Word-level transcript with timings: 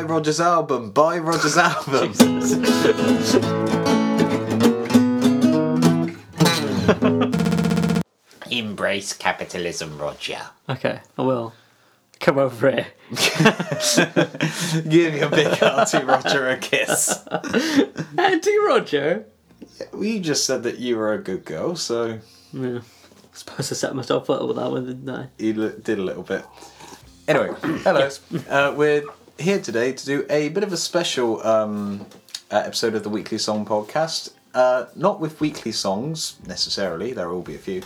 buy 0.00 0.06
Roger's 0.06 0.40
album. 0.40 0.90
Buy 0.92 1.18
Roger's 1.18 1.58
album. 1.58 2.12
Embrace 8.50 9.12
capitalism, 9.12 9.96
Roger. 9.98 10.38
Okay, 10.68 11.00
I 11.16 11.22
will. 11.22 11.52
Come 12.18 12.38
over 12.38 12.70
here. 12.70 12.86
Give 14.88 15.14
your 15.14 15.30
big 15.30 15.62
Auntie 15.62 16.04
Roger 16.04 16.50
a 16.50 16.56
kiss. 16.58 17.24
Auntie 18.18 18.58
Roger. 18.58 19.24
We 19.92 20.20
just 20.20 20.44
said 20.44 20.64
that 20.64 20.78
you 20.78 20.96
were 20.98 21.12
a 21.14 21.18
good 21.18 21.44
girl, 21.44 21.76
so 21.76 22.18
Yeah. 22.52 22.78
I 22.78 23.36
suppose 23.36 23.72
I 23.72 23.74
set 23.74 23.94
myself 23.94 24.28
up 24.28 24.46
with 24.46 24.56
that 24.56 24.70
one, 24.70 24.86
didn't 24.86 25.08
I? 25.08 25.28
you 25.38 25.70
did 25.82 25.98
a 25.98 26.02
little 26.02 26.24
bit. 26.24 26.44
Anyway, 27.28 27.50
hello. 27.84 28.08
Uh, 28.48 28.74
we're 28.76 29.04
here 29.40 29.58
today 29.58 29.92
to 29.92 30.04
do 30.04 30.26
a 30.28 30.50
bit 30.50 30.62
of 30.62 30.72
a 30.72 30.76
special 30.76 31.44
um, 31.46 32.06
uh, 32.50 32.62
episode 32.66 32.94
of 32.94 33.02
the 33.02 33.08
Weekly 33.08 33.38
Song 33.38 33.64
Podcast. 33.64 34.32
Uh, 34.52 34.86
not 34.94 35.18
with 35.18 35.40
weekly 35.40 35.72
songs 35.72 36.36
necessarily, 36.46 37.12
there 37.12 37.28
will 37.28 37.40
be 37.40 37.54
a 37.54 37.58
few, 37.58 37.82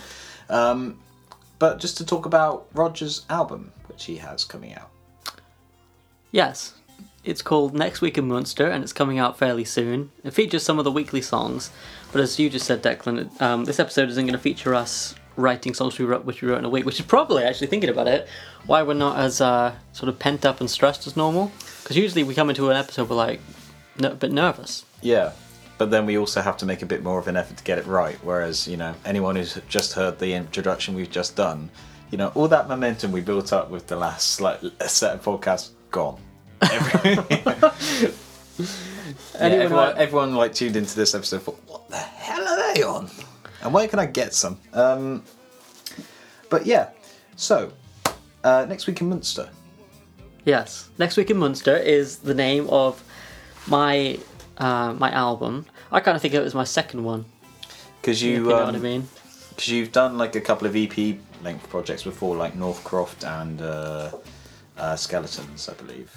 um, 0.49 0.99
but 1.57 1.79
just 1.79 1.97
to 1.97 2.05
talk 2.05 2.25
about 2.25 2.67
Roger's 2.73 3.25
album, 3.29 3.71
which 3.87 4.05
he 4.05 4.17
has 4.17 4.43
coming 4.43 4.73
out. 4.73 4.89
Yes. 6.31 6.73
It's 7.23 7.41
called 7.41 7.73
Next 7.73 8.01
Week 8.01 8.17
in 8.17 8.27
Münster 8.27 8.71
and 8.71 8.83
it's 8.83 8.93
coming 8.93 9.17
out 9.17 9.37
fairly 9.37 9.63
soon. 9.63 10.11
It 10.23 10.31
features 10.31 10.63
some 10.63 10.77
of 10.77 10.85
the 10.85 10.91
weekly 10.91 11.21
songs, 11.21 11.71
but 12.11 12.21
as 12.21 12.37
you 12.37 12.49
just 12.49 12.65
said, 12.65 12.83
Declan, 12.83 13.41
um, 13.41 13.65
this 13.65 13.79
episode 13.79 14.09
isn't 14.09 14.25
going 14.25 14.33
to 14.33 14.39
feature 14.39 14.75
us 14.75 15.15
writing 15.35 15.73
songs 15.73 15.97
we 15.99 16.05
wrote, 16.05 16.25
which 16.25 16.41
we 16.41 16.49
wrote 16.49 16.59
in 16.59 16.65
a 16.65 16.69
week, 16.69 16.85
which 16.85 16.99
is 16.99 17.05
probably, 17.05 17.43
actually 17.43 17.67
thinking 17.67 17.89
about 17.89 18.07
it, 18.07 18.27
why 18.65 18.83
we're 18.83 18.93
not 18.93 19.17
as 19.17 19.41
uh, 19.41 19.73
sort 19.93 20.09
of 20.09 20.17
pent 20.19 20.45
up 20.45 20.59
and 20.59 20.69
stressed 20.69 21.05
as 21.07 21.15
normal. 21.17 21.51
Because 21.83 21.97
usually 21.97 22.23
we 22.23 22.33
come 22.33 22.49
into 22.49 22.69
an 22.69 22.77
episode, 22.77 23.09
we're 23.09 23.15
like 23.15 23.39
no, 23.99 24.11
a 24.11 24.15
bit 24.15 24.31
nervous. 24.31 24.85
Yeah, 25.01 25.31
but 25.77 25.91
then 25.91 26.05
we 26.05 26.17
also 26.17 26.41
have 26.41 26.57
to 26.57 26.65
make 26.65 26.81
a 26.81 26.85
bit 26.85 27.03
more 27.03 27.19
of 27.19 27.27
an 27.27 27.37
effort 27.37 27.57
to 27.57 27.63
get 27.63 27.77
it 27.77 27.85
right. 27.85 28.17
Whereas, 28.23 28.67
you 28.67 28.77
know, 28.77 28.93
anyone 29.05 29.35
who's 29.35 29.59
just 29.69 29.93
heard 29.93 30.19
the 30.19 30.33
introduction 30.33 30.95
we've 30.95 31.11
just 31.11 31.35
done, 31.35 31.69
you 32.11 32.17
know, 32.17 32.31
all 32.35 32.47
that 32.47 32.67
momentum 32.67 33.11
we 33.11 33.21
built 33.21 33.51
up 33.53 33.69
with 33.69 33.87
the 33.87 33.95
last 33.95 34.41
like 34.41 34.59
set 34.87 35.15
of 35.15 35.23
podcasts 35.23 35.71
gone. 35.91 36.19
Yeah, 39.35 39.41
everyone, 39.41 39.71
like- 39.87 39.97
everyone 39.97 40.35
like 40.35 40.53
tuned 40.53 40.75
into 40.75 40.95
this 40.95 41.13
episode 41.13 41.41
for 41.41 41.51
what 41.67 41.89
the 41.89 41.97
hell 41.97 42.47
are 42.47 42.73
they 42.73 42.83
on? 42.83 43.09
And 43.65 43.73
where 43.73 43.87
can 43.87 43.99
I 43.99 44.05
get 44.05 44.33
some? 44.33 44.59
Um, 44.73 45.23
but 46.49 46.65
yeah, 46.65 46.91
so 47.35 47.73
uh, 48.43 48.65
next 48.69 48.87
week 48.87 49.01
in 49.01 49.09
Münster. 49.09 49.49
Yes. 50.45 50.89
Next 50.99 51.17
Week 51.17 51.31
in 51.31 51.37
Münster 51.37 51.83
is 51.83 52.19
the 52.19 52.35
name 52.35 52.69
of 52.69 53.03
my 53.67 54.19
uh, 54.57 54.93
my 54.93 55.11
album. 55.11 55.65
I 55.91 55.99
kind 55.99 56.15
of 56.15 56.21
think 56.21 56.35
it 56.35 56.39
was 56.39 56.53
my 56.53 56.63
second 56.63 57.03
one. 57.03 57.25
Because 57.99 58.21
you, 58.21 58.33
you 58.33 58.43
know 58.43 58.59
um, 58.59 58.65
what 58.67 58.75
I 58.75 58.79
mean? 58.79 59.07
Because 59.49 59.69
you've 59.69 59.91
done 59.91 60.17
like 60.17 60.35
a 60.35 60.41
couple 60.41 60.67
of 60.67 60.75
EP 60.75 61.17
length 61.43 61.67
projects 61.69 62.03
before, 62.03 62.35
like 62.35 62.55
Northcroft 62.55 63.23
and 63.23 63.61
uh, 63.61 64.11
uh, 64.77 64.95
Skeletons, 64.95 65.69
I 65.69 65.73
believe, 65.73 66.09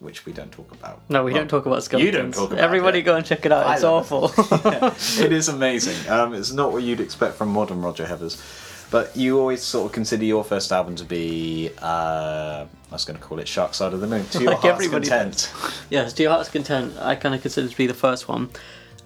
which 0.00 0.26
we 0.26 0.32
don't 0.32 0.52
talk 0.52 0.70
about. 0.72 1.00
No, 1.08 1.24
we 1.24 1.32
Well, 1.32 1.40
don't 1.42 1.48
talk 1.48 1.66
about 1.66 1.82
skeletons. 1.82 2.06
You 2.14 2.20
don't 2.22 2.32
talk 2.34 2.50
about 2.52 2.62
Everybody 2.62 2.98
it. 2.98 3.02
go 3.02 3.16
and 3.16 3.24
check 3.24 3.44
it 3.46 3.52
out. 3.52 3.66
I 3.66 3.74
It's 3.74 3.84
awful. 3.84 4.30
it 5.24 5.32
is 5.32 5.48
amazing. 5.48 6.08
Um, 6.10 6.34
it's 6.34 6.52
not 6.52 6.72
what 6.72 6.82
you'd 6.82 7.00
expect 7.00 7.34
from 7.36 7.48
modern 7.48 7.80
Roger 7.82 8.04
Heathers. 8.04 8.40
But 8.90 9.16
you 9.16 9.38
always 9.40 9.62
sort 9.62 9.86
of 9.86 9.92
consider 9.92 10.26
your 10.26 10.44
first 10.44 10.70
album 10.70 10.96
to 10.96 11.04
be, 11.04 11.70
uh, 11.80 12.66
I 12.66 12.92
was 12.92 13.06
going 13.06 13.18
to 13.18 13.24
call 13.24 13.38
it 13.38 13.48
Shark 13.48 13.72
Side 13.72 13.94
of 13.94 14.02
the 14.02 14.06
Moon. 14.06 14.26
To 14.26 14.38
your 14.42 14.50
Like 14.52 14.60
heart's 14.60 14.74
everybody 14.84 15.08
content. 15.08 15.50
yes, 15.88 16.12
To 16.12 16.22
Your 16.22 16.32
Heart's 16.32 16.50
Content, 16.50 16.92
I 17.00 17.14
kind 17.14 17.34
of 17.34 17.40
consider 17.40 17.68
to 17.68 17.76
be 17.76 17.86
the 17.86 17.94
first 17.94 18.28
one, 18.28 18.50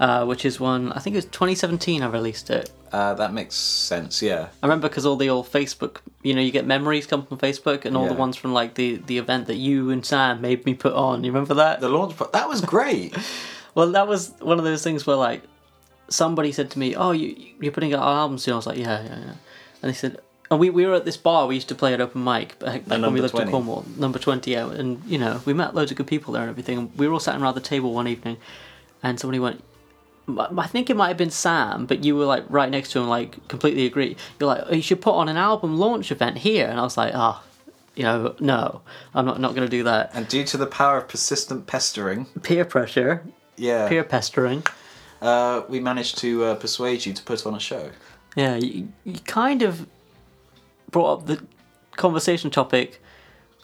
uh, 0.00 0.24
which 0.24 0.44
is 0.44 0.60
one, 0.60 0.92
I 0.92 0.98
think 0.98 1.14
it 1.14 1.18
was 1.18 1.24
2017 1.26 2.02
I 2.02 2.06
released 2.06 2.50
it. 2.50 2.70
Uh, 2.92 3.14
that 3.14 3.32
makes 3.32 3.54
sense, 3.56 4.22
yeah. 4.22 4.48
I 4.62 4.66
remember 4.66 4.88
because 4.88 5.04
all 5.04 5.16
the 5.16 5.28
old 5.28 5.50
Facebook, 5.50 5.98
you 6.22 6.34
know, 6.34 6.40
you 6.40 6.50
get 6.52 6.66
memories 6.66 7.06
come 7.06 7.26
from 7.26 7.38
Facebook 7.38 7.84
and 7.84 7.96
all 7.96 8.06
the 8.06 8.14
ones 8.14 8.36
from 8.36 8.52
like 8.52 8.74
the, 8.74 8.96
the 8.96 9.18
event 9.18 9.48
that 9.48 9.56
you 9.56 9.90
and 9.90 10.06
Sam 10.06 10.40
made 10.40 10.64
me 10.64 10.74
put 10.74 10.92
on. 10.94 11.24
You 11.24 11.32
remember 11.32 11.54
that? 11.54 11.80
The 11.80 11.88
launch, 11.88 12.16
pro- 12.16 12.30
that 12.30 12.48
was 12.48 12.60
great. 12.60 13.16
Well, 13.76 13.92
that 13.92 14.08
was 14.08 14.32
one 14.40 14.58
of 14.58 14.64
those 14.64 14.82
things 14.82 15.06
where 15.06 15.16
like 15.16 15.42
somebody 16.08 16.50
said 16.50 16.70
to 16.70 16.78
me, 16.78 16.96
"Oh, 16.96 17.10
you 17.10 17.36
you're 17.60 17.72
putting 17.72 17.92
out 17.92 18.00
an 18.00 18.08
album 18.08 18.38
soon." 18.38 18.54
I 18.54 18.56
was 18.56 18.66
like, 18.66 18.78
"Yeah, 18.78 19.02
yeah, 19.02 19.18
yeah." 19.18 19.34
And 19.82 19.90
they 19.90 19.92
said, 19.92 20.16
"And 20.50 20.58
we, 20.58 20.70
we 20.70 20.86
were 20.86 20.94
at 20.94 21.04
this 21.04 21.18
bar. 21.18 21.46
We 21.46 21.56
used 21.56 21.68
to 21.68 21.74
play 21.74 21.92
at 21.92 22.00
open 22.00 22.24
mic 22.24 22.58
back, 22.58 22.86
back 22.86 23.02
when 23.02 23.12
we 23.12 23.20
lived 23.20 23.32
20. 23.32 23.44
in 23.44 23.50
Cornwall, 23.50 23.84
number 23.98 24.18
twenty. 24.18 24.52
Yeah, 24.52 24.70
and 24.70 25.04
you 25.04 25.18
know 25.18 25.42
we 25.44 25.52
met 25.52 25.74
loads 25.74 25.90
of 25.90 25.98
good 25.98 26.06
people 26.06 26.32
there 26.32 26.40
and 26.40 26.50
everything. 26.50 26.78
And 26.78 26.96
we 26.96 27.06
were 27.06 27.12
all 27.12 27.20
sat 27.20 27.38
around 27.38 27.54
the 27.54 27.60
table 27.60 27.92
one 27.92 28.08
evening, 28.08 28.38
and 29.02 29.20
somebody 29.20 29.38
went." 29.38 29.62
"M- 30.28 30.58
I 30.58 30.66
think 30.66 30.90
it 30.90 30.96
might 30.96 31.08
have 31.08 31.16
been 31.16 31.30
Sam, 31.30 31.86
but 31.86 32.04
you 32.04 32.16
were 32.16 32.24
like 32.26 32.44
right 32.48 32.70
next 32.70 32.92
to 32.92 33.00
him, 33.00 33.08
like 33.08 33.46
completely 33.48 33.86
agree. 33.86 34.16
You're 34.38 34.48
like, 34.48 34.64
oh, 34.66 34.74
you 34.74 34.82
should 34.82 35.00
put 35.00 35.14
on 35.14 35.28
an 35.28 35.36
album 35.36 35.78
launch 35.78 36.10
event 36.10 36.38
here, 36.38 36.66
and 36.68 36.78
I 36.80 36.82
was 36.82 36.96
like, 36.96 37.14
ah, 37.14 37.42
you 37.94 38.02
know, 38.02 38.34
no, 38.40 38.82
I'm 39.14 39.24
not 39.26 39.40
not 39.40 39.54
going 39.54 39.66
to 39.66 39.70
do 39.70 39.82
that. 39.84 40.10
And 40.14 40.26
due 40.28 40.44
to 40.44 40.56
the 40.56 40.66
power 40.66 40.98
of 40.98 41.08
persistent 41.08 41.66
pestering, 41.66 42.26
Peer 42.42 42.64
pressure, 42.64 43.24
yeah, 43.56 43.88
peer 43.88 44.04
pestering. 44.04 44.64
uh, 45.22 45.62
we 45.68 45.80
managed 45.80 46.18
to 46.18 46.44
uh, 46.44 46.54
persuade 46.56 47.06
you 47.06 47.12
to 47.14 47.22
put 47.22 47.46
on 47.46 47.54
a 47.54 47.60
show. 47.60 47.90
Yeah, 48.36 48.56
you, 48.56 48.88
you 49.04 49.18
kind 49.20 49.62
of 49.62 49.86
brought 50.90 51.20
up 51.20 51.26
the 51.26 51.42
conversation 51.96 52.50
topic 52.50 53.00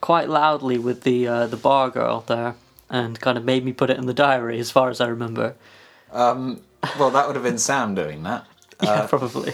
quite 0.00 0.29
loudly 0.31 0.79
with 0.79 1.03
the 1.03 1.29
uh, 1.29 1.47
the 1.47 1.56
bar 1.59 1.91
girl 1.91 2.25
there, 2.27 2.55
and 2.89 3.21
kind 3.21 3.37
of 3.37 3.44
made 3.44 3.65
me 3.65 3.73
put 3.73 3.91
it 3.91 3.99
in 3.99 4.06
the 4.06 4.15
diary, 4.15 4.59
as 4.59 4.71
far 4.71 4.89
as 4.89 5.00
I 5.00 5.09
remember. 5.09 5.55
Um, 6.12 6.61
well, 6.99 7.11
that 7.11 7.27
would 7.27 7.37
have 7.37 7.45
been 7.45 7.59
Sam 7.59 7.95
doing 7.95 8.23
that. 8.25 8.47
Yeah, 8.83 9.06
probably. 9.06 9.53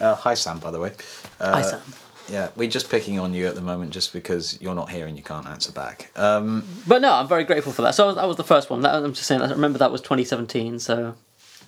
Uh, 0.00 0.14
hi, 0.14 0.32
Sam, 0.32 0.58
by 0.58 0.70
the 0.70 0.80
way. 0.80 0.92
Uh, 1.38 1.52
Hi, 1.52 1.60
Sam. 1.60 1.82
Yeah, 2.26 2.48
we're 2.56 2.70
just 2.70 2.88
picking 2.90 3.18
on 3.18 3.34
you 3.34 3.46
at 3.46 3.54
the 3.54 3.60
moment 3.60 3.90
just 3.90 4.14
because 4.14 4.58
you're 4.62 4.74
not 4.74 4.88
here 4.88 5.06
and 5.06 5.14
you 5.14 5.22
can't 5.22 5.46
answer 5.46 5.70
back. 5.72 6.10
Um, 6.16 6.66
But 6.88 7.02
no, 7.02 7.12
I'm 7.12 7.28
very 7.28 7.44
grateful 7.44 7.72
for 7.72 7.82
that. 7.82 7.94
So 7.94 8.14
that 8.14 8.26
was 8.26 8.38
the 8.38 8.44
first 8.44 8.70
one. 8.70 8.80
That, 8.80 8.94
I'm 8.94 9.12
just 9.12 9.26
saying. 9.26 9.42
I 9.42 9.50
remember 9.50 9.78
that 9.78 9.92
was 9.92 10.00
2017, 10.00 10.78
so 10.78 11.14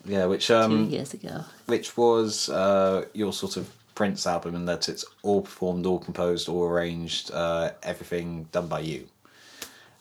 yeah, 0.07 0.25
which 0.25 0.47
two 0.47 0.55
um, 0.55 0.89
years 0.89 1.13
ago. 1.13 1.45
which 1.67 1.95
was 1.99 2.49
uh, 2.49 3.05
your 3.13 3.35
sort 3.35 3.59
of 3.59 3.71
Prince 3.95 4.27
album 4.27 4.55
in 4.55 4.65
that 4.65 4.89
it's 4.89 5.05
all 5.23 5.43
performed, 5.43 5.85
all 5.85 5.99
composed, 5.99 6.49
all 6.49 6.65
arranged, 6.65 7.31
uh, 7.33 7.73
everything 7.83 8.49
done 8.51 8.69
by 8.69 8.81
you. 8.81 9.09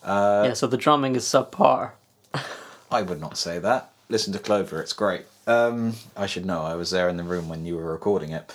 yeah, 0.05 0.53
so 0.53 0.67
the 0.67 0.77
drumming 0.77 1.17
is 1.17 1.25
subpar. 1.25 1.91
I 2.91 3.01
would 3.01 3.19
not 3.19 3.37
say 3.37 3.59
that. 3.59 3.91
Listen 4.09 4.33
to 4.33 4.39
Clover, 4.39 4.81
it's 4.81 4.93
great. 4.93 5.25
Um, 5.47 5.93
I 6.15 6.25
should 6.25 6.45
know, 6.45 6.61
I 6.61 6.75
was 6.75 6.91
there 6.91 7.09
in 7.09 7.17
the 7.17 7.23
room 7.23 7.49
when 7.49 7.65
you 7.65 7.75
were 7.75 7.91
recording 7.91 8.31
it. 8.31 8.53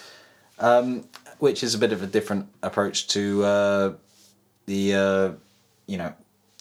Um, 0.58 1.04
which 1.38 1.62
is 1.62 1.74
a 1.74 1.78
bit 1.78 1.92
of 1.92 2.02
a 2.02 2.06
different 2.06 2.46
approach 2.62 3.08
to 3.08 3.42
uh, 3.44 3.92
the, 4.66 4.94
uh, 4.94 5.32
you 5.86 5.96
know, 5.96 6.12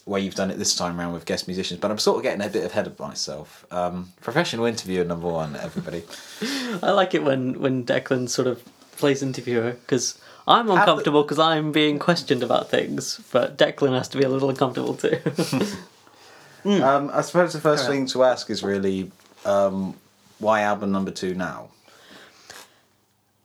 way 0.06 0.22
you've 0.22 0.36
done 0.36 0.50
it 0.50 0.58
this 0.58 0.76
time 0.76 1.00
around 1.00 1.14
with 1.14 1.26
guest 1.26 1.48
musicians. 1.48 1.80
But 1.80 1.92
I'm 1.92 2.00
sort 2.00 2.18
of 2.18 2.24
getting 2.24 2.42
a 2.42 2.50
bit 2.50 2.66
ahead 2.66 2.88
of 2.88 2.98
myself. 3.00 3.66
Um, 3.72 4.12
professional 4.22 4.66
interviewer 4.66 5.04
number 5.04 5.28
one, 5.28 5.56
everybody. 5.56 6.04
I 6.84 6.92
like 6.92 7.14
it 7.14 7.24
when 7.24 7.60
when 7.60 7.86
Declan 7.86 8.30
sort 8.30 8.48
of 8.48 8.64
plays 8.98 9.22
interviewer 9.22 9.72
because 9.72 10.20
I'm 10.48 10.70
uncomfortable 10.70 11.24
because 11.24 11.40
I'm 11.40 11.72
being 11.72 12.00
questioned 12.00 12.42
about 12.42 12.70
things, 12.70 13.22
but 13.32 13.58
Declan 13.58 13.96
has 13.98 14.08
to 14.10 14.18
be 14.18 14.24
a 14.24 14.30
little 14.30 14.50
uncomfortable 14.50 14.96
too. 14.96 15.20
Um, 16.66 17.10
I 17.14 17.22
suppose 17.22 17.54
the 17.54 17.60
first 17.62 17.88
thing 17.88 18.06
to 18.08 18.24
ask 18.24 18.50
is 18.50 18.64
really 18.64 19.12
um, 19.46 19.96
why 20.40 20.62
album 20.62 20.92
number 20.92 21.12
two 21.12 21.34
now? 21.34 21.70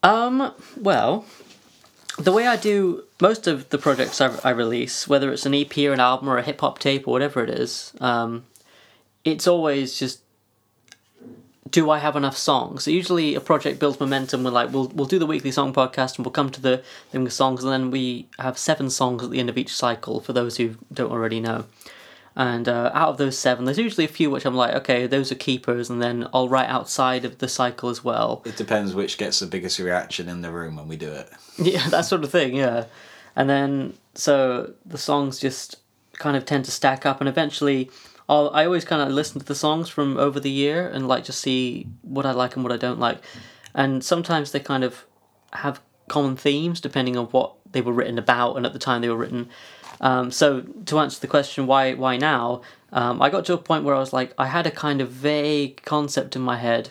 Um, 0.02 0.52
well, 0.76 1.25
the 2.19 2.32
way 2.32 2.47
I 2.47 2.56
do 2.56 3.04
most 3.20 3.47
of 3.47 3.70
the 3.70 3.78
projects 3.78 4.20
I, 4.20 4.36
I 4.44 4.50
release, 4.50 5.08
whether 5.08 5.32
it's 5.32 5.46
an 5.46 5.55
EP 5.55 5.76
or 5.78 5.93
an 5.93 6.00
album 6.00 6.28
or 6.28 6.38
a 6.38 6.43
hip 6.43 6.61
hop 6.61 6.78
tape 6.78 7.08
or 7.08 7.12
whatever 7.12 7.43
it 7.43 7.50
is, 7.50 7.93
um, 8.00 8.44
it's 9.25 9.46
always 9.46 9.99
just 9.99 10.20
do 11.70 11.90
I 11.90 11.99
have 11.99 12.14
enough 12.14 12.37
songs? 12.37 12.84
So 12.84 12.93
usually 12.93 13.34
a 13.34 13.40
project 13.40 13.81
builds 13.81 13.99
momentum. 13.99 14.44
We're 14.44 14.50
like, 14.50 14.72
we'll 14.72 14.88
we'll 14.88 15.08
do 15.08 15.19
the 15.19 15.26
weekly 15.26 15.50
song 15.50 15.72
podcast 15.72 16.17
and 16.17 16.25
we'll 16.25 16.32
come 16.32 16.50
to 16.50 16.60
the 16.60 16.84
thing 17.10 17.25
with 17.25 17.32
songs, 17.32 17.64
and 17.64 17.72
then 17.72 17.90
we 17.90 18.28
have 18.38 18.58
seven 18.58 18.90
songs 18.90 19.25
at 19.25 19.31
the 19.31 19.40
end 19.40 19.49
of 19.49 19.58
each 19.58 19.75
cycle. 19.75 20.20
For 20.20 20.32
those 20.32 20.56
who 20.56 20.76
don't 20.93 21.10
already 21.10 21.40
know. 21.40 21.64
And 22.36 22.69
uh, 22.69 22.90
out 22.92 23.10
of 23.10 23.19
those 23.19 23.38
seven, 23.38 23.64
there's 23.64 23.78
usually 23.78 24.04
a 24.04 24.08
few 24.08 24.28
which 24.28 24.44
I'm 24.44 24.56
like, 24.56 24.75
okay, 24.75 25.06
those 25.06 25.31
are 25.31 25.36
keepers, 25.36 25.88
and 25.88 26.02
then 26.02 26.26
I'll 26.34 26.48
write 26.48 26.69
outside 26.69 27.25
of 27.25 27.38
the 27.38 27.46
cycle 27.46 27.88
as 27.90 28.02
well. 28.02 28.42
It 28.44 28.56
depends 28.56 28.92
which 28.92 29.19
gets 29.19 29.38
the 29.38 29.46
biggest 29.46 29.78
reaction 29.78 30.28
in 30.28 30.42
the 30.42 30.50
room 30.50 30.76
when 30.76 30.88
we 30.88 30.96
do 30.96 31.12
it. 31.12 31.31
Yeah, 31.56 31.88
that 31.90 32.04
sort 32.04 32.25
of 32.25 32.32
thing, 32.32 32.56
yeah. 32.56 32.86
And 33.36 33.48
then, 33.48 33.94
so 34.14 34.75
the 34.84 34.98
songs 34.98 35.38
just 35.38 35.76
kind 36.14 36.36
of 36.36 36.44
tend 36.44 36.64
to 36.64 36.72
stack 36.72 37.06
up, 37.06 37.20
and 37.20 37.28
eventually, 37.28 37.90
I'll, 38.28 38.50
I 38.52 38.64
always 38.64 38.84
kind 38.84 39.02
of 39.02 39.10
listen 39.10 39.40
to 39.40 39.46
the 39.46 39.54
songs 39.54 39.88
from 39.88 40.16
over 40.16 40.40
the 40.40 40.50
year 40.50 40.88
and 40.88 41.06
like 41.06 41.25
just 41.25 41.40
see 41.40 41.86
what 42.02 42.26
I 42.26 42.32
like 42.32 42.56
and 42.56 42.64
what 42.64 42.72
I 42.72 42.76
don't 42.76 42.98
like. 42.98 43.19
And 43.75 44.02
sometimes 44.02 44.52
they 44.52 44.60
kind 44.60 44.82
of 44.82 45.04
have 45.52 45.81
common 46.08 46.36
themes 46.36 46.81
depending 46.81 47.16
on 47.16 47.26
what 47.26 47.54
they 47.70 47.81
were 47.81 47.92
written 47.92 48.19
about 48.19 48.56
and 48.56 48.64
at 48.66 48.72
the 48.72 48.78
time 48.78 49.02
they 49.02 49.08
were 49.08 49.16
written. 49.16 49.48
Um, 50.00 50.31
so 50.31 50.62
to 50.87 50.99
answer 50.99 51.20
the 51.20 51.26
question 51.26 51.67
why 51.67 51.94
why 51.94 52.17
now, 52.17 52.62
um, 52.93 53.23
I 53.23 53.31
got 53.31 53.44
to 53.46 53.55
a 53.55 53.58
point 53.58 53.85
where 53.85 53.94
I 53.94 53.99
was 53.99 54.12
like 54.12 54.32
I 54.38 54.46
had 54.46 54.67
a 54.67 54.70
kind 54.70 55.00
of 55.00 55.11
vague 55.11 55.82
concept 55.82 56.37
in 56.37 56.43
my 56.43 56.56
head, 56.58 56.91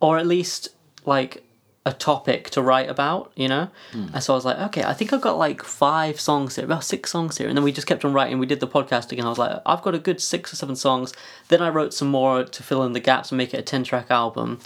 or 0.00 0.18
at 0.18 0.26
least 0.26 0.68
like 1.04 1.42
a 1.84 1.92
topic 1.92 2.50
to 2.50 2.60
write 2.60 2.90
about, 2.90 3.30
you 3.36 3.46
know. 3.46 3.68
And 4.12 4.20
so 4.22 4.32
I 4.34 4.36
was 4.36 4.44
like, 4.44 4.58
okay, 4.58 4.82
I 4.82 4.92
think 4.92 5.12
I've 5.12 5.20
got 5.20 5.38
like 5.38 5.62
five 5.62 6.18
songs 6.18 6.56
here, 6.56 6.64
about 6.64 6.82
six 6.82 7.12
songs 7.12 7.38
here, 7.38 7.48
and 7.48 7.56
then 7.56 7.64
we 7.64 7.70
just 7.70 7.86
kept 7.86 8.04
on 8.04 8.12
writing. 8.12 8.40
We 8.40 8.46
did 8.46 8.58
the 8.58 8.66
podcast 8.66 9.12
again. 9.12 9.24
I 9.24 9.28
was 9.28 9.38
like, 9.38 9.62
I've 9.64 9.82
got 9.82 9.94
a 9.94 10.00
good 10.00 10.20
six 10.20 10.52
or 10.52 10.56
seven 10.56 10.74
songs. 10.74 11.14
Then 11.48 11.62
I 11.62 11.68
wrote 11.68 11.94
some 11.94 12.08
more 12.08 12.42
to 12.42 12.62
fill 12.62 12.82
in 12.82 12.92
the 12.92 13.00
gaps 13.00 13.30
and 13.30 13.38
make 13.38 13.54
it 13.54 13.60
a 13.60 13.62
ten 13.62 13.84
track 13.84 14.10
album, 14.10 14.58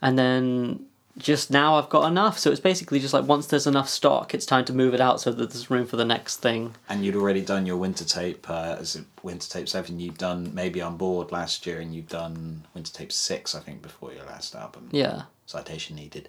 and 0.00 0.18
then 0.18 0.86
just 1.18 1.50
now 1.50 1.76
I've 1.76 1.88
got 1.88 2.06
enough. 2.06 2.38
So 2.38 2.50
it's 2.50 2.60
basically 2.60 2.98
just 2.98 3.12
like 3.12 3.24
once 3.24 3.46
there's 3.46 3.66
enough 3.66 3.88
stock, 3.88 4.34
it's 4.34 4.46
time 4.46 4.64
to 4.64 4.72
move 4.72 4.94
it 4.94 5.00
out 5.00 5.20
so 5.20 5.30
that 5.30 5.50
there's 5.50 5.70
room 5.70 5.86
for 5.86 5.96
the 5.96 6.04
next 6.04 6.38
thing. 6.38 6.74
And 6.88 7.04
you'd 7.04 7.16
already 7.16 7.42
done 7.42 7.66
your 7.66 7.76
winter 7.76 8.04
tape, 8.04 8.48
uh, 8.48 8.76
as 8.78 9.00
winter 9.22 9.48
tape 9.48 9.68
seven. 9.68 10.00
You'd 10.00 10.18
done 10.18 10.54
maybe 10.54 10.80
on 10.80 10.96
board 10.96 11.30
last 11.30 11.66
year, 11.66 11.80
and 11.80 11.94
you've 11.94 12.08
done 12.08 12.64
winter 12.74 12.92
tape 12.92 13.12
six, 13.12 13.54
I 13.54 13.60
think, 13.60 13.82
before 13.82 14.12
your 14.12 14.24
last 14.24 14.54
album. 14.54 14.88
Yeah. 14.90 15.22
Citation 15.46 15.96
needed. 15.96 16.28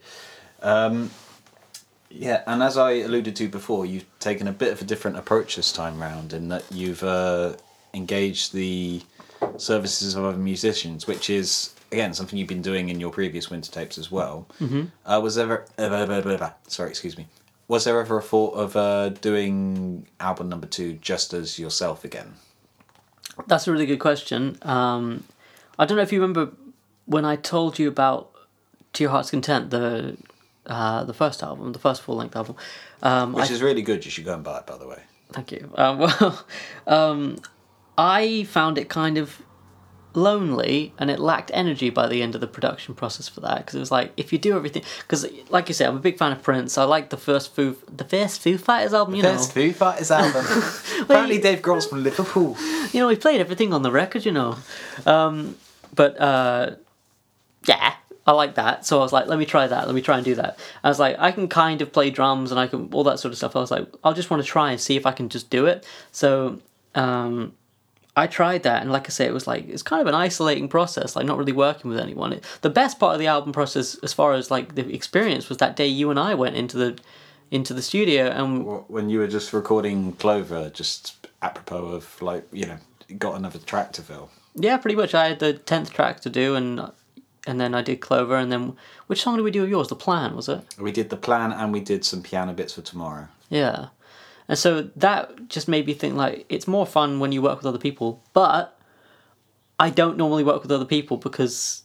Um, 0.62 1.12
yeah, 2.10 2.44
and 2.46 2.62
as 2.62 2.78
I 2.78 2.92
alluded 2.92 3.36
to 3.38 3.48
before, 3.48 3.86
you've 3.86 4.06
taken 4.20 4.48
a 4.48 4.52
bit 4.52 4.72
of 4.72 4.82
a 4.82 4.86
different 4.86 5.18
approach 5.18 5.56
this 5.56 5.72
time 5.72 6.00
round, 6.00 6.34
in 6.34 6.50
that 6.50 6.64
you've 6.72 7.04
uh, 7.04 7.54
engaged 7.94 8.54
the 8.54 9.02
services 9.58 10.16
of 10.16 10.24
other 10.24 10.38
musicians, 10.38 11.08
which 11.08 11.30
is 11.30 11.74
again 11.94 12.14
something 12.14 12.38
you've 12.38 12.48
been 12.48 12.62
doing 12.62 12.90
in 12.90 13.00
your 13.00 13.12
previous 13.12 13.50
winter 13.50 13.72
tapes 13.72 13.98
as 13.98 14.12
well. 14.12 14.48
Mm-hmm. 14.60 14.86
Uh, 15.10 15.20
was 15.22 15.36
there 15.36 15.66
ever? 15.78 16.54
sorry, 16.68 16.90
excuse 16.90 17.18
me. 17.18 17.28
Was 17.68 17.86
there 17.86 18.00
ever 18.00 18.18
a 18.18 18.22
thought 18.22 18.56
of 18.56 18.76
uh, 18.76 19.10
doing 19.10 20.06
album 20.20 20.50
number 20.50 20.68
two 20.68 20.94
just 20.94 21.34
as 21.34 21.58
yourself 21.58 22.04
again? 22.04 22.34
That's 23.48 23.68
a 23.68 23.72
really 23.72 23.86
good 23.86 24.00
question. 24.00 24.58
Um, 24.64 25.24
I 25.80 25.86
don't 25.86 25.96
know 25.98 26.04
if 26.04 26.12
you 26.12 26.22
remember 26.22 26.52
when 27.06 27.26
I 27.26 27.36
told 27.36 27.80
you 27.80 27.88
about 27.88 28.32
To 28.94 29.04
Your 29.04 29.12
Heart's 29.12 29.32
Content, 29.32 29.70
the 29.70 30.18
uh, 30.66 31.04
the 31.04 31.14
first 31.14 31.44
album, 31.44 31.74
the 31.74 31.80
first 31.80 32.02
full 32.02 32.16
length 32.16 32.36
album. 32.36 32.56
Um, 33.02 33.34
Which 33.34 33.50
I- 33.50 33.54
is 33.54 33.62
really 33.62 33.82
good. 33.82 34.06
You 34.06 34.12
should 34.12 34.26
go 34.26 34.34
and 34.34 34.44
buy 34.44 34.60
it, 34.60 34.68
by 34.68 34.78
the 34.78 34.88
way. 34.88 35.02
Thank 35.32 35.52
you. 35.52 35.72
Um, 35.76 35.98
well, 36.20 36.46
um, 36.86 37.38
I 37.98 38.44
found 38.46 38.78
it 38.78 38.90
kind 38.90 39.18
of 39.18 39.42
lonely 40.16 40.94
and 41.00 41.10
it 41.10 41.20
lacked 41.20 41.50
energy 41.54 41.90
by 41.90 42.08
the 42.08 42.22
end 42.22 42.36
of 42.36 42.42
the 42.42 42.48
production 42.48 42.94
process 42.94 43.28
for 43.28 43.42
that 43.42 43.58
because 43.58 43.76
it 43.76 43.80
was 43.80 43.92
like 43.92 44.12
if 44.16 44.32
you 44.32 44.38
do 44.38 44.56
everything 44.56 44.84
because 45.02 45.26
like 45.50 45.68
you 45.68 45.74
said 45.74 45.90
I'm 45.90 45.98
a 45.98 46.00
big 46.00 46.18
fan 46.18 46.32
of 46.32 46.44
Prince. 46.44 46.78
I 46.78 46.84
like 46.84 47.10
the 47.10 47.18
first 47.18 47.56
Foo 47.56 47.78
the 47.92 48.04
first 48.04 48.42
Foo 48.42 48.58
Fighters 48.58 48.94
album 48.94 49.16
you 49.16 49.24
know. 49.24 49.34
first 49.34 49.54
Foo 49.54 49.72
Fighters 49.74 50.12
album. 50.22 50.46
Apparently, 51.02 51.40
Dave 51.40 51.62
Grohl's 51.62 51.88
from 51.88 52.04
Liverpool. 52.04 52.58
you 52.92 53.00
know 53.00 53.08
we 53.08 53.16
played 53.16 53.42
everything 53.42 53.74
on 53.74 53.82
the 53.82 53.92
record 53.92 54.26
you 54.26 54.32
know. 54.32 54.58
Um, 55.06 55.56
but 55.96 56.20
uh, 56.20 56.76
yeah 57.66 57.96
I 58.26 58.32
like 58.32 58.56
that. 58.56 58.86
So 58.86 59.00
I 59.00 59.02
was 59.02 59.12
like 59.12 59.28
let 59.28 59.40
me 59.40 59.46
try 59.46 59.68
that 59.68 59.88
let 59.88 59.96
me 59.96 60.02
try 60.02 60.18
and 60.18 60.26
do 60.26 60.36
that. 60.36 60.60
I 60.84 60.90
was 60.90 61.00
like 61.00 61.18
I 61.20 61.32
can 61.32 61.48
kind 61.48 61.82
of 61.82 61.92
play 61.92 62.10
drums 62.10 62.52
and 62.52 62.60
I 62.60 62.68
can 62.68 62.90
all 62.92 63.04
that 63.06 63.20
sort 63.20 63.32
of 63.32 63.38
stuff. 63.38 63.56
I 63.56 63.60
was 63.60 63.72
like 63.72 63.88
I'll 64.04 64.14
just 64.14 64.30
want 64.30 64.44
to 64.44 64.48
try 64.48 64.72
and 64.72 64.80
see 64.80 64.96
if 64.96 65.06
I 65.06 65.12
can 65.12 65.30
just 65.30 65.50
do 65.50 65.66
it. 65.66 65.86
So 66.12 66.60
um, 66.96 67.54
I 68.16 68.28
tried 68.28 68.64
that, 68.64 68.84
and 68.84 68.92
like 68.92 69.08
I 69.08 69.10
say, 69.10 69.26
it 69.26 69.34
was 69.34 69.48
like 69.48 69.68
it's 69.68 69.82
kind 69.82 70.02
of 70.02 70.08
an 70.08 70.14
isolating 70.14 70.68
process, 70.68 71.16
like 71.16 71.26
not 71.26 71.38
really 71.38 71.52
working 71.52 71.90
with 71.90 72.00
anyone. 72.00 72.34
It, 72.34 72.44
the 72.62 72.70
best 72.70 73.00
part 73.00 73.14
of 73.14 73.20
the 73.20 73.28
album 73.28 73.54
process, 73.54 73.96
as 74.04 74.14
far 74.14 74.34
as 74.34 74.52
like 74.52 74.76
the 74.76 74.94
experience, 74.94 75.50
was 75.50 75.58
that 75.58 75.76
day 75.76 75.88
you 75.88 76.10
and 76.12 76.20
I 76.20 76.36
went 76.36 76.56
into 76.56 76.78
the 76.78 77.00
into 77.50 77.74
the 77.74 77.82
studio, 77.82 78.28
and 78.28 78.66
when 78.88 79.10
you 79.10 79.20
were 79.20 79.28
just 79.28 79.52
recording 79.54 80.14
Clover, 80.14 80.70
just 80.70 81.28
apropos 81.42 81.86
of 81.86 82.22
like 82.22 82.48
you 82.52 82.66
know, 82.68 82.78
got 83.18 83.36
another 83.36 83.60
track 83.60 83.92
to 83.94 84.02
fill. 84.04 84.30
yeah, 84.56 84.78
pretty 84.78 84.96
much 84.96 85.16
I 85.16 85.30
had 85.30 85.40
the 85.40 85.54
tenth 85.54 85.92
track 85.92 86.20
to 86.22 86.30
do, 86.30 86.56
and 86.56 86.92
and 87.48 87.60
then 87.60 87.74
I 87.74 87.82
did 87.82 88.00
Clover, 88.00 88.36
and 88.38 88.52
then 88.52 88.76
which 89.08 89.24
song 89.24 89.38
did 89.38 89.42
we 89.44 89.52
do 89.52 89.64
of 89.64 89.70
yours? 89.70 89.88
The 89.88 89.96
Plan 89.96 90.36
was 90.36 90.48
it? 90.48 90.62
We 90.80 90.92
did 90.92 91.10
the 91.10 91.18
plan 91.18 91.52
and 91.52 91.74
we 91.74 91.80
did 91.80 92.06
some 92.06 92.22
piano 92.22 92.54
bits 92.54 92.74
for 92.74 92.82
tomorrow. 92.82 93.28
Yeah. 93.50 93.88
And 94.48 94.58
so 94.58 94.90
that 94.96 95.50
just 95.50 95.68
made 95.68 95.86
me 95.86 95.94
think 95.94 96.16
like 96.16 96.46
it's 96.50 96.68
more 96.68 96.86
fun 96.86 97.20
when 97.20 97.32
you 97.32 97.42
work 97.42 97.58
with 97.58 97.66
other 97.66 97.78
people, 97.78 98.22
but 98.34 98.78
I 99.80 99.90
don't 99.90 100.18
normally 100.18 100.44
work 100.44 100.62
with 100.62 100.72
other 100.72 100.86
people 100.86 101.18
because 101.18 101.84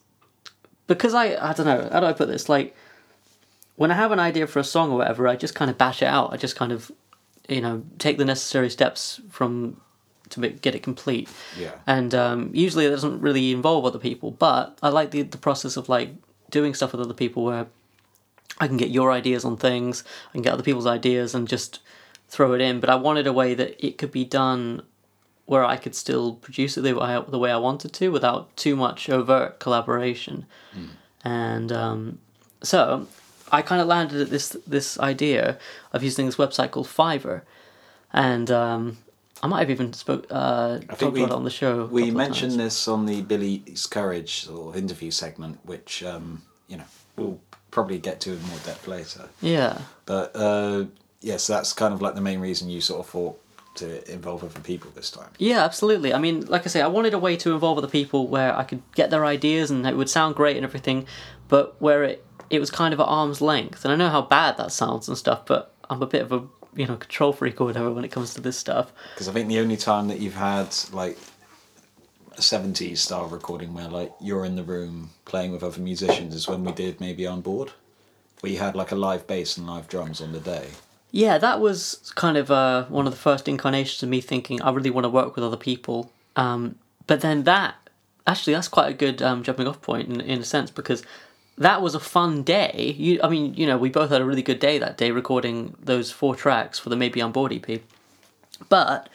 because 0.87 1.15
I 1.15 1.51
I 1.51 1.53
don't 1.53 1.67
know, 1.67 1.89
how 1.93 2.01
do 2.01 2.07
I 2.07 2.13
put 2.13 2.29
this? 2.29 2.49
Like 2.49 2.75
when 3.77 3.91
I 3.91 3.95
have 3.95 4.13
an 4.13 4.19
idea 4.21 4.47
for 4.47 4.59
a 4.59 4.65
song 4.65 4.91
or 4.91 4.99
whatever, 4.99 5.29
I 5.29 5.37
just 5.37 5.55
kind 5.55 5.71
of 5.71 5.79
bash 5.79 6.03
it 6.03 6.07
out. 6.07 6.33
I 6.33 6.37
just 6.37 6.57
kind 6.57 6.73
of 6.73 6.91
you 7.49 7.63
know, 7.63 7.83
take 7.99 8.19
the 8.19 8.25
necessary 8.25 8.71
steps 8.71 9.21
from 9.31 9.81
to 10.31 10.47
get 10.47 10.75
it 10.75 10.83
complete. 10.83 11.29
Yeah. 11.59 11.73
And 11.87 12.15
um, 12.15 12.51
usually 12.53 12.85
it 12.85 12.91
doesn't 12.91 13.21
really 13.21 13.51
involve 13.51 13.87
other 13.87 13.99
people, 13.99 14.31
but 14.31 14.79
I 14.83 14.91
like 14.91 15.11
the 15.11 15.23
the 15.23 15.39
process 15.39 15.77
of 15.77 15.89
like 15.89 16.11
doing 16.51 16.75
stuff 16.75 16.93
with 16.93 17.01
other 17.01 17.15
people 17.15 17.45
where 17.45 17.67
I 18.59 18.67
can 18.67 18.77
get 18.77 18.91
your 18.91 19.11
ideas 19.11 19.45
on 19.45 19.57
things, 19.57 20.05
I 20.31 20.33
can 20.33 20.43
get 20.43 20.53
other 20.53 20.63
people's 20.63 20.87
ideas 20.87 21.35
and 21.35 21.49
just 21.49 21.81
throw 22.29 22.53
it 22.53 22.61
in. 22.61 22.81
But 22.81 22.91
I 22.91 22.97
wanted 22.97 23.27
a 23.27 23.33
way 23.33 23.55
that 23.55 23.85
it 23.85 23.99
could 23.99 24.13
be 24.13 24.25
done 24.25 24.83
where 25.47 25.65
I 25.65 25.77
could 25.77 25.95
still 25.95 26.35
produce 26.35 26.77
it 26.77 26.83
the 26.83 26.93
way 26.93 27.07
I, 27.17 27.21
the 27.21 27.39
way 27.39 27.51
I 27.51 27.57
wanted 27.57 27.93
to 27.95 28.11
without 28.11 28.55
too 28.57 28.77
much 28.77 29.09
overt 29.09 29.59
collaboration. 29.59 30.47
And 31.25 31.73
um, 31.73 32.19
so 32.63 33.07
I 33.51 33.63
kind 33.63 33.81
of 33.81 33.89
landed 33.89 34.21
at 34.21 34.31
this 34.31 34.57
this 34.67 34.99
idea 34.99 35.59
of 35.93 36.03
using 36.03 36.27
this 36.27 36.37
website 36.37 36.71
called 36.71 36.87
Fiverr, 36.87 37.43
and 38.13 38.51
um, 38.51 38.99
I 39.43 39.47
might 39.47 39.61
have 39.61 39.71
even 39.71 39.93
spoke 39.93 40.27
uh, 40.31 40.79
talked 40.79 41.13
we- 41.13 41.23
about 41.23 41.33
it 41.33 41.37
on 41.37 41.45
the 41.45 41.51
show. 41.51 41.87
We 41.87 42.11
mentioned 42.11 42.61
this 42.61 42.87
on 42.89 43.07
the 43.07 43.23
Billy's 43.23 43.87
Courage 43.87 44.45
sort 44.45 44.75
of 44.75 44.83
interview 44.83 45.11
segment, 45.11 45.59
which 45.65 46.03
um, 46.03 46.43
you 46.69 46.77
know 46.77 46.85
we'll 47.17 47.41
probably 47.71 47.99
get 47.99 48.21
to 48.21 48.33
in 48.33 48.43
more 48.43 48.59
depth 48.65 48.87
later. 48.87 49.29
Yeah. 49.41 49.79
But 50.07 50.35
uh, 50.35 50.85
yes, 51.21 51.47
that's 51.47 51.73
kind 51.73 51.95
of 51.95 52.03
like 52.03 52.15
the 52.15 52.21
main 52.21 52.41
reason 52.41 52.69
you 52.69 52.81
sort 52.81 53.01
of 53.01 53.07
thought 53.07 53.41
to 53.77 54.13
involve 54.13 54.43
other 54.45 54.61
people 54.61 54.91
this 54.95 55.11
time. 55.11 55.31
Yeah, 55.39 55.65
absolutely. 55.65 56.13
I 56.13 56.19
mean, 56.19 56.47
like 56.47 56.63
I 56.65 56.69
say, 56.69 56.81
I 56.81 56.89
wanted 56.89 57.15
a 57.15 57.19
way 57.19 57.37
to 57.37 57.53
involve 57.53 57.79
other 57.79 57.89
people 57.89 58.27
where 58.27 58.57
I 58.57 58.65
could 58.65 58.83
get 58.95 59.11
their 59.11 59.25
ideas 59.25 59.71
and 59.71 59.87
it 59.87 59.97
would 59.97 60.11
sound 60.11 60.35
great 60.35 60.57
and 60.57 60.65
everything, 60.65 61.07
but 61.49 61.81
where 61.81 62.03
it 62.05 62.25
it 62.51 62.61
was 62.61 62.71
kind 62.71 62.95
of 62.95 63.01
at 63.01 63.05
arm's 63.05 63.41
length. 63.41 63.85
And 63.85 63.93
I 63.93 63.97
know 63.97 64.09
how 64.09 64.23
bad 64.23 64.57
that 64.57 64.73
sounds 64.73 65.07
and 65.07 65.19
stuff, 65.19 65.45
but 65.47 65.75
I'm 65.91 66.03
a 66.03 66.07
bit 66.07 66.23
of 66.23 66.33
a 66.33 66.45
you 66.75 66.87
know 66.87 66.97
control 66.97 67.33
freak 67.33 67.61
or 67.61 67.65
whatever 67.65 67.91
when 67.91 68.05
it 68.05 68.11
comes 68.11 68.35
to 68.35 68.41
this 68.41 68.59
stuff. 68.59 68.93
Because 69.15 69.29
I 69.29 69.33
think 69.33 69.49
the 69.49 69.61
only 69.61 69.77
time 69.77 70.09
that 70.09 70.21
you've 70.21 70.35
had 70.35 70.75
like 70.93 71.19
a 72.37 72.41
70s 72.41 72.99
style 72.99 73.27
recording 73.27 73.75
where 73.75 73.89
like 73.89 74.13
you're 74.21 74.45
in 74.45 74.57
the 74.57 74.63
room 74.63 75.11
playing 75.25 75.53
with 75.53 75.63
other 75.63 75.81
musicians 75.81 76.35
is 76.35 76.49
when 76.49 76.65
we 76.65 76.73
did 76.73 77.01
maybe 77.01 77.27
on 77.27 77.41
board. 77.41 77.73
Where 78.41 78.53
you 78.53 78.59
had 78.59 78.77
like 78.77 78.93
a 78.93 78.97
live 78.97 79.27
bass 79.27 79.57
and 79.57 79.67
live 79.67 79.89
drums 79.89 80.21
on 80.21 80.33
the 80.33 80.39
day. 80.39 80.69
Yeah, 81.11 81.39
that 81.39 81.61
was 81.61 82.13
kind 82.15 82.37
of 82.37 82.51
uh, 82.51 82.85
one 82.87 83.07
of 83.07 83.13
the 83.13 83.19
first 83.19 83.49
incarnations 83.49 84.03
of 84.03 84.09
me 84.09 84.21
thinking 84.21 84.61
I 84.61 84.71
really 84.71 84.91
want 84.91 85.05
to 85.05 85.09
work 85.09 85.35
with 85.35 85.45
other 85.45 85.57
people. 85.57 86.11
Um, 86.37 86.77
but 87.07 87.23
then 87.23 87.45
that, 87.45 87.77
actually, 88.27 88.53
that's 88.55 88.69
quite 88.69 88.91
a 88.91 88.95
good 88.95 89.23
um, 89.23 89.43
jumping 89.43 89.67
off 89.67 89.81
point 89.81 90.09
in, 90.09 90.21
in 90.21 90.41
a 90.41 90.45
sense 90.45 90.71
because 90.71 91.03
that 91.57 91.81
was 91.81 91.95
a 91.95 92.01
fun 92.01 92.43
day. 92.43 92.95
You, 92.99 93.21
I 93.23 93.29
mean, 93.29 93.55
you 93.55 93.67
know, 93.67 93.79
we 93.79 93.89
both 93.89 94.11
had 94.11 94.21
a 94.21 94.25
really 94.25 94.43
good 94.43 94.61
day 94.61 94.79
that 94.79 94.99
day 94.99 95.11
recording 95.11 95.75
those 95.83 96.13
four 96.13 96.37
tracks 96.37 96.79
for 96.79 96.91
the 96.91 96.97
Maybe 96.97 97.23
on 97.23 97.33
Board 97.33 97.53
EP. 97.53 97.81
But 98.69 99.09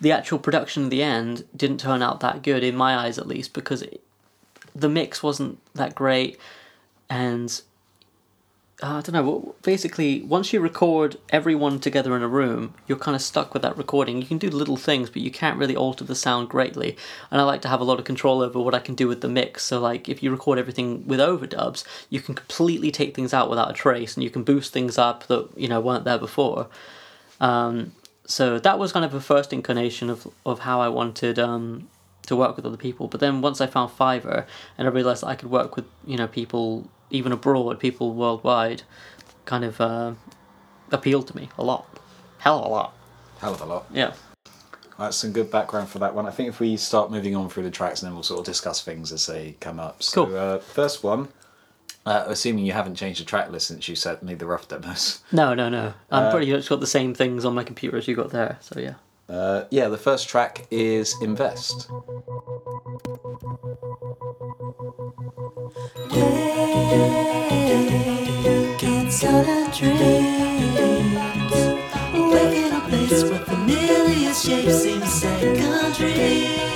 the 0.00 0.12
actual 0.12 0.38
production 0.38 0.84
in 0.84 0.88
the 0.88 1.02
end 1.02 1.44
didn't 1.54 1.78
turn 1.78 2.02
out 2.02 2.20
that 2.20 2.42
good, 2.42 2.64
in 2.64 2.74
my 2.74 2.96
eyes 2.96 3.18
at 3.18 3.28
least, 3.28 3.52
because 3.52 3.82
it, 3.82 4.02
the 4.74 4.88
mix 4.88 5.22
wasn't 5.22 5.58
that 5.74 5.94
great 5.94 6.38
and 7.08 7.60
uh, 8.84 8.98
I 8.98 9.00
don't 9.00 9.14
know. 9.14 9.54
Basically, 9.62 10.20
once 10.24 10.52
you 10.52 10.60
record 10.60 11.16
everyone 11.30 11.80
together 11.80 12.14
in 12.14 12.22
a 12.22 12.28
room, 12.28 12.74
you're 12.86 12.98
kind 12.98 13.14
of 13.14 13.22
stuck 13.22 13.54
with 13.54 13.62
that 13.62 13.78
recording. 13.78 14.20
You 14.20 14.28
can 14.28 14.36
do 14.36 14.50
little 14.50 14.76
things, 14.76 15.08
but 15.08 15.22
you 15.22 15.30
can't 15.30 15.56
really 15.58 15.74
alter 15.74 16.04
the 16.04 16.14
sound 16.14 16.50
greatly. 16.50 16.94
And 17.30 17.40
I 17.40 17.44
like 17.44 17.62
to 17.62 17.68
have 17.68 17.80
a 17.80 17.84
lot 17.84 17.98
of 17.98 18.04
control 18.04 18.42
over 18.42 18.60
what 18.60 18.74
I 18.74 18.80
can 18.80 18.94
do 18.94 19.08
with 19.08 19.22
the 19.22 19.28
mix. 19.28 19.64
So, 19.64 19.80
like, 19.80 20.10
if 20.10 20.22
you 20.22 20.30
record 20.30 20.58
everything 20.58 21.06
with 21.06 21.18
overdubs, 21.18 21.82
you 22.10 22.20
can 22.20 22.34
completely 22.34 22.90
take 22.90 23.14
things 23.14 23.32
out 23.32 23.48
without 23.48 23.70
a 23.70 23.72
trace, 23.72 24.16
and 24.16 24.22
you 24.22 24.28
can 24.28 24.44
boost 24.44 24.74
things 24.74 24.98
up 24.98 25.28
that 25.28 25.48
you 25.56 25.66
know 25.66 25.80
weren't 25.80 26.04
there 26.04 26.18
before. 26.18 26.68
Um, 27.40 27.92
so 28.26 28.58
that 28.58 28.78
was 28.78 28.92
kind 28.92 29.04
of 29.06 29.14
a 29.14 29.20
first 29.20 29.54
incarnation 29.54 30.10
of 30.10 30.28
of 30.44 30.58
how 30.58 30.82
I 30.82 30.88
wanted 30.88 31.38
um, 31.38 31.88
to 32.26 32.36
work 32.36 32.56
with 32.56 32.66
other 32.66 32.76
people. 32.76 33.08
But 33.08 33.20
then 33.20 33.40
once 33.40 33.62
I 33.62 33.66
found 33.66 33.92
Fiverr 33.92 34.44
and 34.76 34.86
I 34.86 34.90
realized 34.90 35.24
I 35.24 35.36
could 35.36 35.50
work 35.50 35.74
with 35.74 35.86
you 36.06 36.18
know 36.18 36.26
people 36.26 36.90
even 37.10 37.32
abroad, 37.32 37.78
people 37.78 38.12
worldwide, 38.14 38.82
kind 39.44 39.64
of 39.64 39.80
uh, 39.80 40.14
appealed 40.90 41.28
to 41.28 41.36
me 41.36 41.48
a 41.58 41.64
lot, 41.64 41.86
hell 42.38 42.58
of 42.60 42.66
a 42.66 42.68
lot. 42.68 42.94
Hell 43.40 43.54
of 43.54 43.60
a 43.60 43.66
lot. 43.66 43.86
Yeah. 43.92 44.12
That's 44.98 45.16
some 45.16 45.32
good 45.32 45.50
background 45.50 45.88
for 45.88 45.98
that 45.98 46.14
one. 46.14 46.24
I 46.26 46.30
think 46.30 46.48
if 46.48 46.60
we 46.60 46.76
start 46.76 47.10
moving 47.10 47.34
on 47.34 47.48
through 47.50 47.64
the 47.64 47.70
tracks 47.70 48.00
and 48.00 48.06
then 48.08 48.14
we'll 48.14 48.22
sort 48.22 48.38
of 48.40 48.46
discuss 48.46 48.80
things 48.82 49.12
as 49.12 49.26
they 49.26 49.56
come 49.60 49.80
up. 49.80 50.02
So, 50.02 50.26
Cool. 50.26 50.36
uh, 50.36 50.58
first 50.58 51.02
one 51.02 51.28
Uh, 52.06 52.24
assuming 52.28 52.66
you 52.66 52.72
haven't 52.72 52.94
changed 52.96 53.18
the 53.20 53.24
track 53.24 53.50
list 53.50 53.66
since 53.68 53.88
you 53.88 53.96
sent 53.96 54.22
me 54.22 54.34
the 54.34 54.44
rough 54.46 54.68
demos. 54.68 55.22
No, 55.32 55.54
no, 55.54 55.68
no. 55.70 55.94
I'm 56.10 56.30
pretty 56.30 56.52
much 56.52 56.68
got 56.68 56.80
the 56.80 56.86
same 56.86 57.14
things 57.14 57.44
on 57.46 57.54
my 57.54 57.64
computer 57.64 57.96
as 57.96 58.06
you 58.06 58.14
got 58.14 58.30
there. 58.30 58.58
So 58.60 58.78
yeah. 58.78 58.94
Uh, 59.28 59.64
yeah, 59.70 59.88
the 59.88 59.96
first 59.98 60.28
track 60.28 60.66
is 60.70 61.14
Invest. 61.22 61.88
Gets 68.78 69.24
out 69.24 69.48
of 69.48 69.74
dreams. 69.76 71.54
Awake 72.14 72.56
in 72.66 72.72
a 72.72 72.80
place 72.88 73.24
where 73.24 73.40
familiar 73.40 74.34
shapes 74.34 74.82
seem 74.82 75.04
secondary. 75.04 76.73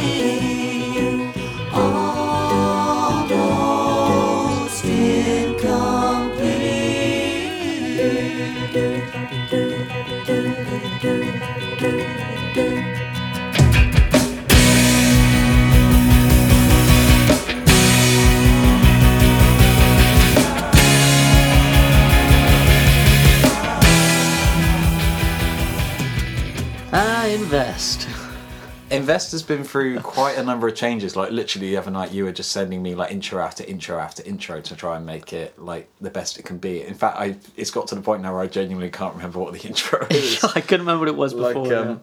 Invest 29.08 29.32
has 29.32 29.42
been 29.42 29.64
through 29.64 30.00
quite 30.00 30.36
a 30.36 30.42
number 30.42 30.68
of 30.68 30.74
changes. 30.74 31.16
Like 31.16 31.30
literally 31.30 31.70
the 31.70 31.78
other 31.78 31.90
night, 31.90 32.12
you 32.12 32.24
were 32.24 32.32
just 32.32 32.52
sending 32.52 32.82
me 32.82 32.94
like 32.94 33.10
intro 33.10 33.42
after 33.42 33.64
intro 33.64 33.98
after 33.98 34.22
intro 34.22 34.60
to 34.60 34.76
try 34.76 34.98
and 34.98 35.06
make 35.06 35.32
it 35.32 35.58
like 35.58 35.88
the 35.98 36.10
best 36.10 36.38
it 36.38 36.42
can 36.44 36.58
be. 36.58 36.82
In 36.82 36.92
fact, 36.92 37.16
I 37.16 37.36
it's 37.56 37.70
got 37.70 37.88
to 37.88 37.94
the 37.94 38.02
point 38.02 38.20
now 38.20 38.34
where 38.34 38.42
I 38.42 38.48
genuinely 38.48 38.90
can't 38.90 39.14
remember 39.14 39.38
what 39.38 39.54
the 39.54 39.60
intro 39.66 40.06
is. 40.10 40.44
I 40.44 40.60
couldn't 40.60 40.80
remember 40.80 41.06
what 41.06 41.08
it 41.08 41.16
was 41.16 41.32
like 41.32 41.54
before. 41.54 41.74
um, 41.74 42.02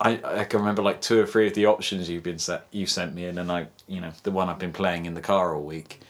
I 0.00 0.20
I 0.24 0.42
can 0.42 0.58
remember 0.58 0.82
like 0.82 1.00
two 1.00 1.20
or 1.20 1.26
three 1.26 1.46
of 1.46 1.54
the 1.54 1.66
options 1.66 2.10
you've 2.10 2.24
been 2.24 2.40
set 2.40 2.66
you 2.72 2.84
sent 2.84 3.14
me, 3.14 3.26
and 3.26 3.38
then 3.38 3.48
I 3.48 3.68
you 3.86 4.00
know 4.00 4.10
the 4.24 4.32
one 4.32 4.48
I've 4.48 4.58
been 4.58 4.72
playing 4.72 5.06
in 5.06 5.14
the 5.14 5.20
car 5.20 5.54
all 5.54 5.62
week. 5.62 6.00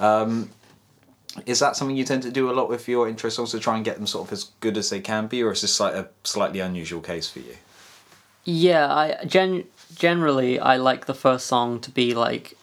Um, 0.00 0.50
is 1.44 1.60
that 1.60 1.76
something 1.76 1.96
you 1.96 2.02
tend 2.02 2.24
to 2.24 2.32
do 2.32 2.50
a 2.50 2.54
lot 2.54 2.68
with 2.68 2.88
your 2.88 3.08
intro 3.08 3.30
songs 3.30 3.52
to 3.52 3.60
try 3.60 3.76
and 3.76 3.84
get 3.84 3.98
them 3.98 4.08
sort 4.08 4.26
of 4.26 4.32
as 4.32 4.50
good 4.58 4.76
as 4.76 4.90
they 4.90 4.98
can 4.98 5.28
be, 5.28 5.44
or 5.44 5.52
is 5.52 5.60
this 5.60 5.78
like 5.78 5.94
a 5.94 6.08
slightly 6.24 6.58
unusual 6.58 7.00
case 7.00 7.30
for 7.30 7.38
you? 7.38 7.54
Yeah, 8.46 8.92
I 8.94 9.24
gen 9.26 9.64
generally 9.94 10.58
I 10.58 10.76
like 10.76 11.06
the 11.06 11.14
first 11.14 11.46
song 11.46 11.80
to 11.80 11.90
be 11.90 12.14
like 12.14 12.56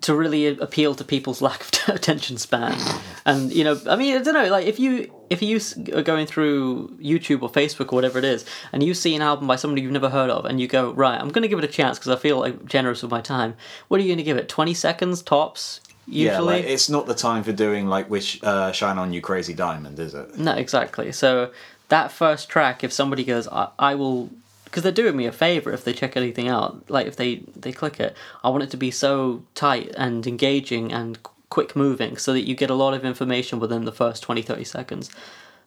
to 0.00 0.14
really 0.14 0.46
appeal 0.46 0.94
to 0.94 1.04
people's 1.04 1.40
lack 1.48 1.60
of 1.60 1.70
attention 1.94 2.36
span, 2.36 2.78
and 3.24 3.52
you 3.52 3.64
know, 3.64 3.80
I 3.88 3.96
mean, 3.96 4.16
I 4.16 4.22
don't 4.22 4.34
know, 4.34 4.50
like 4.50 4.66
if 4.66 4.78
you 4.78 5.12
if 5.30 5.42
you 5.42 5.60
are 5.94 6.02
going 6.02 6.26
through 6.26 6.88
YouTube 7.00 7.42
or 7.42 7.50
Facebook 7.50 7.92
or 7.92 7.96
whatever 7.96 8.18
it 8.18 8.24
is, 8.24 8.44
and 8.72 8.82
you 8.82 8.94
see 8.94 9.14
an 9.14 9.22
album 9.22 9.46
by 9.46 9.56
somebody 9.56 9.82
you've 9.82 9.92
never 9.92 10.10
heard 10.10 10.30
of, 10.30 10.44
and 10.44 10.60
you 10.60 10.68
go, 10.68 10.92
right, 10.92 11.20
I'm 11.20 11.30
going 11.30 11.42
to 11.42 11.48
give 11.48 11.58
it 11.58 11.64
a 11.64 11.68
chance 11.68 11.98
because 11.98 12.12
I 12.16 12.20
feel 12.20 12.38
like 12.38 12.64
generous 12.66 13.02
with 13.02 13.10
my 13.10 13.20
time. 13.20 13.54
What 13.88 13.98
are 14.00 14.02
you 14.02 14.08
going 14.08 14.18
to 14.18 14.24
give 14.24 14.36
it? 14.36 14.48
Twenty 14.48 14.74
seconds 14.74 15.22
tops, 15.22 15.80
usually. 16.06 16.24
Yeah, 16.24 16.40
like, 16.40 16.64
it's 16.64 16.88
not 16.88 17.06
the 17.06 17.14
time 17.14 17.42
for 17.42 17.52
doing 17.52 17.88
like 17.88 18.10
"Wish 18.10 18.42
uh, 18.42 18.72
Shine 18.72 18.98
on 18.98 19.12
You, 19.12 19.20
Crazy 19.20 19.54
Diamond," 19.54 19.98
is 19.98 20.14
it? 20.14 20.36
No, 20.38 20.52
exactly. 20.52 21.12
So 21.12 21.50
that 21.88 22.10
first 22.10 22.48
track, 22.48 22.82
if 22.82 22.92
somebody 22.92 23.24
goes, 23.24 23.46
I, 23.48 23.68
I 23.78 23.94
will, 23.94 24.30
because 24.74 24.82
they're 24.82 24.90
doing 24.90 25.16
me 25.16 25.24
a 25.24 25.30
favor 25.30 25.70
if 25.72 25.84
they 25.84 25.92
check 25.92 26.16
anything 26.16 26.48
out. 26.48 26.90
Like 26.90 27.06
if 27.06 27.14
they 27.14 27.44
they 27.54 27.70
click 27.70 28.00
it, 28.00 28.16
I 28.42 28.48
want 28.48 28.64
it 28.64 28.70
to 28.70 28.76
be 28.76 28.90
so 28.90 29.44
tight 29.54 29.94
and 29.96 30.26
engaging 30.26 30.92
and 30.92 31.16
quick 31.48 31.76
moving, 31.76 32.16
so 32.16 32.32
that 32.32 32.40
you 32.40 32.56
get 32.56 32.70
a 32.70 32.74
lot 32.74 32.92
of 32.92 33.04
information 33.04 33.60
within 33.60 33.84
the 33.84 33.92
first 33.92 34.24
20, 34.24 34.42
30 34.42 34.64
seconds. 34.64 35.10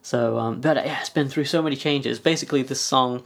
So, 0.02 0.38
um, 0.38 0.60
but 0.60 0.76
yeah, 0.76 1.00
it's 1.00 1.08
been 1.08 1.30
through 1.30 1.46
so 1.46 1.62
many 1.62 1.74
changes. 1.74 2.18
Basically, 2.18 2.62
this 2.62 2.82
song. 2.82 3.24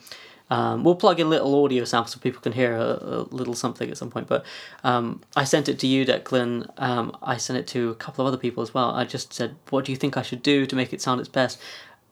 Um, 0.51 0.85
we'll 0.85 0.97
plug 0.97 1.19
in 1.19 1.31
little 1.31 1.65
audio 1.65 1.85
samples 1.85 2.13
so 2.13 2.21
people 2.21 2.43
can 2.43 2.53
hear 2.53 2.77
a, 2.77 2.99
a 3.01 3.23
little 3.31 3.55
something 3.55 3.91
at 3.91 3.97
some 3.97 4.11
point. 4.11 4.29
But 4.29 4.45
um, 4.85 5.23
I 5.35 5.45
sent 5.45 5.69
it 5.69 5.79
to 5.81 5.87
you, 5.87 6.05
Declan. 6.05 6.69
Um, 6.77 7.17
I 7.23 7.39
sent 7.39 7.59
it 7.59 7.67
to 7.69 7.89
a 7.91 7.95
couple 7.95 8.25
of 8.25 8.29
other 8.29 8.37
people 8.37 8.63
as 8.63 8.73
well. 8.73 8.91
I 8.91 9.05
just 9.05 9.33
said, 9.33 9.57
"What 9.71 9.85
do 9.85 9.91
you 9.91 9.97
think 9.97 10.17
I 10.17 10.23
should 10.23 10.43
do 10.43 10.65
to 10.67 10.77
make 10.77 10.93
it 10.93 11.03
sound 11.03 11.19
its 11.21 11.29
best?" 11.29 11.61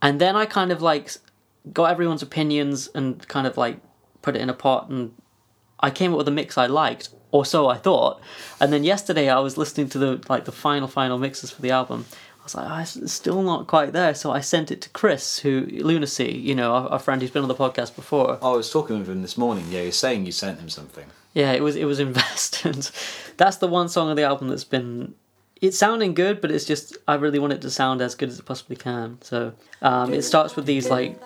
And 0.02 0.20
then 0.20 0.34
I 0.34 0.46
kind 0.46 0.72
of 0.72 0.82
like 0.82 1.12
got 1.73 1.90
everyone's 1.90 2.23
opinions 2.23 2.88
and 2.95 3.26
kind 3.29 3.47
of 3.47 3.57
like 3.57 3.79
put 4.23 4.37
it 4.37 4.43
in 4.43 4.50
a 4.50 4.55
pot, 4.55 4.88
and 4.88 5.14
I 5.81 5.90
came 5.90 6.12
up 6.12 6.19
with 6.19 6.29
a 6.29 6.33
mix 6.33 6.59
I 6.59 6.67
liked, 6.67 7.11
or 7.31 7.45
so 7.45 7.69
I 7.69 7.76
thought. 7.76 8.21
And 8.61 8.73
then 8.73 8.85
yesterday 8.85 9.29
I 9.29 9.38
was 9.40 9.57
listening 9.57 9.88
to 9.90 9.99
the 9.99 10.25
like 10.29 10.45
the 10.45 10.52
final 10.52 10.88
final 10.88 11.19
mixes 11.19 11.50
for 11.50 11.62
the 11.62 11.71
album. 11.71 12.07
I 12.40 12.43
was 12.45 12.55
like, 12.55 12.71
oh, 12.71 12.79
it's 13.02 13.12
still 13.12 13.43
not 13.43 13.67
quite 13.67 13.93
there. 13.93 14.14
So 14.14 14.31
I 14.31 14.40
sent 14.40 14.71
it 14.71 14.81
to 14.83 14.88
Chris, 14.90 15.40
who 15.40 15.67
Lunacy, 15.71 16.33
you 16.33 16.55
know, 16.55 16.73
our, 16.73 16.88
our 16.88 16.99
friend 16.99 17.21
who's 17.21 17.31
been 17.31 17.43
on 17.43 17.49
the 17.49 17.55
podcast 17.55 17.95
before. 17.95 18.38
Oh, 18.40 18.55
I 18.55 18.57
was 18.57 18.71
talking 18.71 18.99
with 18.99 19.09
him 19.09 19.21
this 19.23 19.37
morning. 19.37 19.67
Yeah, 19.71 19.83
he's 19.83 19.97
saying 19.97 20.25
you 20.25 20.33
sent 20.33 20.59
him 20.59 20.71
something. 20.71 21.05
Yeah, 21.35 21.52
it 21.52 21.62
was 21.62 21.76
it 21.76 21.85
was 21.85 22.00
Invest, 22.07 22.64
and 22.64 22.90
that's 23.37 23.59
the 23.59 23.69
one 23.69 23.88
song 23.88 24.11
of 24.11 24.17
the 24.17 24.25
album 24.25 24.49
that's 24.49 24.64
been. 24.64 25.14
It's 25.61 25.76
sounding 25.76 26.14
good, 26.14 26.40
but 26.40 26.50
it's 26.50 26.64
just 26.64 26.97
I 27.07 27.14
really 27.17 27.38
want 27.38 27.52
it 27.52 27.61
to 27.62 27.71
sound 27.71 28.00
as 28.00 28.14
good 28.14 28.31
as 28.31 28.38
it 28.38 28.47
possibly 28.47 28.76
can. 28.76 29.19
So 29.21 29.52
um, 29.83 30.14
it 30.14 30.23
starts 30.23 30.57
with 30.57 30.64
these 30.64 30.88
like 30.88 31.21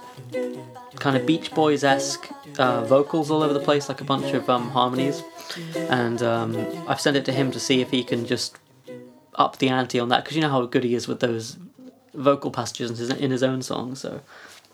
kind 0.97 1.17
of 1.17 1.25
Beach 1.25 1.53
Boys 1.53 1.85
esque 1.85 2.29
uh, 2.59 2.85
vocals 2.85 3.31
all 3.31 3.43
over 3.43 3.55
the 3.55 3.61
place, 3.61 3.89
like 3.89 4.01
a 4.01 4.05
bunch 4.05 4.35
of 4.35 4.51
um, 4.51 4.71
harmonies, 4.71 5.23
and 5.77 6.23
um, 6.23 6.67
I've 6.89 7.01
sent 7.01 7.17
it 7.17 7.25
to 7.27 7.33
him 7.33 7.53
to 7.53 7.61
see 7.61 7.81
if 7.81 7.91
he 7.91 8.03
can 8.03 8.27
just 8.27 8.59
up 9.37 9.59
the 9.59 9.69
ante 9.69 9.99
on 9.99 10.09
that 10.09 10.25
because 10.25 10.37
you 10.37 10.43
know 10.43 10.51
how 10.51 10.65
good 10.67 10.85
he 10.85 10.95
is 10.95 11.09
with 11.09 11.21
those 11.21 11.57
vocal 12.15 12.51
passages 12.51 12.91
in 12.91 12.97
his, 12.97 13.11
in 13.11 13.31
his 13.31 13.43
own 13.43 13.63
songs. 13.63 14.01
So 14.01 14.21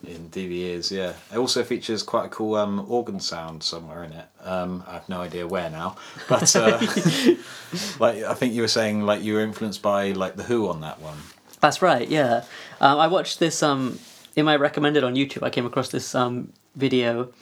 Indeed, 0.07 0.51
he 0.51 0.71
is. 0.71 0.91
Yeah, 0.91 1.13
it 1.33 1.37
also 1.37 1.63
features 1.63 2.03
quite 2.03 2.27
a 2.27 2.29
cool 2.29 2.55
um, 2.55 2.87
organ 2.91 3.21
sound 3.21 3.63
somewhere 3.63 4.03
in 4.03 4.13
it. 4.13 4.27
Um, 4.43 4.83
I 4.87 4.95
have 4.95 5.09
no 5.09 5.21
idea 5.21 5.47
where 5.47 5.69
now, 5.69 5.97
but 6.29 6.55
uh, 6.57 6.79
like 7.99 8.23
I 8.23 8.35
think 8.35 8.55
you 8.55 8.63
were 8.63 8.69
saying, 8.69 9.03
like 9.03 9.23
you 9.23 9.35
were 9.35 9.41
influenced 9.41 9.83
by 9.83 10.13
like 10.13 10.37
the 10.37 10.45
Who 10.45 10.69
on 10.69 10.81
that 10.81 11.01
one. 11.01 11.19
That's 11.61 11.83
right. 11.83 12.09
Yeah, 12.09 12.45
um, 12.81 12.99
I 12.99 13.09
watched 13.09 13.41
this 13.41 13.63
um, 13.63 13.99
in 14.37 14.47
my 14.47 14.57
recommended 14.57 15.05
on 15.05 15.15
YouTube. 15.15 15.43
I 15.43 15.51
came 15.51 15.67
across 15.67 15.91
this 15.91 16.15
um, 16.15 16.55
video, 16.75 17.33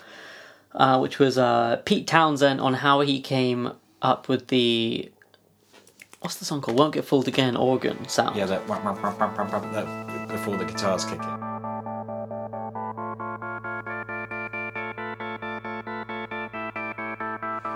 uh, 0.73 0.99
which 0.99 1.21
was 1.21 1.39
uh, 1.39 1.81
Pete 1.85 2.09
Townshend 2.09 2.61
on 2.61 2.75
how 2.75 3.01
he 3.01 3.21
came 3.21 3.73
up 4.03 4.29
with 4.29 4.49
the 4.49 5.13
what's 6.21 6.35
the 6.37 6.45
song 6.45 6.61
called? 6.61 6.77
Won't 6.77 6.95
get 6.95 7.05
fooled 7.05 7.29
again. 7.29 7.55
Organ 7.57 8.09
sound. 8.09 8.35
Yeah, 8.37 8.47
that, 8.47 8.67
that 8.67 10.29
before 10.29 10.57
the 10.57 10.65
guitars 10.65 11.05
kick 11.05 11.21
in. 11.23 11.48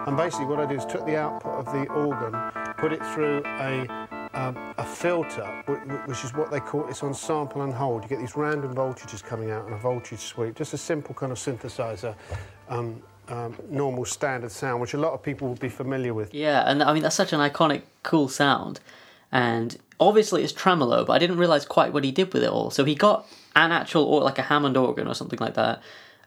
And 0.06 0.16
basically, 0.16 0.46
what 0.46 0.58
I 0.60 0.66
did 0.66 0.78
is 0.78 0.84
took 0.84 1.06
the 1.06 1.16
output 1.16 1.52
of 1.52 1.64
the 1.66 1.86
organ, 1.92 2.32
put 2.76 2.92
it 2.92 3.04
through 3.14 3.42
a 3.46 3.86
um, 4.34 4.56
a 4.78 4.84
filter, 4.84 5.44
wh- 5.66 5.86
wh- 5.88 6.08
which 6.08 6.24
is 6.24 6.32
what 6.34 6.50
they 6.50 6.58
call 6.60 6.88
it's 6.88 7.02
on 7.02 7.14
sample 7.14 7.62
and 7.62 7.72
hold. 7.72 8.02
You 8.02 8.08
get 8.08 8.18
these 8.18 8.34
random 8.36 8.74
voltages 8.74 9.22
coming 9.22 9.50
out 9.50 9.64
and 9.66 9.74
a 9.74 9.78
voltage 9.78 10.20
sweep. 10.20 10.56
Just 10.56 10.72
a 10.74 10.78
simple 10.78 11.14
kind 11.14 11.30
of 11.30 11.38
synthesizer, 11.38 12.14
um, 12.68 13.02
um, 13.28 13.54
normal 13.70 14.04
standard 14.04 14.50
sound, 14.50 14.80
which 14.80 14.94
a 14.94 14.98
lot 14.98 15.12
of 15.12 15.22
people 15.22 15.48
will 15.48 15.54
be 15.56 15.68
familiar 15.68 16.14
with. 16.14 16.32
Yeah, 16.34 16.64
and 16.66 16.82
I 16.82 16.92
mean 16.92 17.02
that's 17.02 17.16
such 17.16 17.32
an 17.32 17.40
iconic, 17.40 17.82
cool 18.02 18.28
sound, 18.28 18.80
and 19.30 19.76
obviously 20.00 20.42
it's 20.42 20.52
tremolo, 20.52 21.04
but 21.04 21.12
I 21.12 21.18
didn't 21.18 21.36
realize 21.38 21.64
quite 21.64 21.92
what 21.92 22.02
he 22.04 22.10
did 22.10 22.32
with 22.32 22.42
it 22.42 22.50
all. 22.50 22.70
So 22.70 22.84
he 22.84 22.94
got 22.94 23.26
an 23.54 23.70
actual 23.70 24.04
or 24.04 24.22
like 24.22 24.38
a 24.38 24.42
Hammond 24.42 24.76
organ 24.76 25.06
or 25.06 25.14
something 25.14 25.38
like 25.38 25.54
that, 25.54 25.82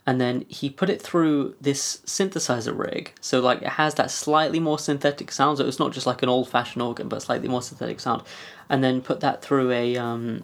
and 0.06 0.22
then 0.22 0.46
he 0.48 0.70
put 0.70 0.90
it 0.90 1.02
through 1.02 1.56
this 1.60 2.02
synthesizer 2.06 2.78
rig. 2.78 3.14
So 3.22 3.40
like 3.40 3.62
it 3.62 3.70
has 3.70 3.96
that 3.96 4.12
slightly 4.12 4.60
more 4.60 4.78
synthetic 4.78 5.32
sound. 5.32 5.58
So 5.58 5.66
it's 5.66 5.80
not 5.80 5.94
just 5.94 6.06
like 6.06 6.22
an 6.22 6.30
old-fashioned 6.30 6.82
organ, 6.82 7.10
but 7.10 7.22
slightly 7.22 7.48
more 7.48 7.62
synthetic 7.62 8.00
sound, 8.00 8.22
and 8.70 8.84
then 8.84 9.02
put 9.02 9.20
that 9.22 9.42
through 9.42 9.72
a 9.72 9.98
um, 9.98 10.44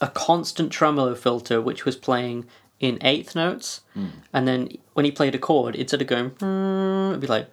a 0.00 0.08
constant 0.08 0.70
tremolo 0.70 1.14
filter, 1.14 1.60
which 1.60 1.84
was 1.84 1.96
playing 1.96 2.46
in 2.78 2.98
eighth 3.00 3.34
notes, 3.34 3.80
and 4.32 4.46
then 4.46 4.68
when 4.92 5.04
he 5.04 5.10
played 5.10 5.34
a 5.34 5.38
chord, 5.38 5.74
instead 5.74 6.00
of 6.00 6.06
going, 6.06 6.26
it'd 7.10 7.20
be 7.20 7.26
like, 7.26 7.50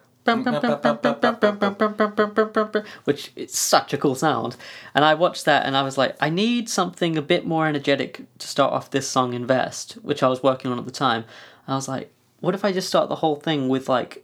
which 3.05 3.31
it's 3.35 3.57
such 3.57 3.93
a 3.93 3.97
cool 3.97 4.15
sound. 4.15 4.57
And 4.93 5.05
I 5.05 5.13
watched 5.13 5.45
that, 5.45 5.65
and 5.65 5.77
I 5.77 5.83
was 5.83 5.97
like, 5.97 6.15
I 6.19 6.29
need 6.29 6.69
something 6.69 7.17
a 7.17 7.21
bit 7.21 7.45
more 7.45 7.67
energetic 7.67 8.21
to 8.39 8.47
start 8.47 8.73
off 8.73 8.91
this 8.91 9.07
song, 9.07 9.33
Invest, 9.33 9.93
which 10.01 10.23
I 10.23 10.27
was 10.27 10.43
working 10.43 10.71
on 10.71 10.79
at 10.79 10.85
the 10.85 10.91
time. 10.91 11.25
And 11.65 11.73
I 11.73 11.75
was 11.75 11.87
like, 11.87 12.11
what 12.39 12.55
if 12.55 12.65
I 12.65 12.71
just 12.71 12.87
start 12.87 13.09
the 13.09 13.15
whole 13.15 13.37
thing 13.37 13.69
with 13.69 13.87
like. 13.89 14.23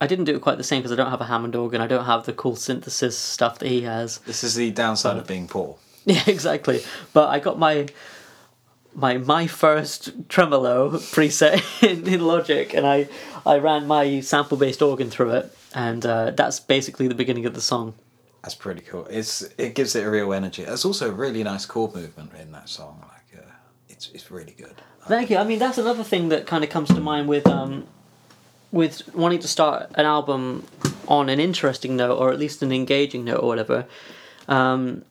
I 0.00 0.06
didn't 0.06 0.26
do 0.26 0.36
it 0.36 0.42
quite 0.42 0.58
the 0.58 0.64
same 0.64 0.80
because 0.80 0.92
I 0.92 0.94
don't 0.94 1.10
have 1.10 1.20
a 1.20 1.24
Hammond 1.24 1.56
organ. 1.56 1.80
I 1.80 1.88
don't 1.88 2.04
have 2.04 2.24
the 2.24 2.32
cool 2.32 2.54
synthesis 2.54 3.18
stuff 3.18 3.58
that 3.58 3.68
he 3.68 3.80
has. 3.82 4.18
This 4.18 4.44
is 4.44 4.54
the 4.54 4.70
downside 4.70 5.16
of 5.16 5.26
being 5.26 5.48
poor. 5.48 5.76
Yeah, 6.04 6.22
exactly. 6.26 6.82
But 7.12 7.30
I 7.30 7.40
got 7.40 7.58
my 7.58 7.88
my 8.94 9.18
my 9.18 9.46
first 9.46 10.28
tremolo 10.28 10.90
preset 10.90 11.82
in, 11.82 12.06
in 12.06 12.20
Logic, 12.20 12.72
and 12.74 12.86
I 12.86 13.08
I 13.48 13.58
ran 13.58 13.86
my 13.86 14.20
sample 14.20 14.58
based 14.58 14.82
organ 14.82 15.08
through 15.08 15.30
it, 15.30 15.56
and 15.74 16.04
uh, 16.04 16.30
that's 16.32 16.60
basically 16.60 17.08
the 17.08 17.14
beginning 17.14 17.46
of 17.46 17.54
the 17.54 17.62
song. 17.62 17.94
That's 18.42 18.54
pretty 18.54 18.82
cool. 18.82 19.06
It's 19.10 19.42
it 19.56 19.74
gives 19.74 19.96
it 19.96 20.04
a 20.04 20.10
real 20.10 20.32
energy. 20.32 20.64
There's 20.64 20.84
also 20.84 21.08
a 21.08 21.12
really 21.12 21.42
nice 21.42 21.64
chord 21.66 21.94
movement 21.94 22.32
in 22.40 22.52
that 22.52 22.68
song. 22.68 23.02
Like 23.02 23.42
uh, 23.42 23.50
it's 23.88 24.10
it's 24.12 24.30
really 24.30 24.54
good. 24.56 24.74
Thank 25.06 25.30
you. 25.30 25.38
I 25.38 25.44
mean, 25.44 25.58
that's 25.58 25.78
another 25.78 26.04
thing 26.04 26.28
that 26.28 26.46
kind 26.46 26.62
of 26.62 26.70
comes 26.70 26.88
to 26.90 27.00
mind 27.00 27.26
with 27.26 27.46
um, 27.46 27.86
with 28.70 29.14
wanting 29.14 29.38
to 29.40 29.48
start 29.48 29.90
an 29.94 30.04
album 30.04 30.66
on 31.08 31.30
an 31.30 31.40
interesting 31.40 31.96
note 31.96 32.16
or 32.18 32.30
at 32.30 32.38
least 32.38 32.62
an 32.62 32.70
engaging 32.70 33.24
note 33.24 33.40
or 33.42 33.48
whatever. 33.48 33.86
Um, 34.46 35.04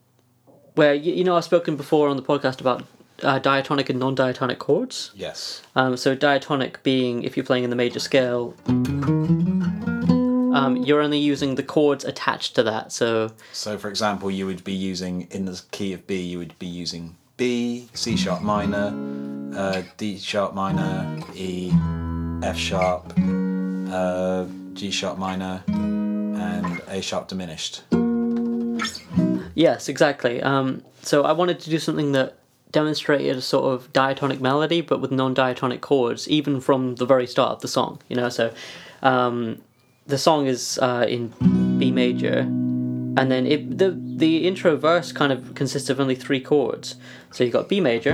where 0.75 0.93
you, 0.93 1.11
you 1.11 1.23
know 1.23 1.35
I've 1.35 1.43
spoken 1.43 1.75
before 1.75 2.07
on 2.07 2.17
the 2.17 2.23
podcast 2.23 2.61
about 2.61 2.85
uh, 3.23 3.39
diatonic 3.39 3.89
and 3.89 3.99
non-diatonic 3.99 4.59
chords. 4.59 5.11
Yes. 5.15 5.61
Um, 5.75 5.97
so 5.97 6.15
diatonic 6.15 6.81
being 6.83 7.23
if 7.23 7.35
you're 7.35 7.45
playing 7.45 7.63
in 7.63 7.69
the 7.69 7.75
major 7.75 7.99
scale, 7.99 8.53
um, 10.57 10.77
you're 10.83 11.01
only 11.01 11.19
using 11.19 11.55
the 11.55 11.63
chords 11.63 12.03
attached 12.03 12.55
to 12.55 12.63
that. 12.63 12.91
So 12.91 13.31
So, 13.53 13.77
for 13.77 13.89
example, 13.89 14.31
you 14.31 14.45
would 14.45 14.63
be 14.63 14.73
using 14.73 15.27
in 15.31 15.45
the 15.45 15.61
key 15.71 15.93
of 15.93 16.05
B, 16.07 16.21
you 16.21 16.37
would 16.37 16.57
be 16.59 16.67
using 16.67 17.15
B, 17.37 17.87
C 17.93 18.17
sharp 18.17 18.41
minor, 18.41 18.93
uh, 19.55 19.83
D 19.97 20.17
sharp 20.17 20.53
minor, 20.55 21.21
E, 21.35 21.71
F 22.43 22.57
sharp, 22.57 23.13
uh, 23.91 24.45
G 24.73 24.89
sharp 24.91 25.17
minor, 25.17 25.63
and 25.67 26.81
A 26.87 27.01
sharp 27.01 27.27
diminished. 27.27 27.83
Yes, 29.53 29.89
exactly. 29.89 30.41
Um, 30.41 30.83
so 31.01 31.23
I 31.23 31.31
wanted 31.31 31.59
to 31.61 31.69
do 31.69 31.79
something 31.79 32.11
that 32.11 32.37
demonstrated 32.77 33.35
a 33.35 33.41
sort 33.41 33.65
of 33.73 33.91
diatonic 33.91 34.39
melody, 34.49 34.81
but 34.89 34.97
with 35.01 35.11
non-diatonic 35.21 35.81
chords, 35.81 36.21
even 36.37 36.61
from 36.67 36.95
the 37.01 37.05
very 37.13 37.27
start 37.33 37.51
of 37.55 37.59
the 37.61 37.67
song. 37.77 37.91
You 38.09 38.15
know, 38.19 38.29
so 38.29 38.45
um, 39.01 39.35
the 40.05 40.17
song 40.27 40.41
is 40.45 40.77
uh, 40.87 41.05
in 41.15 41.33
B 41.79 41.91
major, 41.91 42.37
and 43.19 43.25
then 43.31 43.43
it 43.53 43.61
the 43.81 43.89
the 44.23 44.33
intro 44.49 44.71
verse 44.89 45.11
kind 45.19 45.31
of 45.35 45.39
consists 45.55 45.89
of 45.89 45.99
only 45.99 46.15
three 46.25 46.41
chords. 46.51 46.87
So 47.31 47.43
you 47.43 47.49
have 47.49 47.57
got 47.61 47.69
B 47.69 47.81
major, 47.81 48.13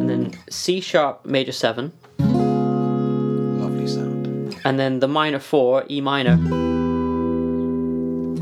and 0.00 0.06
then 0.10 0.22
C 0.50 0.80
sharp 0.80 1.24
major 1.24 1.52
seven, 1.52 1.92
Lovely 3.62 3.86
sound. 3.86 4.56
and 4.64 4.74
then 4.80 4.92
the 5.04 5.08
minor 5.20 5.38
four, 5.52 5.84
E 5.88 6.00
minor, 6.00 6.36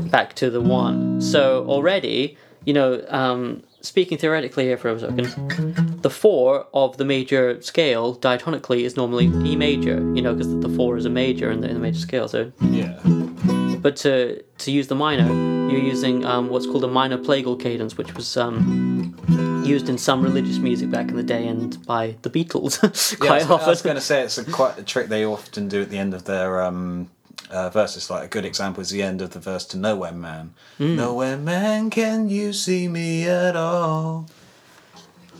back 0.09 0.33
to 0.41 0.49
the 0.49 0.61
one. 0.61 1.21
So 1.21 1.63
already, 1.67 2.37
you 2.65 2.73
know, 2.73 2.89
um, 3.21 3.61
speaking 3.83 4.17
theoretically 4.17 4.63
here 4.63 4.77
for 4.77 4.89
a 4.89 4.99
second, 4.99 6.01
the 6.01 6.09
four 6.09 6.65
of 6.73 6.97
the 6.97 7.05
major 7.05 7.61
scale 7.61 8.15
diatonically 8.15 8.81
is 8.83 8.95
normally 8.97 9.25
E 9.47 9.55
major, 9.55 9.97
you 10.15 10.21
know, 10.21 10.33
because 10.33 10.59
the 10.61 10.69
four 10.69 10.97
is 10.97 11.05
a 11.05 11.09
major 11.09 11.51
in 11.51 11.61
the, 11.61 11.67
in 11.67 11.75
the 11.75 11.79
major 11.79 11.99
scale. 11.99 12.27
So, 12.27 12.51
Yeah. 12.61 12.99
but 13.81 13.95
to 13.97 14.41
to 14.59 14.71
use 14.71 14.87
the 14.87 14.95
minor, 14.95 15.27
you're 15.71 15.81
using 15.81 16.25
um, 16.25 16.49
what's 16.49 16.65
called 16.65 16.83
a 16.85 16.87
minor 16.87 17.17
plagal 17.17 17.59
cadence, 17.59 17.97
which 17.97 18.15
was 18.15 18.37
um, 18.37 19.63
used 19.65 19.89
in 19.89 19.97
some 19.97 20.21
religious 20.23 20.57
music 20.57 20.89
back 20.89 21.09
in 21.09 21.15
the 21.17 21.23
day 21.23 21.47
and 21.47 21.85
by 21.85 22.15
the 22.21 22.29
Beatles 22.29 22.79
Yeah, 23.21 23.27
quite 23.27 23.41
I 23.43 23.53
was- 23.53 23.61
I 23.63 23.69
was 23.69 23.81
going 23.81 23.95
to 23.95 24.01
say 24.01 24.21
it's 24.23 24.37
a 24.37 24.45
quite 24.45 24.77
a 24.77 24.83
trick 24.83 25.07
they 25.09 25.25
often 25.25 25.67
do 25.67 25.81
at 25.81 25.89
the 25.89 25.97
end 25.97 26.13
of 26.13 26.23
their 26.25 26.61
um, 26.63 27.09
uh, 27.53 27.69
verses. 27.69 28.09
Like 28.09 28.25
a 28.25 28.27
good 28.27 28.45
example 28.45 28.81
is 28.81 28.89
the 28.89 29.03
end 29.03 29.21
of 29.21 29.29
the 29.31 29.39
verse 29.39 29.65
to 29.67 29.77
"Nowhere 29.77 30.11
Man." 30.11 30.53
Hmm. 30.77 30.95
Nowhere 30.95 31.37
man, 31.37 31.89
can 31.89 32.27
you 32.29 32.51
see 32.51 32.87
me 32.87 33.27
at 33.27 33.55
all? 33.55 34.27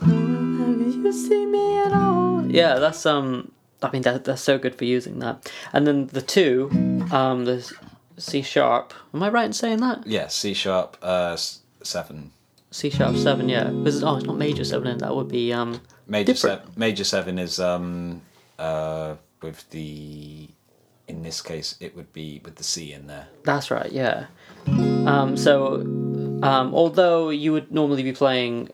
you 0.05 1.11
see 1.11 1.45
me 1.45 1.79
at 1.79 1.91
all? 1.91 2.45
Yeah, 2.45 2.75
that's 2.75 3.05
um. 3.05 3.51
I 3.81 3.89
mean, 3.91 4.03
that 4.03 4.23
that's 4.23 4.41
so 4.41 4.57
good 4.57 4.75
for 4.75 4.85
using 4.85 5.19
that. 5.19 5.51
And 5.73 5.85
then 5.85 6.07
the 6.07 6.21
two, 6.21 6.69
um, 7.11 7.45
the 7.45 7.69
C 8.17 8.41
sharp. 8.41 8.93
Am 9.13 9.21
I 9.21 9.29
right 9.29 9.45
in 9.45 9.53
saying 9.53 9.79
that? 9.79 10.07
Yeah, 10.07 10.27
C 10.27 10.53
sharp 10.53 10.97
uh, 11.01 11.35
seven. 11.35 12.31
C 12.71 12.89
sharp 12.89 13.17
seven, 13.17 13.49
yeah. 13.49 13.65
Because 13.65 14.03
oh, 14.03 14.15
it's 14.15 14.25
not 14.25 14.37
major 14.37 14.63
seven. 14.63 14.87
and 14.87 15.01
That 15.01 15.15
would 15.15 15.27
be 15.29 15.51
um. 15.51 15.81
Major 16.07 16.35
seven. 16.35 16.65
Major 16.75 17.03
seven 17.03 17.39
is 17.39 17.59
um 17.59 18.21
uh 18.59 19.15
with 19.41 19.69
the. 19.71 20.49
In 21.07 21.21
this 21.21 21.41
case, 21.41 21.75
it 21.81 21.95
would 21.95 22.11
be 22.13 22.39
with 22.45 22.55
the 22.55 22.63
C 22.63 22.93
in 22.93 23.07
there. 23.07 23.27
That's 23.43 23.69
right, 23.69 23.91
yeah. 23.91 24.27
Um, 24.67 25.35
so, 25.35 25.75
um, 26.41 26.73
although 26.73 27.29
you 27.29 27.51
would 27.51 27.71
normally 27.71 28.03
be 28.03 28.13
playing. 28.13 28.69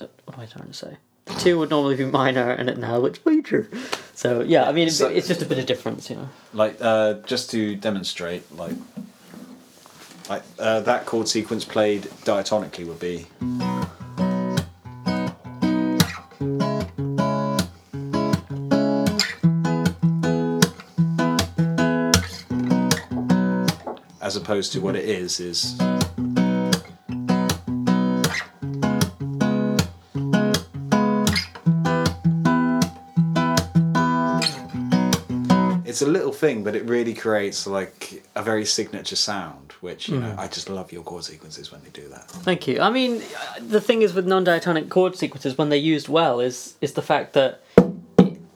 uh, 0.00 0.06
What 0.24 0.36
am 0.36 0.40
I 0.42 0.46
trying 0.46 0.68
to 0.68 0.72
say? 0.72 0.96
The 1.26 1.34
two 1.34 1.58
would 1.58 1.70
normally 1.70 1.96
be 1.96 2.04
minor, 2.06 2.50
and 2.50 2.68
it 2.70 2.78
now 2.78 3.04
it's 3.04 3.18
major. 3.26 3.68
So 4.14 4.40
yeah, 4.42 4.64
I 4.68 4.72
mean, 4.72 4.88
So- 4.90 5.08
it's 5.08 5.28
just 5.28 5.42
a 5.42 5.46
bit 5.46 5.58
of 5.58 5.66
difference, 5.66 6.08
you 6.08 6.16
know. 6.16 6.28
Like 6.54 6.78
uh, 6.80 7.14
just 7.26 7.50
to 7.50 7.76
demonstrate, 7.76 8.42
like 8.56 8.76
like 10.30 10.42
uh, 10.58 10.80
that 10.80 11.04
chord 11.04 11.28
sequence 11.28 11.64
played 11.66 12.04
diatonically 12.24 12.86
would 12.86 13.00
be. 13.00 13.26
Opposed 24.54 24.72
to 24.72 24.80
what 24.80 24.94
it 24.94 25.04
is 25.04 25.40
is 25.40 25.74
it's 35.84 36.02
a 36.02 36.06
little 36.06 36.30
thing, 36.30 36.62
but 36.62 36.76
it 36.76 36.84
really 36.84 37.14
creates 37.14 37.66
like 37.66 38.22
a 38.36 38.44
very 38.44 38.64
signature 38.64 39.16
sound, 39.16 39.72
which 39.80 40.08
you 40.08 40.20
know 40.20 40.36
I 40.38 40.46
just 40.46 40.70
love 40.70 40.92
your 40.92 41.02
chord 41.02 41.24
sequences 41.24 41.72
when 41.72 41.82
they 41.82 41.90
do 41.90 42.08
that. 42.10 42.30
Thank 42.46 42.68
you. 42.68 42.80
I 42.80 42.90
mean, 42.90 43.22
the 43.58 43.80
thing 43.80 44.02
is 44.02 44.14
with 44.14 44.28
non-diatonic 44.28 44.88
chord 44.88 45.16
sequences 45.16 45.58
when 45.58 45.68
they're 45.68 45.88
used 45.94 46.08
well 46.08 46.38
is 46.38 46.74
is 46.80 46.92
the 46.92 47.02
fact 47.02 47.32
that 47.32 47.60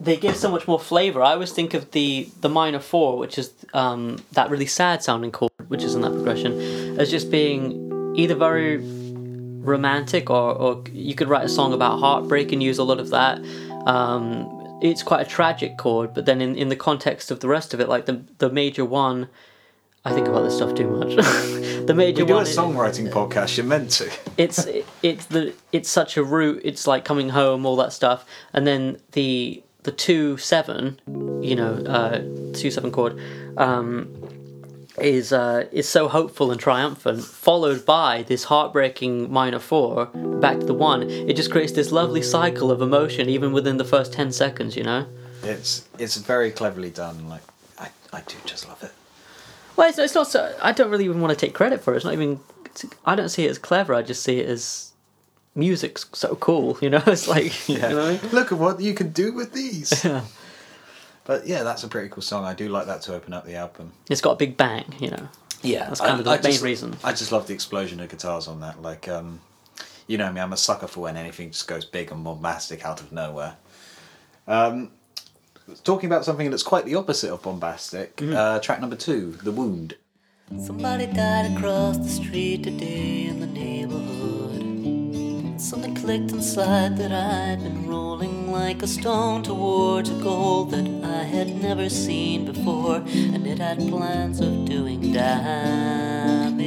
they 0.01 0.17
give 0.17 0.37
so 0.37 0.49
much 0.49 0.69
more 0.69 0.79
flavor. 0.79 1.23
I 1.23 1.33
always 1.33 1.53
think 1.53 1.75
of 1.75 1.91
the 1.91 2.29
the 2.41 2.49
minor 2.49 2.79
four, 2.79 3.19
which 3.19 3.37
is 3.37 3.53
um, 3.75 4.23
that 4.33 4.49
really 4.49 4.67
sad 4.67 5.03
sounding 5.03 5.33
chord, 5.33 5.53
which 5.69 5.83
is 5.83 5.95
in 5.95 6.01
that 6.03 6.13
progression, 6.13 6.99
as 6.99 7.11
just 7.11 7.31
being 7.31 8.15
either 8.17 8.35
very 8.35 8.79
romantic 9.63 10.31
or, 10.31 10.53
or 10.55 10.83
you 10.93 11.15
could 11.15 11.29
write 11.29 11.45
a 11.45 11.49
song 11.49 11.73
about 11.73 11.99
heartbreak 11.99 12.53
and 12.53 12.63
use 12.63 12.79
a 12.79 12.85
lot 12.85 12.99
of 12.99 13.11
that. 13.11 13.39
Um, 13.87 14.55
it's 14.83 15.03
quite 15.03 15.27
a 15.27 15.29
tragic 15.29 15.77
chord, 15.77 16.15
but 16.15 16.25
then 16.25 16.41
in, 16.41 16.55
in 16.57 16.69
the 16.69 16.77
context 16.77 17.31
of 17.31 17.41
the 17.41 17.49
rest 17.49 17.75
of 17.75 17.81
it, 17.81 17.89
like 17.89 18.07
the 18.07 18.23
the 18.39 18.49
major 18.51 18.85
one, 18.85 19.29
I 20.05 20.13
think 20.15 20.29
about 20.29 20.43
this 20.43 20.57
stuff 20.57 20.75
too 20.75 20.87
much. 20.89 21.17
the 21.87 21.95
major 21.95 22.23
We 22.23 22.29
do 22.29 22.33
a 22.35 22.37
one, 22.37 22.43
is- 22.47 22.57
songwriting 22.57 23.11
podcast. 23.11 23.57
You're 23.57 23.67
meant 23.67 23.91
to. 23.93 24.11
it's 24.37 24.67
it's 25.03 25.27
the 25.27 25.53
it's 25.73 25.91
such 25.91 26.17
a 26.17 26.23
route. 26.23 26.61
It's 26.65 26.87
like 26.87 27.05
coming 27.05 27.31
home, 27.31 27.67
all 27.67 27.77
that 27.77 27.93
stuff, 27.93 28.25
and 28.53 28.67
then 28.67 28.99
the 29.13 29.63
the 29.83 29.93
two 29.93 30.37
seven, 30.37 31.01
you 31.43 31.57
know, 31.57 31.75
uh, 31.85 32.19
two 32.53 32.71
seven 32.71 32.91
chord, 32.93 33.19
um, 33.57 34.28
is 35.01 35.33
uh, 35.33 35.67
is 35.73 35.89
so 35.89 36.09
hopeful 36.09 36.51
and 36.51 36.61
triumphant, 36.61 37.23
followed 37.25 37.85
by 37.87 38.23
this 38.25 38.45
heartbreaking 38.45 39.33
minor 39.33 39.59
four 39.59 40.07
back 40.41 40.61
to 40.61 40.67
the 40.67 40.75
one. 40.75 41.03
It 41.09 41.35
just 41.35 41.51
creates 41.51 41.73
this 41.73 41.91
lovely 41.93 42.23
cycle 42.23 42.71
of 42.71 42.81
emotion, 42.83 43.29
even 43.29 43.53
within 43.53 43.77
the 43.77 43.85
first 43.85 44.13
ten 44.13 44.33
seconds. 44.33 44.77
You 44.77 44.85
know. 44.85 45.07
It's 45.43 45.87
it's 45.99 46.17
very 46.17 46.51
cleverly 46.51 46.91
done. 46.91 47.29
Like 47.29 47.43
I, 47.79 47.89
I 48.13 48.21
do 48.27 48.37
just 48.45 48.67
love 48.69 48.83
it. 48.83 48.93
Well, 49.77 49.89
it's, 49.89 49.99
it's 49.99 50.15
not. 50.15 50.27
So, 50.27 50.57
I 50.61 50.73
don't 50.73 50.91
really 50.91 51.05
even 51.05 51.21
want 51.21 51.39
to 51.39 51.47
take 51.47 51.55
credit 51.55 51.81
for 51.83 51.93
it. 51.95 51.97
It's 51.97 52.05
not 52.05 52.15
even. 52.15 52.41
It's, 52.65 52.85
I 53.05 53.15
don't 53.15 53.29
see 53.29 53.47
it 53.47 53.51
as 53.51 53.59
clever. 53.59 53.95
I 53.95 54.03
just 54.03 54.23
see 54.23 54.41
it 54.41 54.49
as 54.49 54.93
music's 55.55 56.07
so 56.13 56.35
cool. 56.37 56.77
You 56.81 56.91
know, 56.91 57.03
it's 57.07 57.29
like 57.29 57.69
Yeah. 57.69 57.91
you 57.91 57.95
know. 57.95 57.97
what 58.13 58.21
I 58.21 58.23
mean? 58.23 58.33
Look 58.33 58.53
at 58.53 58.59
what 58.59 58.81
you 58.81 58.95
can 58.95 59.11
do 59.11 59.33
with 59.33 59.53
these. 59.53 60.05
Yeah. 61.29 61.37
but 61.37 61.47
yeah, 61.47 61.63
that's 61.63 61.85
a 61.85 61.89
pretty 61.89 62.09
cool 62.09 62.23
song. 62.23 62.45
I 62.45 62.55
do 62.55 62.69
like 62.69 62.87
that 62.87 63.03
to 63.03 63.15
open 63.15 63.33
up 63.33 63.45
the 63.45 63.57
album. 63.57 63.93
It's 64.11 64.21
got 64.21 64.33
a 64.33 64.37
big 64.37 64.57
bang, 64.57 64.95
you 64.99 65.11
know. 65.11 65.29
Yeah, 65.63 65.89
That's 65.89 66.01
kind 66.01 66.19
of 66.19 66.25
the 66.25 66.31
main 66.31 66.43
just, 66.43 66.63
reason. 66.63 66.97
I 67.03 67.13
just 67.13 67.33
love 67.33 67.49
the 67.49 67.55
explosion 67.55 67.99
of 68.01 68.09
guitars 68.09 68.47
on 68.47 68.61
that. 68.61 68.81
Like, 68.81 69.09
um, 69.09 69.41
you 70.07 70.17
know 70.17 70.33
me, 70.33 70.41
I'm 70.41 70.53
a 70.53 70.57
sucker 70.57 70.87
for 70.87 71.01
when 71.01 71.17
anything 71.17 71.51
just 71.51 71.67
goes 71.67 71.85
big 71.85 72.13
and 72.13 72.23
bombastic 72.23 72.85
out 72.85 73.01
of 73.01 73.11
nowhere. 73.11 73.57
Um, 74.47 74.93
talking 75.85 76.09
about 76.09 76.25
something 76.25 76.51
that's 76.51 76.63
quite 76.63 76.85
the 76.85 76.95
opposite 76.95 77.33
of 77.33 77.43
bombastic. 77.43 78.17
Mm-hmm. 78.17 78.37
Uh, 78.37 78.59
track 78.61 78.81
number 78.81 78.97
two, 78.97 79.33
"The 79.43 79.53
Wound." 79.53 79.97
Somebody 80.65 81.07
died 81.07 81.57
across 81.57 81.99
the 81.99 82.09
street 82.09 82.63
today 82.63 83.27
in 83.27 83.41
the 83.41 83.47
neighborhood. 83.47 85.61
Something 85.61 85.95
clicked 85.95 86.31
inside 86.31 86.97
that 86.97 87.13
I'd 87.13 87.63
been 87.63 87.87
rolling 87.89 88.38
like 88.59 88.83
a 88.83 88.87
stone 88.87 89.43
towards 89.43 90.11
a 90.11 90.15
goal 90.15 90.65
that 90.67 90.87
I 91.05 91.23
had 91.23 91.49
never 91.63 91.89
seen 91.89 92.45
before, 92.45 92.97
and 92.97 93.47
it 93.47 93.59
had 93.59 93.79
plans 93.89 94.41
of 94.41 94.65
doing 94.65 95.13
damage. 95.13 96.59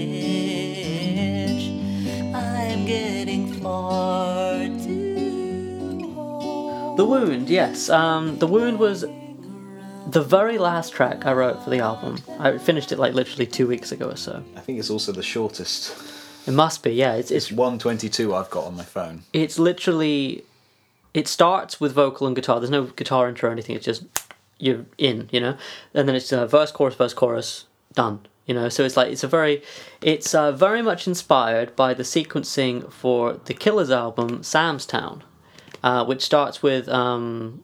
I'm 2.33 2.85
getting 2.85 3.53
far 3.61 4.59
too 4.85 5.99
The 6.97 7.05
Wound, 7.05 7.49
yes. 7.49 7.89
Um, 7.89 8.39
the 8.39 8.47
Wound 8.47 8.79
was 8.79 9.01
the 10.07 10.23
very 10.23 10.57
last 10.57 10.93
track 10.93 11.25
I 11.25 11.33
wrote 11.33 11.61
for 11.63 11.69
the 11.69 11.79
album, 11.79 12.17
I 12.39 12.57
finished 12.57 12.91
it 12.91 12.99
like 12.99 13.13
literally 13.13 13.45
two 13.45 13.67
weeks 13.67 13.91
ago 13.91 14.09
or 14.09 14.15
so. 14.17 14.43
I 14.55 14.61
think 14.61 14.79
it's 14.79 14.89
also 14.89 15.11
the 15.11 15.23
shortest. 15.23 15.93
It 16.47 16.51
must 16.51 16.83
be, 16.83 16.91
yeah. 16.91 17.13
It's 17.15 17.31
it's 17.31 17.47
It's 17.49 17.55
122 17.57 18.33
I've 18.33 18.49
got 18.49 18.63
on 18.65 18.75
my 18.77 18.83
phone. 18.83 19.23
it's 19.33 19.59
literally 19.59 20.43
it 21.13 21.27
starts 21.27 21.79
with 21.79 21.93
vocal 21.93 22.27
and 22.27 22.35
guitar. 22.35 22.59
There's 22.59 22.69
no 22.69 22.85
guitar 22.85 23.27
intro 23.27 23.49
or 23.49 23.51
anything. 23.51 23.75
It's 23.75 23.85
just 23.85 24.03
you're 24.57 24.85
in, 24.97 25.27
you 25.31 25.39
know, 25.39 25.57
and 25.93 26.07
then 26.07 26.15
it's 26.15 26.31
uh, 26.31 26.45
verse, 26.45 26.71
chorus, 26.71 26.95
verse, 26.95 27.13
chorus, 27.13 27.65
done. 27.93 28.19
You 28.45 28.55
know, 28.55 28.69
so 28.69 28.83
it's 28.83 28.97
like 28.97 29.11
it's 29.11 29.23
a 29.23 29.27
very, 29.27 29.61
it's 30.01 30.33
uh, 30.33 30.51
very 30.51 30.81
much 30.81 31.07
inspired 31.07 31.75
by 31.75 31.93
the 31.93 32.03
sequencing 32.03 32.91
for 32.91 33.33
the 33.33 33.53
Killers 33.53 33.91
album 33.91 34.43
Sam's 34.43 34.85
Town, 34.85 35.23
uh, 35.83 36.05
which 36.05 36.21
starts 36.21 36.63
with 36.63 36.89
um, 36.89 37.63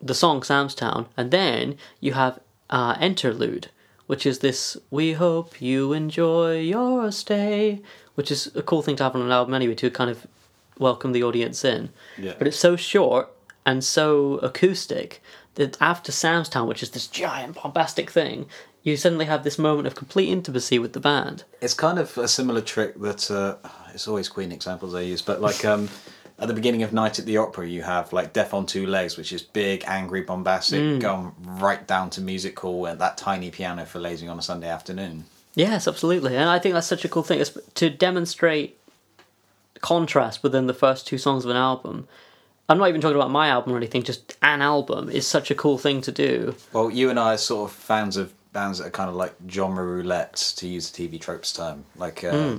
the 0.00 0.14
song 0.14 0.42
Sam's 0.42 0.74
Town, 0.74 1.06
and 1.16 1.30
then 1.30 1.76
you 2.00 2.14
have 2.14 2.40
uh, 2.70 2.96
Interlude, 3.00 3.68
which 4.06 4.26
is 4.26 4.38
this 4.40 4.76
"We 4.90 5.12
hope 5.12 5.60
you 5.60 5.92
enjoy 5.92 6.60
your 6.60 7.12
stay," 7.12 7.82
which 8.14 8.30
is 8.30 8.50
a 8.56 8.62
cool 8.62 8.82
thing 8.82 8.96
to 8.96 9.04
have 9.04 9.14
on 9.14 9.22
an 9.22 9.30
album 9.30 9.54
anyway 9.54 9.74
to 9.76 9.90
kind 9.90 10.10
of 10.10 10.26
welcome 10.78 11.12
the 11.12 11.22
audience 11.22 11.64
in. 11.64 11.90
Yeah. 12.18 12.34
But 12.38 12.46
it's 12.46 12.58
so 12.58 12.76
short 12.76 13.32
and 13.64 13.82
so 13.82 14.34
acoustic 14.38 15.22
that 15.54 15.76
after 15.80 16.12
Sam's 16.12 16.48
Town, 16.48 16.68
which 16.68 16.82
is 16.82 16.90
this 16.90 17.06
giant 17.06 17.60
bombastic 17.62 18.10
thing, 18.10 18.46
you 18.82 18.96
suddenly 18.96 19.24
have 19.24 19.42
this 19.42 19.58
moment 19.58 19.88
of 19.88 19.96
complete 19.96 20.28
intimacy 20.28 20.78
with 20.78 20.92
the 20.92 21.00
band. 21.00 21.42
It's 21.60 21.74
kind 21.74 21.98
of 21.98 22.16
a 22.16 22.28
similar 22.28 22.60
trick 22.60 22.98
that 23.00 23.28
uh, 23.30 23.56
it's 23.92 24.06
always 24.06 24.28
Queen 24.28 24.52
examples 24.52 24.94
I 24.94 25.00
use, 25.00 25.22
but 25.22 25.40
like 25.40 25.64
um, 25.64 25.88
at 26.38 26.46
the 26.46 26.54
beginning 26.54 26.84
of 26.84 26.92
Night 26.92 27.18
at 27.18 27.26
the 27.26 27.36
Opera, 27.38 27.66
you 27.66 27.82
have 27.82 28.12
like 28.12 28.32
Death 28.32 28.54
on 28.54 28.64
Two 28.64 28.86
Legs, 28.86 29.16
which 29.16 29.32
is 29.32 29.42
big, 29.42 29.82
angry, 29.88 30.20
bombastic, 30.20 31.00
going 31.00 31.32
right 31.40 31.84
down 31.86 32.10
to 32.10 32.20
musical 32.20 32.86
and 32.86 33.00
that 33.00 33.16
tiny 33.16 33.50
piano 33.50 33.84
for 33.84 33.98
lazing 33.98 34.28
on 34.28 34.38
a 34.38 34.42
Sunday 34.42 34.68
afternoon. 34.68 35.24
Yes, 35.56 35.88
absolutely, 35.88 36.36
and 36.36 36.48
I 36.48 36.58
think 36.58 36.74
that's 36.74 36.86
such 36.86 37.04
a 37.04 37.08
cool 37.08 37.22
thing 37.22 37.40
it's 37.40 37.56
to 37.74 37.90
demonstrate 37.90 38.75
contrast 39.80 40.42
within 40.42 40.66
the 40.66 40.74
first 40.74 41.06
two 41.06 41.18
songs 41.18 41.44
of 41.44 41.50
an 41.50 41.56
album. 41.56 42.08
I'm 42.68 42.78
not 42.78 42.88
even 42.88 43.00
talking 43.00 43.16
about 43.16 43.30
my 43.30 43.48
album 43.48 43.72
or 43.72 43.76
anything. 43.76 44.02
Just 44.02 44.36
an 44.42 44.60
album 44.60 45.08
is 45.08 45.26
such 45.26 45.50
a 45.50 45.54
cool 45.54 45.78
thing 45.78 46.00
to 46.02 46.12
do. 46.12 46.54
Well, 46.72 46.90
you 46.90 47.10
and 47.10 47.18
I 47.18 47.34
are 47.34 47.38
sort 47.38 47.70
of 47.70 47.76
fans 47.76 48.16
of 48.16 48.32
bands 48.52 48.78
that 48.78 48.88
are 48.88 48.90
kind 48.90 49.08
of 49.08 49.14
like 49.14 49.34
genre 49.48 49.84
roulette, 49.84 50.54
to 50.56 50.66
use 50.66 50.90
the 50.90 51.08
TV 51.08 51.20
tropes 51.20 51.52
term. 51.52 51.84
Like, 51.96 52.24
uh, 52.24 52.56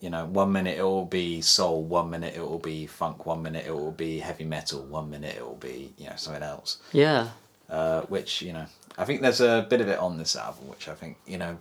you 0.00 0.10
know, 0.10 0.24
one 0.24 0.50
minute 0.50 0.78
it 0.78 0.82
will 0.82 1.04
be 1.04 1.42
soul, 1.42 1.84
one 1.84 2.10
minute 2.10 2.34
it 2.34 2.40
will 2.40 2.58
be 2.58 2.86
funk, 2.86 3.26
one 3.26 3.42
minute 3.42 3.66
it 3.66 3.72
will 3.72 3.92
be 3.92 4.18
heavy 4.18 4.44
metal, 4.44 4.82
one 4.82 5.10
minute 5.10 5.36
it 5.36 5.46
will 5.46 5.56
be, 5.56 5.92
you 5.96 6.06
know, 6.06 6.16
something 6.16 6.42
else. 6.42 6.78
Yeah, 6.92 7.28
uh, 7.70 8.02
which 8.02 8.42
you 8.42 8.52
know 8.52 8.66
I 8.98 9.04
think 9.04 9.22
there's 9.22 9.40
a 9.40 9.66
bit 9.68 9.80
of 9.80 9.88
it 9.88 9.98
on 9.98 10.18
this 10.18 10.36
album, 10.36 10.68
which 10.68 10.88
I 10.88 10.94
think 10.94 11.16
you 11.26 11.38
know 11.38 11.58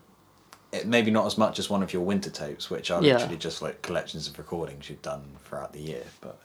it 0.71 0.85
maybe 0.87 1.11
not 1.11 1.25
as 1.25 1.37
much 1.37 1.59
as 1.59 1.69
one 1.69 1.81
of 1.83 1.93
your 1.93 2.03
winter 2.03 2.29
tapes, 2.29 2.69
which 2.69 2.91
are 2.91 3.01
Yeah. 3.03 3.13
literally 3.13 3.37
just 3.37 3.61
like 3.61 3.81
collections 3.81 4.27
of 4.27 4.37
recordings 4.37 4.89
you've 4.89 5.01
done 5.01 5.23
throughout 5.45 5.73
the 5.73 5.79
year. 5.81 6.03
But 6.21 6.37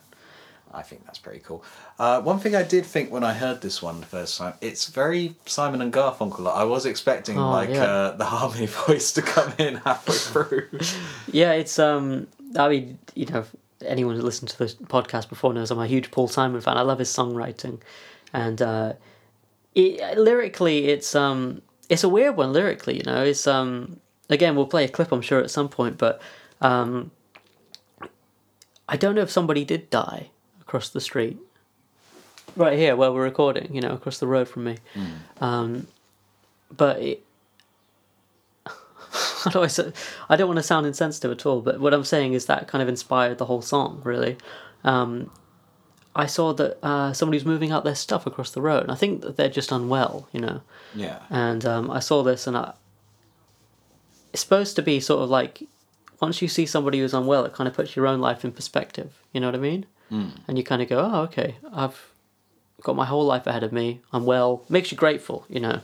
I 0.73 0.83
think 0.83 1.05
that's 1.05 1.19
pretty 1.19 1.41
cool. 1.41 1.63
Uh, 1.99 2.21
one 2.23 2.39
thing 2.41 2.57
I 2.57 2.63
did 2.63 2.85
think 2.87 3.13
when 3.13 3.23
I 3.23 3.33
heard 3.35 3.61
this 3.61 3.81
one 3.83 4.01
the 4.01 4.07
first 4.07 4.39
time, 4.39 4.55
it's 4.61 4.87
very 4.89 5.37
Simon 5.47 5.81
and 5.83 5.93
Garfunkel. 5.93 6.53
I 6.53 6.65
was 6.65 6.85
expecting 6.87 7.39
Oh, 7.39 7.51
like 7.51 7.69
yeah. 7.71 7.85
uh, 7.85 8.17
the 8.17 8.25
harmony 8.25 8.67
voice 8.87 9.13
to 9.13 9.23
come 9.23 9.53
in 9.59 9.77
halfway 9.77 10.15
through. 10.17 10.69
yeah. 11.31 11.53
It's 11.53 11.79
um. 11.79 12.27
I 12.57 12.69
mean, 12.69 12.99
you 13.15 13.27
know, 13.27 13.45
anyone 13.85 14.17
who 14.17 14.23
listened 14.23 14.49
to 14.51 14.59
the 14.59 14.67
podcast 14.87 15.29
before 15.29 15.53
knows 15.53 15.71
I'm 15.71 15.79
a 15.79 15.87
huge 15.87 16.11
Paul 16.11 16.29
Simon 16.29 16.61
fan. 16.61 16.77
I 16.79 16.83
love 16.83 16.99
his 17.01 17.13
songwriting, 17.13 17.81
and 18.33 18.63
uh, 18.63 18.93
it, 19.75 20.17
lyrically, 20.19 20.87
it's 20.87 21.15
um, 21.15 21.63
it's 21.89 22.05
a 22.05 22.09
weird 22.09 22.37
one 22.37 22.53
lyrically. 22.53 22.97
You 22.97 23.03
know, 23.05 23.23
it's 23.23 23.47
um. 23.47 24.01
Again, 24.31 24.57
we'll 24.57 24.67
play 24.67 24.85
a 24.85 24.89
clip, 24.89 25.13
I'm 25.13 25.23
sure, 25.23 25.41
at 25.41 25.51
some 25.51 25.69
point, 25.69 25.99
but 25.99 26.21
um. 26.61 27.11
I 28.87 28.97
don't 28.99 29.15
know 29.15 29.23
if 29.23 29.31
somebody 29.31 29.65
did 29.65 29.89
die 29.89 30.29
across 30.61 30.91
the 30.91 31.01
street. 31.01 31.39
Right 32.55 32.79
here, 32.79 32.95
where 32.95 33.11
we're 33.11 33.23
recording, 33.25 33.75
you 33.75 33.81
know, 33.81 33.93
across 33.93 34.19
the 34.19 34.27
road 34.27 34.47
from 34.47 34.65
me. 34.65 34.77
Um, 35.41 35.87
but 36.71 37.01
it, 37.01 37.25
how 38.67 39.51
do 39.51 39.63
I 39.63 39.67
say? 39.69 39.93
I 40.29 40.37
don't 40.37 40.47
want 40.49 40.59
to 40.59 40.63
sound 40.63 40.87
insensitive 40.87 41.31
at 41.33 41.47
all, 41.47 41.63
but 41.63 41.81
what 41.81 41.95
I'm 41.95 42.05
saying 42.05 42.35
is 42.35 42.47
that 42.47 42.69
kind 42.69 42.83
of 42.83 42.89
inspired 42.89 43.39
the 43.39 43.47
whole 43.47 43.63
song. 43.63 44.03
Really, 44.05 44.37
um, 44.85 45.31
I 46.15 46.27
saw 46.27 46.53
that 46.53 46.79
uh, 46.85 47.13
somebody 47.13 47.39
was 47.39 47.45
moving 47.47 47.73
out 47.73 47.83
their 47.85 47.95
stuff 47.97 48.27
across 48.27 48.51
the 48.51 48.61
road, 48.61 48.83
and 48.83 48.93
I 48.93 48.97
think 48.97 49.23
that 49.23 49.37
they're 49.37 49.49
just 49.49 49.73
unwell, 49.73 50.29
you 50.33 50.41
know. 50.41 50.61
yeah, 50.95 51.21
And 51.31 51.65
um, 51.65 51.91
I 51.91 51.99
saw 52.01 52.23
this, 52.23 52.47
and 52.47 52.57
I, 52.57 52.75
it's 54.35 54.43
supposed 54.43 54.75
to 54.75 54.83
be 54.83 54.99
sort 54.99 55.23
of 55.23 55.31
like 55.31 55.63
once 56.21 56.43
you 56.43 56.49
see 56.49 56.67
somebody 56.67 56.99
who's 56.99 57.15
unwell, 57.15 57.45
it 57.45 57.53
kind 57.53 57.69
of 57.69 57.75
puts 57.75 57.95
your 57.95 58.09
own 58.09 58.21
life 58.21 58.45
in 58.45 58.51
perspective. 58.51 59.13
You 59.33 59.41
know 59.41 59.47
what 59.47 59.55
I 59.55 59.59
mean? 59.59 59.87
Mm. 60.11 60.33
And 60.49 60.59
you 60.59 60.65
kind 60.65 60.83
of 60.83 60.89
go, 60.89 60.99
"Oh, 60.99 61.23
okay, 61.23 61.55
I've 61.73 62.11
got 62.83 62.97
my 62.97 63.05
whole 63.05 63.25
life 63.25 63.47
ahead 63.47 63.63
of 63.63 63.73
me. 63.73 64.01
I'm 64.13 64.25
well." 64.25 64.65
Makes 64.69 64.91
you 64.91 64.99
grateful, 64.99 65.47
you 65.49 65.61
know. 65.61 65.81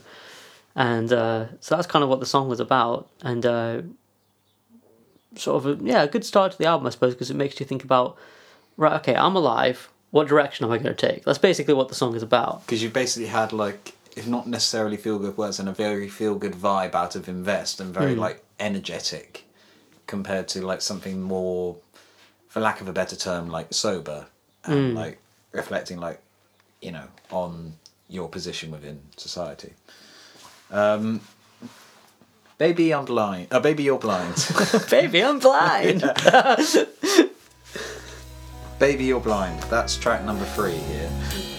And 0.75 1.13
uh, 1.13 1.45
so 1.61 1.75
that's 1.75 1.87
kind 1.87 2.03
of 2.03 2.09
what 2.09 2.19
the 2.19 2.25
song 2.25 2.49
was 2.49 2.59
about, 2.59 3.09
and 3.21 3.45
uh, 3.45 3.81
sort 5.35 5.63
of 5.63 5.81
a, 5.81 5.83
yeah, 5.83 6.03
a 6.03 6.07
good 6.09 6.25
start 6.25 6.51
to 6.51 6.57
the 6.57 6.65
album, 6.65 6.87
I 6.87 6.89
suppose, 6.89 7.13
because 7.13 7.31
it 7.31 7.37
makes 7.37 7.57
you 7.59 7.65
think 7.65 7.85
about, 7.85 8.17
right, 8.75 8.93
okay, 8.99 9.15
I'm 9.15 9.35
alive. 9.37 9.89
What 10.11 10.27
direction 10.27 10.65
am 10.65 10.73
I 10.73 10.77
going 10.77 10.93
to 10.93 11.07
take? 11.07 11.23
That's 11.23 11.37
basically 11.37 11.73
what 11.73 11.87
the 11.87 11.95
song 11.95 12.15
is 12.15 12.23
about. 12.23 12.65
because 12.65 12.83
you 12.83 12.89
basically 12.89 13.27
had 13.27 13.53
like 13.53 13.93
if 14.15 14.27
not 14.27 14.47
necessarily 14.47 14.97
feel 14.97 15.19
good 15.19 15.37
words 15.37 15.59
and 15.59 15.69
a 15.69 15.71
very 15.71 16.09
feel 16.09 16.35
good 16.35 16.53
vibe 16.53 16.95
out 16.95 17.15
of 17.15 17.29
invest 17.29 17.79
and 17.79 17.93
very 17.93 18.15
like 18.15 18.43
energetic 18.59 19.45
compared 20.07 20.47
to 20.49 20.65
like 20.65 20.81
something 20.81 21.21
more 21.21 21.77
for 22.47 22.59
lack 22.59 22.81
of 22.81 22.87
a 22.87 22.93
better 22.93 23.15
term 23.15 23.49
like 23.49 23.73
sober 23.73 24.27
and 24.65 24.95
like 24.95 25.19
reflecting 25.51 25.97
like 25.97 26.19
you 26.81 26.91
know 26.91 27.05
on 27.31 27.73
your 28.09 28.27
position 28.27 28.71
within 28.71 28.99
society. 29.15 29.73
Um 30.71 31.21
baby 32.57 32.93
i'm 32.93 33.05
blind. 33.05 33.47
Uh, 33.51 33.59
baby 33.59 33.83
you're 33.83 33.97
blind. 33.97 34.35
Baby, 34.89 35.23
I'm 35.23 35.39
blind. 35.39 36.01
baby 38.79 39.05
you're 39.05 39.19
blind. 39.19 39.61
That's 39.63 39.97
track 39.97 40.23
number 40.25 40.45
three 40.45 40.73
here 40.73 41.50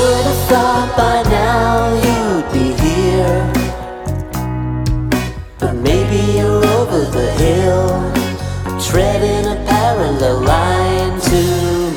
I 0.00 0.02
would 0.02 0.24
have 0.24 0.42
thought 0.48 0.88
by 0.96 1.18
now 1.30 1.92
you'd 2.06 2.48
be 2.56 2.66
here. 2.84 3.40
But 5.58 5.74
maybe 5.74 6.38
you're 6.38 6.64
over 6.78 7.00
the 7.16 7.28
hill, 7.42 7.88
treading 8.80 9.44
a 9.44 9.56
parallel 9.68 10.40
line 10.40 11.20
to 11.30 11.42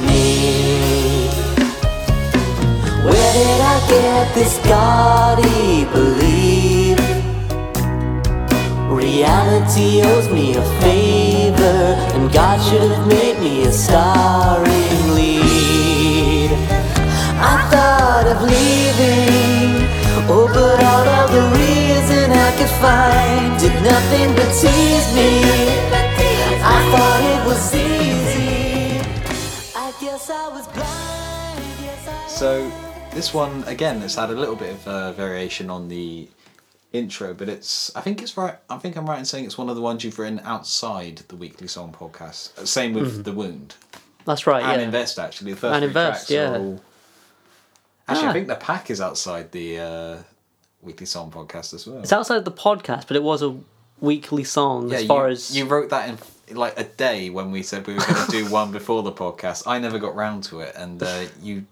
me. 0.08 1.30
Where 3.08 3.34
did 3.40 3.60
I 3.74 3.78
get 3.88 4.26
this 4.36 4.56
gaudy 4.68 5.86
belief? 5.96 7.00
Reality 8.92 10.02
owes 10.02 10.28
me 10.30 10.56
a 10.58 10.66
favor, 10.82 11.96
and 12.16 12.34
God 12.34 12.60
should 12.68 12.92
have 12.92 13.08
made 13.08 13.40
me 13.40 13.64
a 13.64 13.72
starring 13.72 15.16
lead. 15.16 15.93
I 17.40 17.68
thought 17.72 18.28
of 18.28 18.42
leaving, 18.42 19.88
oh, 20.30 20.48
but 20.54 20.84
all 20.84 21.08
of 21.22 21.32
the 21.32 21.44
reason 21.58 22.32
I 22.32 22.50
could 22.58 22.74
find 22.82 23.60
did 23.60 23.76
nothing 23.84 24.36
but 24.36 24.50
tease 24.60 25.10
me. 25.16 25.42
I 26.66 26.80
thought 26.92 27.22
it 27.36 27.46
was 27.48 27.76
easy. 27.76 29.00
I 29.76 29.94
guess 30.00 30.30
I 30.30 30.48
was 30.50 30.68
blind. 30.68 31.64
Yes, 31.82 32.08
I 32.08 32.28
So 32.28 32.72
this 33.12 33.34
one 33.34 33.64
again, 33.66 34.02
it's 34.02 34.16
had 34.16 34.30
a 34.30 34.34
little 34.36 34.56
bit 34.56 34.72
of 34.74 34.88
uh, 34.88 35.12
variation 35.14 35.70
on 35.70 35.88
the 35.90 36.28
intro, 36.94 37.34
but 37.34 37.50
it's 37.50 37.94
I 37.96 38.02
think 38.02 38.22
it's 38.22 38.38
right. 38.38 38.56
I 38.70 38.78
think 38.78 38.96
I'm 38.96 39.06
right 39.10 39.20
in 39.20 39.26
saying 39.26 39.46
it's 39.46 39.58
one 39.58 39.70
of 39.70 39.76
the 39.76 39.82
ones 39.82 40.04
you've 40.04 40.20
written 40.20 40.40
outside 40.46 41.18
the 41.28 41.36
weekly 41.36 41.68
song 41.68 41.92
podcast. 41.98 42.66
Same 42.68 42.94
with 42.94 43.24
the 43.26 43.32
wound 43.34 43.76
That's 44.26 44.46
right. 44.48 44.64
and 44.64 44.80
yeah. 44.80 44.86
invest. 44.86 45.20
Actually, 45.20 45.52
the 45.54 45.58
first 45.60 45.74
And 45.74 45.82
three 45.82 45.88
Invest, 45.88 46.28
tracks 46.28 46.32
are 46.32 46.34
yeah. 46.36 46.58
all. 46.58 46.82
Actually, 48.08 48.28
Ah. 48.28 48.30
I 48.30 48.34
think 48.34 48.48
the 48.48 48.56
pack 48.56 48.90
is 48.90 49.00
outside 49.02 49.52
the 49.52 49.80
uh, 49.80 50.18
weekly 50.82 51.06
song 51.06 51.32
podcast 51.32 51.74
as 51.74 51.88
well. 51.88 52.00
It's 52.00 52.12
outside 52.14 52.44
the 52.46 52.52
podcast, 52.52 53.08
but 53.08 53.16
it 53.16 53.24
was 53.24 53.42
a 53.42 53.56
weekly 54.02 54.44
song 54.44 54.90
yeah, 54.90 54.98
as 54.98 55.06
far 55.06 55.28
you, 55.28 55.34
as 55.34 55.56
you 55.58 55.66
wrote 55.66 55.90
that 55.92 56.10
in 56.10 56.18
like 56.58 56.78
a 56.78 56.84
day 56.84 57.30
when 57.30 57.52
we 57.52 57.64
said 57.64 57.88
we 57.88 57.94
were 57.94 58.02
going 58.02 58.26
to 58.26 58.32
do 58.32 58.46
one 58.52 58.72
before 58.72 59.02
the 59.04 59.12
podcast. 59.14 59.64
I 59.66 59.80
never 59.80 59.98
got 60.00 60.16
round 60.16 60.44
to 60.46 60.60
it, 60.60 60.76
and 60.76 61.02
uh, 61.02 61.26
you 61.42 61.66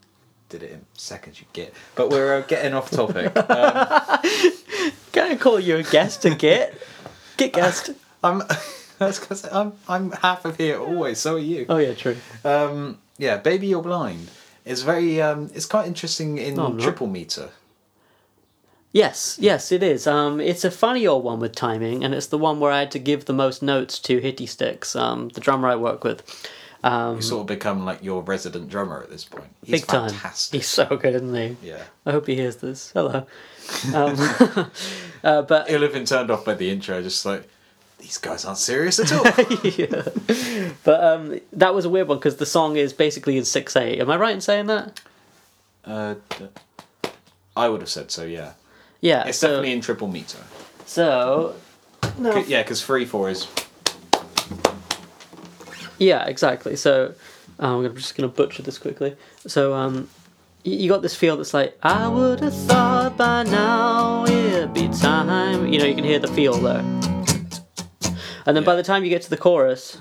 did 0.47 0.63
it 0.63 0.71
in 0.71 0.85
seconds. 0.93 1.39
You 1.41 1.47
get, 1.53 1.73
but 1.95 2.09
we're 2.09 2.35
uh, 2.37 2.41
getting 2.41 2.73
off 2.73 2.89
topic. 2.89 3.33
Can 5.11 5.31
I 5.31 5.35
call 5.37 5.59
you 5.59 5.77
a 5.77 5.83
guest 5.83 6.21
to 6.23 6.33
get? 6.35 6.73
Get 7.37 7.53
guest. 7.53 7.91
I'm. 8.23 8.43
That's 8.99 9.19
because 9.19 9.43
I'm. 9.51 9.73
I'm 9.89 10.11
half 10.11 10.45
of 10.45 10.57
here 10.57 10.79
always. 10.79 11.19
So 11.19 11.35
are 11.35 11.39
you. 11.39 11.65
Oh 11.67 11.77
yeah, 11.77 11.93
true. 11.93 12.15
Um, 12.45 12.99
yeah, 13.17 13.37
baby, 13.37 13.67
you're 13.67 13.81
blind. 13.81 14.29
It's 14.65 14.81
very. 14.81 15.21
Um, 15.21 15.49
it's 15.53 15.65
quite 15.65 15.87
interesting 15.87 16.37
in 16.37 16.55
No, 16.55 16.65
I'm 16.67 16.77
not. 16.77 16.83
triple 16.83 17.07
meter. 17.07 17.49
Yes, 18.93 19.37
yes, 19.39 19.71
it 19.71 19.81
is. 19.83 20.05
Um, 20.05 20.41
it's 20.41 20.65
a 20.65 20.71
funny 20.71 21.07
old 21.07 21.23
one 21.23 21.39
with 21.39 21.55
timing, 21.55 22.03
and 22.03 22.13
it's 22.13 22.27
the 22.27 22.37
one 22.37 22.59
where 22.59 22.73
I 22.73 22.79
had 22.79 22.91
to 22.91 22.99
give 22.99 23.23
the 23.25 23.33
most 23.33 23.61
notes 23.63 23.97
to 23.99 24.19
Hitty 24.19 24.45
Sticks, 24.45 24.97
um, 24.97 25.29
the 25.29 25.39
drummer 25.39 25.69
I 25.69 25.77
work 25.77 26.03
with. 26.03 26.21
Um, 26.83 27.15
You 27.17 27.21
sort 27.21 27.41
of 27.41 27.47
become 27.47 27.85
like 27.85 28.03
your 28.03 28.21
resident 28.21 28.67
drummer 28.67 29.01
at 29.01 29.09
this 29.09 29.23
point. 29.23 29.47
He's 29.63 29.81
big 29.81 29.87
time. 29.87 30.09
fantastic. 30.09 30.57
He's 30.59 30.67
so 30.67 30.85
good, 30.97 31.15
isn't 31.15 31.33
he? 31.33 31.55
Yeah. 31.69 31.83
I 32.05 32.11
hope 32.11 32.27
he 32.27 32.35
hears 32.35 32.57
this. 32.57 32.91
Hello. 32.93 33.25
Um, 33.95 34.15
uh, 35.23 35.43
but 35.43 35.69
He'll 35.69 35.81
have 35.83 35.93
been 35.93 36.03
turned 36.05 36.29
off 36.29 36.43
by 36.43 36.55
the 36.55 36.69
intro, 36.69 37.01
just 37.01 37.25
like 37.25 37.47
these 38.01 38.17
guys 38.17 38.43
aren't 38.45 38.57
serious 38.57 38.99
at 38.99 39.11
all. 39.13 39.23
yeah. 39.63 40.03
But 40.83 41.03
um, 41.03 41.39
that 41.53 41.73
was 41.73 41.85
a 41.85 41.89
weird 41.89 42.07
one 42.07 42.17
because 42.17 42.35
the 42.37 42.45
song 42.45 42.75
is 42.75 42.91
basically 42.93 43.37
in 43.37 43.45
six 43.45 43.75
eight. 43.75 43.99
Am 43.99 44.09
I 44.09 44.17
right 44.17 44.33
in 44.35 44.41
saying 44.41 44.65
that? 44.67 44.99
uh, 45.85 46.15
I 47.55 47.69
would 47.69 47.81
have 47.81 47.89
said 47.89 48.11
so. 48.11 48.23
Yeah, 48.23 48.53
Yeah. 49.01 49.25
it's 49.27 49.37
so, 49.37 49.47
definitely 49.47 49.71
in 49.73 49.81
triple 49.81 50.07
meter. 50.07 50.37
so. 50.85 51.55
No. 52.17 52.33
C- 52.43 52.49
Yeah, 52.51 52.63
because 52.63 52.83
three 52.83 53.05
four 53.05 53.29
is 53.29 53.47
Yeah, 55.99 56.25
exactly. 56.25 56.75
So 56.75 57.13
um, 57.59 57.85
I'm 57.85 57.95
just 57.95 58.15
going 58.17 58.29
to 58.29 58.35
butcher 58.35 58.63
this 58.63 58.77
quickly. 58.79 59.15
So 59.47 59.73
um, 59.75 60.09
y- 60.65 60.71
you 60.71 60.89
got 60.89 61.01
this 61.03 61.15
feel 61.15 61.37
that's 61.37 61.53
like, 61.53 61.77
I 61.83 62.07
would 62.07 62.39
have 62.39 62.55
thought 62.55 63.17
by 63.17 63.43
now 63.43 64.25
it'd 64.25 64.73
be 64.73 64.87
time. 64.89 65.71
You 65.71 65.79
know, 65.79 65.85
you 65.85 65.93
can 65.95 66.03
hear 66.03 66.19
the 66.19 66.27
feel 66.29 66.53
there. 66.53 66.83
And 68.45 68.57
then 68.57 68.63
by 68.63 68.75
the 68.75 68.83
time 68.83 69.03
you 69.03 69.09
get 69.09 69.21
to 69.23 69.29
the 69.29 69.37
chorus, 69.37 69.97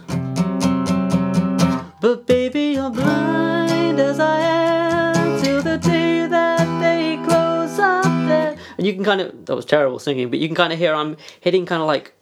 but 2.01 2.27
baby, 2.27 2.73
you're 2.75 2.91
blind 2.91 4.01
as 4.01 4.19
I 4.19 4.41
am 4.41 5.43
till 5.43 5.63
the 5.63 5.77
day 5.77 6.27
that 6.27 6.81
they 6.81 7.23
close 7.27 7.79
up 7.79 8.05
there. 8.27 8.57
And 8.79 8.87
you 8.87 8.95
can 8.95 9.05
kind 9.05 9.21
of, 9.21 9.45
that 9.45 9.55
was 9.55 9.67
terrible 9.67 9.99
singing, 9.99 10.31
but 10.31 10.39
you 10.39 10.49
can 10.49 10.55
kind 10.55 10.73
of 10.73 10.79
hear 10.79 10.95
I'm 10.95 11.19
hitting 11.41 11.67
kind 11.67 11.83
of 11.83 11.87
like 11.87 12.15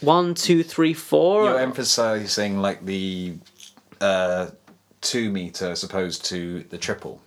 one, 0.00 0.34
two, 0.34 0.64
three, 0.64 0.92
four. 0.92 1.44
you're 1.44 1.60
emphasizing 1.60 2.58
like 2.58 2.84
the 2.84 3.34
uh, 4.00 4.48
two 5.00 5.30
meter 5.30 5.70
as 5.70 5.84
opposed 5.84 6.24
to 6.26 6.64
the 6.70 6.78
triple. 6.78 7.20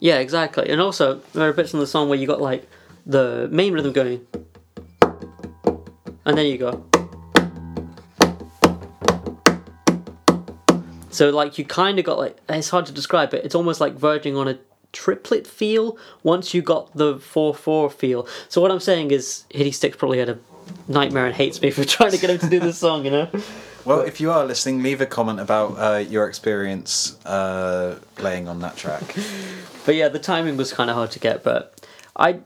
Yeah, 0.00 0.18
exactly. 0.18 0.68
And 0.68 0.80
also, 0.80 1.22
there 1.32 1.48
are 1.48 1.52
bits 1.54 1.72
in 1.72 1.80
the 1.80 1.86
song 1.86 2.08
where 2.10 2.18
you 2.18 2.26
got 2.26 2.40
like 2.40 2.68
the 3.06 3.48
main 3.50 3.72
rhythm 3.72 3.92
going, 3.92 4.26
and 5.00 6.36
then 6.36 6.46
you 6.46 6.58
go. 6.58 6.84
So, 11.18 11.30
like, 11.30 11.58
you 11.58 11.64
kind 11.64 11.98
of 11.98 12.04
got 12.04 12.16
like, 12.16 12.38
it's 12.48 12.68
hard 12.68 12.86
to 12.86 12.92
describe 12.92 13.34
it. 13.34 13.44
It's 13.44 13.56
almost 13.56 13.80
like 13.80 13.94
verging 13.94 14.36
on 14.36 14.46
a 14.46 14.56
triplet 14.92 15.48
feel 15.48 15.98
once 16.22 16.54
you 16.54 16.62
got 16.62 16.96
the 16.96 17.18
4 17.18 17.56
4 17.56 17.90
feel. 17.90 18.28
So, 18.48 18.60
what 18.60 18.70
I'm 18.70 18.78
saying 18.78 19.10
is, 19.10 19.42
Hitty 19.50 19.72
Sticks 19.72 19.96
probably 19.96 20.20
had 20.20 20.28
a 20.28 20.38
nightmare 20.86 21.26
and 21.26 21.34
hates 21.34 21.60
me 21.60 21.72
for 21.72 21.84
trying 21.96 22.12
to 22.12 22.18
get 22.18 22.30
him 22.30 22.38
to 22.38 22.48
do 22.48 22.60
this 22.60 22.78
song, 22.78 23.04
you 23.04 23.10
know? 23.10 23.28
Well, 23.84 24.02
if 24.02 24.20
you 24.20 24.30
are 24.30 24.44
listening, 24.44 24.80
leave 24.84 25.00
a 25.00 25.06
comment 25.06 25.40
about 25.40 25.70
uh, 25.72 25.96
your 25.96 26.28
experience 26.28 27.18
uh, 27.26 27.98
playing 28.14 28.46
on 28.46 28.60
that 28.60 28.76
track. 28.76 29.16
But 29.86 29.96
yeah, 29.96 30.08
the 30.08 30.18
timing 30.20 30.56
was 30.56 30.72
kind 30.72 30.88
of 30.88 30.94
hard 30.94 31.10
to 31.12 31.18
get, 31.18 31.42
but 31.42 31.84
I. 32.14 32.40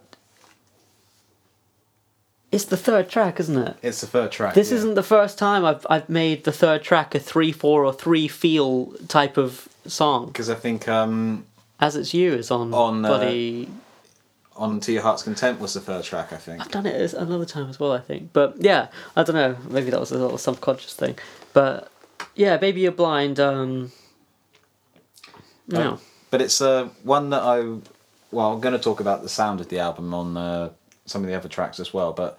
It's 2.52 2.66
the 2.66 2.76
third 2.76 3.08
track, 3.08 3.40
isn't 3.40 3.56
it? 3.56 3.76
It's 3.82 4.02
the 4.02 4.06
third 4.06 4.30
track. 4.30 4.52
This 4.54 4.70
yeah. 4.70 4.76
isn't 4.76 4.94
the 4.94 5.02
first 5.02 5.38
time 5.38 5.64
I've 5.64 5.86
I've 5.88 6.08
made 6.08 6.44
the 6.44 6.52
third 6.52 6.82
track 6.82 7.14
a 7.14 7.18
three 7.18 7.50
four 7.50 7.84
or 7.84 7.92
three 7.94 8.28
feel 8.28 8.92
type 9.08 9.38
of 9.38 9.68
song. 9.86 10.26
because 10.26 10.50
I 10.50 10.54
think 10.54 10.86
um, 10.86 11.46
As 11.80 11.96
it's 11.96 12.12
you 12.12 12.34
is 12.34 12.50
on, 12.50 12.72
On, 12.74 13.04
uh, 13.04 13.08
bloody. 13.08 13.68
on 14.54 14.80
To 14.80 14.92
Your 14.92 15.02
Heart's 15.02 15.22
Content 15.22 15.60
was 15.60 15.72
the 15.72 15.80
third 15.80 16.04
track. 16.04 16.32
I 16.32 16.36
think. 16.36 16.60
I've 16.60 16.70
done 16.70 16.84
it 16.86 17.14
another 17.14 17.46
time 17.46 17.70
as 17.70 17.80
well, 17.80 17.92
I 17.92 18.00
think. 18.00 18.34
But 18.34 18.56
yeah, 18.60 18.88
I 19.16 19.22
don't 19.22 19.34
know. 19.34 19.56
Maybe 19.70 19.90
that 19.90 19.98
was 19.98 20.12
a 20.12 20.18
little 20.18 20.38
subconscious 20.38 20.92
thing. 20.94 21.18
But 21.54 21.90
yeah, 22.34 22.58
baby, 22.58 22.82
you're 22.82 22.92
blind. 22.92 23.40
Um, 23.40 23.92
no, 25.68 26.00
But 26.30 26.42
it's 26.42 26.60
uh, 26.60 26.90
one 27.02 27.30
that 27.30 27.42
I. 27.42 27.60
Well, 28.30 28.52
I'm 28.52 28.60
going 28.60 28.72
to 28.74 28.78
talk 28.80 29.00
about 29.00 29.22
the 29.22 29.28
sound 29.28 29.60
of 29.60 29.68
the 29.68 29.78
album 29.78 30.12
on 30.14 30.36
uh, 30.36 30.70
some 31.06 31.22
of 31.22 31.28
the 31.28 31.34
other 31.36 31.48
tracks 31.48 31.80
as 31.80 31.92
well. 31.92 32.12
But 32.12 32.38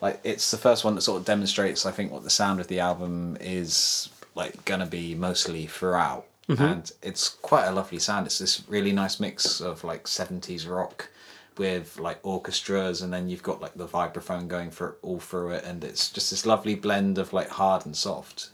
like, 0.00 0.20
it's 0.24 0.50
the 0.50 0.56
first 0.56 0.84
one 0.84 0.94
that 0.94 1.02
sort 1.02 1.20
of 1.20 1.26
demonstrates, 1.26 1.86
I 1.86 1.90
think, 1.90 2.12
what 2.12 2.22
the 2.24 2.30
sound 2.30 2.60
of 2.60 2.68
the 2.68 2.80
album 2.80 3.36
is 3.40 4.08
like 4.34 4.64
going 4.64 4.80
to 4.80 4.86
be 4.86 5.14
mostly 5.14 5.66
throughout. 5.66 6.26
And 6.62 6.90
it's 7.02 7.28
quite 7.28 7.66
a 7.66 7.72
lovely 7.72 7.98
sound. 7.98 8.26
It's 8.26 8.38
this 8.38 8.62
really 8.68 8.92
nice 8.92 9.20
mix 9.20 9.60
of 9.60 9.84
like 9.84 10.04
70s 10.04 10.66
rock 10.68 11.10
with 11.58 11.98
like 11.98 12.20
orchestras, 12.22 13.02
and 13.02 13.12
then 13.12 13.28
you've 13.28 13.42
got 13.42 13.60
like 13.60 13.74
the 13.74 13.86
vibraphone 13.86 14.48
going 14.48 14.70
for 14.70 14.96
all 15.02 15.18
through 15.18 15.50
it, 15.50 15.64
and 15.64 15.84
it's 15.84 16.10
just 16.10 16.30
this 16.30 16.46
lovely 16.46 16.74
blend 16.74 17.18
of 17.18 17.32
like 17.32 17.48
hard 17.48 17.84
and 17.84 17.96
soft. 17.96 18.48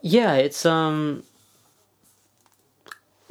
yeah, 0.00 0.34
it's 0.34 0.66
um. 0.66 1.22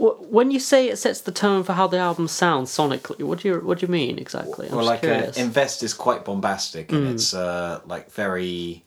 Wh- 0.04 0.20
When 0.38 0.52
you 0.52 0.60
say 0.60 0.90
it 0.90 0.98
sets 0.98 1.22
the 1.22 1.32
tone 1.32 1.64
for 1.64 1.74
how 1.74 1.88
the 1.88 1.98
album 2.10 2.28
sounds 2.28 2.70
sonically, 2.80 3.22
what 3.30 3.40
do 3.40 3.48
you 3.50 3.56
what 3.68 3.80
do 3.80 3.86
you 3.86 3.92
mean 3.92 4.18
exactly? 4.26 4.68
I'm 4.70 4.76
well, 4.76 4.86
like 4.94 5.04
uh. 5.04 5.32
Invest 5.36 5.84
is 5.84 5.94
quite 5.94 6.22
bombastic, 6.26 6.92
and 6.92 7.04
Mm. 7.08 7.14
it's 7.14 7.34
uh, 7.34 7.80
like 7.94 8.06
very, 8.12 8.84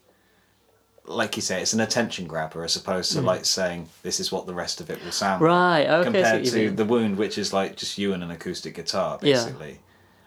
like 1.05 1.35
you 1.35 1.41
say, 1.41 1.61
it's 1.61 1.73
an 1.73 1.79
attention 1.81 2.27
grabber 2.27 2.63
as 2.63 2.75
opposed 2.75 3.11
to 3.13 3.21
like 3.21 3.45
saying 3.45 3.87
this 4.03 4.19
is 4.19 4.31
what 4.31 4.43
the 4.47 4.53
rest 4.63 4.81
of 4.81 4.89
it 4.89 4.97
will 5.03 5.11
sound. 5.23 5.41
like," 5.41 5.49
Mm. 5.49 5.53
Right, 5.53 5.87
okay, 5.99 6.03
Compared 6.03 6.45
to 6.45 6.55
mean. 6.55 6.75
the 6.75 6.85
wound, 6.85 7.17
which 7.17 7.37
is 7.37 7.53
like 7.53 7.71
just 7.75 7.97
you 7.97 8.13
and 8.13 8.21
an 8.23 8.31
acoustic 8.31 8.73
guitar, 8.75 9.17
Yeah. 9.21 9.33
basically. 9.33 9.79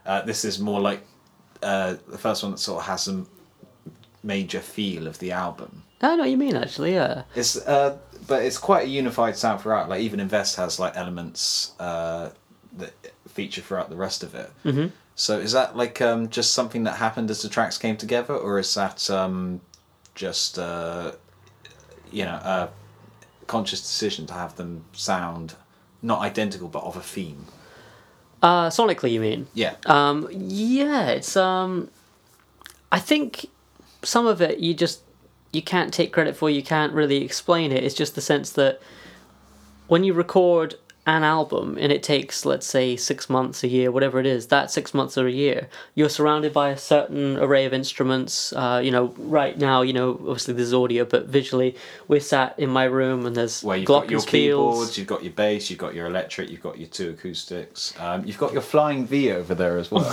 Uh, 0.06 0.22
this 0.22 0.44
is 0.44 0.58
more 0.58 0.80
like 0.80 1.00
uh, 1.62 1.96
the 2.06 2.18
first 2.18 2.42
one 2.44 2.52
that 2.52 2.58
sort 2.58 2.78
of 2.80 2.86
has 2.86 3.08
a 3.08 3.24
major 4.22 4.60
feel 4.60 5.06
of 5.06 5.18
the 5.18 5.32
album. 5.32 5.82
I 6.00 6.14
know 6.14 6.22
what 6.22 6.30
you 6.30 6.36
mean 6.36 6.54
actually. 6.56 6.94
Yeah. 6.94 7.22
It's 7.34 7.56
uh, 7.56 7.98
but 8.28 8.44
it's 8.44 8.58
quite 8.58 8.84
a 8.86 8.88
unified 8.88 9.36
sound 9.36 9.60
throughout. 9.62 9.88
Like 9.88 10.02
even 10.02 10.20
Invest 10.20 10.56
has 10.56 10.78
like 10.78 10.96
elements 10.96 11.72
uh, 11.80 12.30
that 12.76 12.92
feature 13.26 13.62
throughout 13.62 13.90
the 13.90 13.96
rest 13.96 14.22
of 14.22 14.34
it. 14.34 14.52
Mm-hmm. 14.64 14.88
So 15.16 15.40
is 15.40 15.52
that 15.52 15.76
like 15.76 16.00
um, 16.00 16.28
just 16.28 16.52
something 16.52 16.84
that 16.84 16.96
happened 16.96 17.30
as 17.30 17.42
the 17.42 17.48
tracks 17.48 17.76
came 17.78 17.96
together, 17.96 18.34
or 18.34 18.60
is 18.60 18.72
that 18.74 19.10
um, 19.10 19.60
just 20.14 20.58
uh, 20.58 21.12
you 22.12 22.24
know 22.24 22.34
a 22.34 22.68
conscious 23.48 23.80
decision 23.80 24.26
to 24.26 24.34
have 24.34 24.54
them 24.56 24.84
sound 24.92 25.54
not 26.02 26.20
identical 26.20 26.68
but 26.68 26.84
of 26.84 26.96
a 26.96 27.00
theme? 27.00 27.46
Uh, 28.40 28.68
sonically, 28.68 29.10
you 29.10 29.20
mean? 29.20 29.48
Yeah. 29.54 29.74
Um, 29.86 30.28
yeah, 30.30 31.08
it's 31.08 31.36
um, 31.36 31.90
I 32.92 33.00
think 33.00 33.46
some 34.04 34.26
of 34.26 34.40
it 34.40 34.60
you 34.60 34.74
just 34.74 35.02
you 35.58 35.62
can't 35.62 35.92
take 35.92 36.12
credit 36.12 36.36
for. 36.36 36.48
You 36.48 36.62
can't 36.62 36.92
really 36.92 37.24
explain 37.24 37.72
it. 37.72 37.82
It's 37.82 37.94
just 37.94 38.14
the 38.14 38.20
sense 38.20 38.52
that 38.52 38.80
when 39.88 40.04
you 40.04 40.14
record 40.14 40.76
an 41.08 41.24
album 41.24 41.78
and 41.80 41.90
it 41.90 42.02
takes 42.02 42.44
let's 42.44 42.66
say 42.66 42.94
six 42.94 43.30
months 43.30 43.64
a 43.64 43.68
year 43.68 43.90
whatever 43.90 44.20
it 44.20 44.26
is 44.26 44.48
that 44.48 44.70
six 44.70 44.92
months 44.92 45.16
or 45.16 45.26
a 45.26 45.32
year 45.32 45.66
you're 45.94 46.08
surrounded 46.08 46.52
by 46.52 46.68
a 46.68 46.76
certain 46.76 47.38
array 47.38 47.64
of 47.64 47.72
instruments 47.72 48.52
uh, 48.52 48.78
you 48.84 48.90
know 48.90 49.14
right 49.16 49.56
now 49.56 49.80
you 49.80 49.94
know 49.94 50.12
obviously 50.20 50.52
there's 50.52 50.74
audio 50.74 51.06
but 51.06 51.24
visually 51.26 51.74
we're 52.08 52.20
sat 52.20 52.58
in 52.58 52.68
my 52.68 52.84
room 52.84 53.24
and 53.24 53.34
there's 53.34 53.64
Where 53.64 53.78
you've 53.78 53.86
got 53.86 54.10
your 54.10 54.20
keyboards, 54.20 54.98
you've 54.98 55.06
got 55.06 55.24
your 55.24 55.32
bass, 55.32 55.70
you've 55.70 55.78
got 55.78 55.94
your 55.94 56.06
electric, 56.06 56.50
you've 56.50 56.62
got 56.62 56.78
your 56.78 56.88
two 56.88 57.10
acoustics, 57.10 57.98
um, 57.98 58.26
you've 58.26 58.38
got 58.38 58.52
your 58.52 58.62
flying 58.62 59.06
V 59.06 59.32
over 59.32 59.54
there 59.54 59.78
as 59.78 59.90
well. 59.90 60.04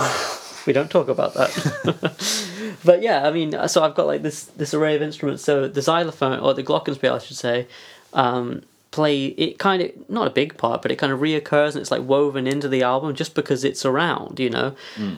we 0.66 0.72
don't 0.72 0.90
talk 0.90 1.08
about 1.08 1.34
that. 1.34 2.78
but 2.84 3.02
yeah, 3.02 3.26
I 3.26 3.32
mean, 3.32 3.68
so 3.68 3.82
I've 3.82 3.94
got 3.94 4.06
like 4.06 4.22
this 4.22 4.44
this 4.44 4.72
array 4.72 4.96
of 4.96 5.02
instruments. 5.02 5.42
So 5.44 5.68
the 5.68 5.82
xylophone 5.82 6.40
or 6.40 6.54
the 6.54 6.62
glockenspiel, 6.62 7.12
I 7.12 7.18
should 7.18 7.36
say, 7.36 7.68
um, 8.14 8.62
play 8.96 9.26
it 9.26 9.58
kind 9.58 9.82
of 9.82 9.90
not 10.08 10.26
a 10.26 10.30
big 10.30 10.56
part, 10.56 10.82
but 10.82 10.90
it 10.90 10.96
kind 10.96 11.12
of 11.12 11.20
reoccurs 11.20 11.72
and 11.72 11.80
it's 11.82 11.90
like 11.90 12.02
woven 12.02 12.46
into 12.46 12.68
the 12.68 12.82
album 12.82 13.14
just 13.14 13.34
because 13.34 13.62
it's 13.62 13.84
around, 13.84 14.40
you 14.40 14.50
know. 14.50 14.74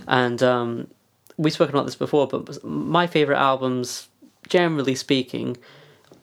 And 0.08 0.42
um, 0.42 0.88
we've 1.36 1.52
spoken 1.52 1.74
about 1.74 1.86
this 1.86 1.96
before, 1.96 2.26
but 2.26 2.62
my 2.64 3.06
favorite 3.06 3.38
albums, 3.38 4.08
generally 4.48 4.96
speaking, 4.96 5.56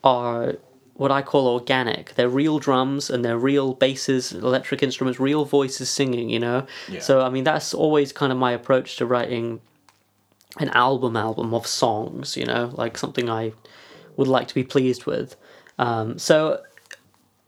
are 0.04 0.56
what 0.94 1.10
I 1.10 1.22
call 1.22 1.46
organic. 1.48 2.14
They're 2.14 2.28
real 2.28 2.58
drums 2.58 3.10
and 3.10 3.24
they're 3.24 3.38
real 3.38 3.74
basses, 3.74 4.32
electric 4.32 4.82
instruments, 4.82 5.18
real 5.20 5.44
voices 5.44 5.88
singing, 5.90 6.30
you 6.30 6.38
know? 6.38 6.66
Yeah. 6.88 7.00
So, 7.00 7.20
I 7.20 7.28
mean, 7.28 7.44
that's 7.44 7.74
always 7.74 8.12
kind 8.12 8.32
of 8.32 8.38
my 8.38 8.52
approach 8.52 8.96
to 8.96 9.06
writing 9.06 9.60
an 10.58 10.70
album 10.70 11.16
album 11.16 11.52
of 11.54 11.66
songs, 11.66 12.36
you 12.36 12.46
know, 12.46 12.70
like 12.74 12.96
something 12.96 13.28
I 13.28 13.52
would 14.16 14.28
like 14.28 14.48
to 14.48 14.54
be 14.54 14.64
pleased 14.64 15.04
with. 15.04 15.36
Um, 15.78 16.18
so, 16.18 16.62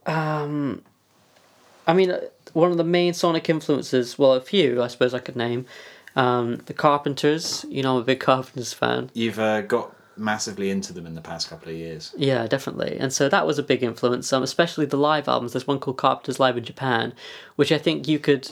um, 0.09 0.81
I 1.87 1.93
mean, 1.93 2.11
uh, 2.11 2.21
one 2.53 2.71
of 2.71 2.77
the 2.77 2.83
main 2.83 3.13
sonic 3.13 3.49
influences, 3.49 4.17
well, 4.17 4.33
a 4.33 4.41
few 4.41 4.81
I 4.81 4.87
suppose 4.87 5.13
I 5.13 5.19
could 5.19 5.35
name. 5.35 5.65
Um, 6.15 6.57
the 6.65 6.73
Carpenters, 6.73 7.65
you 7.69 7.83
know, 7.83 7.95
I'm 7.95 8.01
a 8.01 8.05
big 8.05 8.19
Carpenters 8.19 8.73
fan. 8.73 9.11
You've 9.13 9.39
uh, 9.39 9.61
got 9.61 9.95
massively 10.17 10.69
into 10.69 10.91
them 10.91 11.05
in 11.05 11.15
the 11.15 11.21
past 11.21 11.49
couple 11.49 11.69
of 11.69 11.75
years. 11.75 12.13
Yeah, 12.17 12.45
definitely. 12.47 12.97
And 12.99 13.13
so 13.13 13.29
that 13.29 13.47
was 13.47 13.57
a 13.57 13.63
big 13.63 13.83
influence, 13.83 14.33
um, 14.33 14.43
especially 14.43 14.85
the 14.85 14.97
live 14.97 15.27
albums. 15.27 15.53
There's 15.53 15.67
one 15.67 15.79
called 15.79 15.97
Carpenter's 15.97 16.39
Live 16.39 16.57
in 16.57 16.63
Japan, 16.65 17.13
which 17.55 17.71
I 17.71 17.77
think 17.77 18.07
you 18.07 18.19
could, 18.19 18.51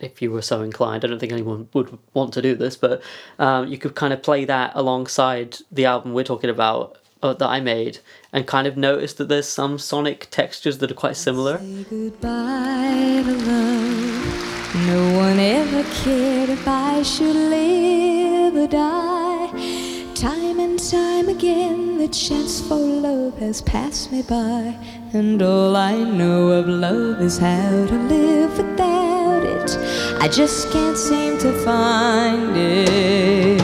if 0.00 0.20
you 0.20 0.30
were 0.30 0.42
so 0.42 0.62
inclined, 0.62 1.04
I 1.04 1.08
don't 1.08 1.18
think 1.18 1.32
anyone 1.32 1.68
would 1.72 1.98
want 2.12 2.34
to 2.34 2.42
do 2.42 2.54
this, 2.54 2.76
but 2.76 3.00
um, 3.38 3.68
you 3.68 3.78
could 3.78 3.94
kind 3.94 4.12
of 4.12 4.22
play 4.22 4.44
that 4.44 4.72
alongside 4.74 5.56
the 5.72 5.86
album 5.86 6.12
we're 6.12 6.24
talking 6.24 6.50
about 6.50 6.98
uh, 7.22 7.34
that 7.34 7.48
I 7.48 7.60
made 7.60 7.98
and 8.32 8.46
kind 8.46 8.66
of 8.66 8.76
notice 8.76 9.14
that 9.14 9.28
there's 9.28 9.48
some 9.48 9.78
sonic 9.78 10.28
textures 10.30 10.78
that 10.78 10.90
are 10.90 10.94
quite 10.94 11.16
similar. 11.16 11.58
Say 11.58 11.84
goodbye 11.88 13.22
to 13.24 13.32
love. 13.32 14.48
No 14.86 15.16
one 15.16 15.38
ever 15.38 15.82
cared 16.02 16.50
if 16.50 16.66
I 16.66 17.02
should 17.02 17.34
live 17.34 18.54
or 18.54 18.68
die. 18.68 20.08
Time 20.14 20.58
and 20.60 20.78
time 20.78 21.28
again, 21.28 21.98
the 21.98 22.08
chance 22.08 22.60
for 22.60 22.74
love 22.76 23.38
has 23.38 23.62
passed 23.62 24.12
me 24.12 24.22
by. 24.22 24.76
And 25.12 25.40
all 25.40 25.76
I 25.76 25.94
know 25.94 26.48
of 26.50 26.68
love 26.68 27.20
is 27.22 27.38
how 27.38 27.86
to 27.86 27.98
live 28.08 28.58
without 28.58 29.42
it. 29.42 29.76
I 30.20 30.28
just 30.28 30.70
can't 30.70 30.98
seem 30.98 31.38
to 31.38 31.52
find 31.64 32.56
it. 32.56 33.60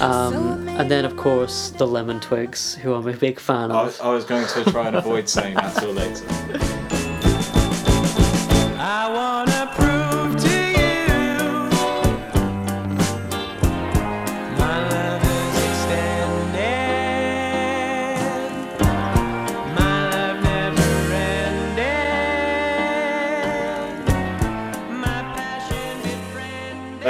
Um, 0.00 0.47
and 0.78 0.88
then, 0.88 1.04
of 1.04 1.16
course, 1.16 1.70
the 1.70 1.86
Lemon 1.86 2.20
Twigs, 2.20 2.76
who 2.76 2.94
I'm 2.94 3.08
a 3.08 3.12
big 3.12 3.40
fan 3.40 3.72
I 3.72 3.80
of. 3.80 3.86
was, 3.86 4.00
I 4.00 4.10
was 4.10 4.24
going 4.24 4.46
to 4.46 4.70
try 4.70 4.86
and 4.86 4.96
avoid 4.96 5.28
saying 5.28 5.54
that 5.54 5.76
till 5.76 5.92
later. 5.92 6.24
I 8.80 9.10
wanna 9.12 9.72
prove 9.74 9.97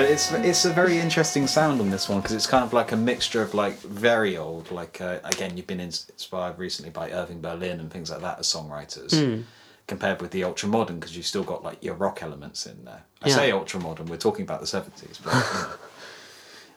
It's 0.00 0.32
it's 0.32 0.64
a 0.64 0.72
very 0.72 0.98
interesting 0.98 1.46
sound 1.46 1.80
on 1.80 1.90
this 1.90 2.08
one 2.08 2.20
because 2.20 2.34
it's 2.34 2.46
kind 2.46 2.64
of 2.64 2.72
like 2.72 2.92
a 2.92 2.96
mixture 2.96 3.42
of 3.42 3.54
like 3.54 3.78
very 3.80 4.36
old, 4.36 4.70
like 4.70 5.00
uh, 5.00 5.18
again 5.24 5.56
you've 5.56 5.66
been 5.66 5.80
inspired 5.80 6.58
recently 6.58 6.90
by 6.90 7.10
Irving 7.10 7.40
Berlin 7.40 7.80
and 7.80 7.90
things 7.90 8.10
like 8.10 8.20
that 8.20 8.38
as 8.38 8.46
songwriters, 8.46 9.42
compared 9.86 10.20
with 10.20 10.30
the 10.30 10.44
ultra 10.44 10.68
modern 10.68 10.98
because 11.00 11.16
you've 11.16 11.26
still 11.26 11.44
got 11.44 11.62
like 11.64 11.82
your 11.82 11.94
rock 11.94 12.22
elements 12.22 12.66
in 12.66 12.84
there. 12.84 13.02
I 13.22 13.28
Yeah. 13.28 13.34
say 13.36 13.52
ultra 13.52 13.80
modern, 13.80 14.06
we're 14.06 14.16
talking 14.16 14.42
about 14.44 14.60
the 14.60 14.66
seventies, 14.66 15.18
but 15.22 15.34
you 15.34 15.40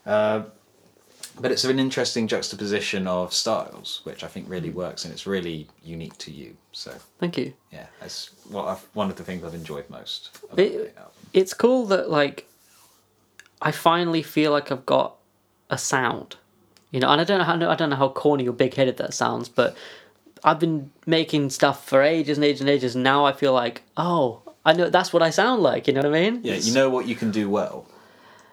know. 0.05 0.11
uh, 0.13 0.43
but 1.39 1.51
it's 1.51 1.63
an 1.63 1.79
interesting 1.79 2.27
juxtaposition 2.27 3.07
of 3.07 3.33
styles, 3.33 4.01
which 4.03 4.23
I 4.23 4.27
think 4.27 4.49
really 4.49 4.69
works 4.69 5.05
and 5.05 5.13
it's 5.13 5.25
really 5.25 5.67
unique 5.83 6.17
to 6.19 6.31
you. 6.31 6.57
So 6.73 6.91
Thank 7.19 7.37
you. 7.37 7.53
yeah, 7.71 7.85
that's 8.01 8.31
what 8.49 8.65
I've, 8.67 8.85
one 8.93 9.09
of 9.09 9.15
the 9.15 9.23
things 9.23 9.43
I've 9.43 9.53
enjoyed 9.53 9.89
most. 9.89 10.37
It- 10.57 10.95
it's 11.33 11.53
cool 11.53 11.85
that 11.85 12.09
like 12.09 12.47
I 13.61 13.71
finally 13.71 14.23
feel 14.23 14.51
like 14.51 14.71
I've 14.71 14.85
got 14.85 15.15
a 15.69 15.77
sound, 15.77 16.37
you 16.91 16.99
know. 16.99 17.09
And 17.09 17.21
I 17.21 17.23
don't 17.23 17.39
know 17.39 17.45
how 17.45 17.55
I 17.69 17.75
don't 17.75 17.89
know 17.89 17.95
how 17.95 18.09
corny 18.09 18.47
or 18.47 18.53
big 18.53 18.73
headed 18.73 18.97
that 18.97 19.13
sounds, 19.13 19.49
but 19.49 19.75
I've 20.43 20.59
been 20.59 20.91
making 21.05 21.49
stuff 21.51 21.87
for 21.87 22.01
ages 22.01 22.37
and 22.37 22.45
ages 22.45 22.61
and 22.61 22.69
ages, 22.69 22.95
and 22.95 23.03
now 23.03 23.25
I 23.25 23.33
feel 23.33 23.53
like 23.53 23.83
oh, 23.97 24.41
I 24.65 24.73
know 24.73 24.89
that's 24.89 25.13
what 25.13 25.21
I 25.21 25.29
sound 25.29 25.61
like. 25.61 25.87
You 25.87 25.93
know 25.93 26.01
what 26.01 26.15
I 26.15 26.21
mean? 26.29 26.41
Yeah, 26.43 26.55
you 26.55 26.73
know 26.73 26.89
what 26.89 27.07
you 27.07 27.15
can 27.15 27.31
do 27.31 27.49
well. 27.49 27.85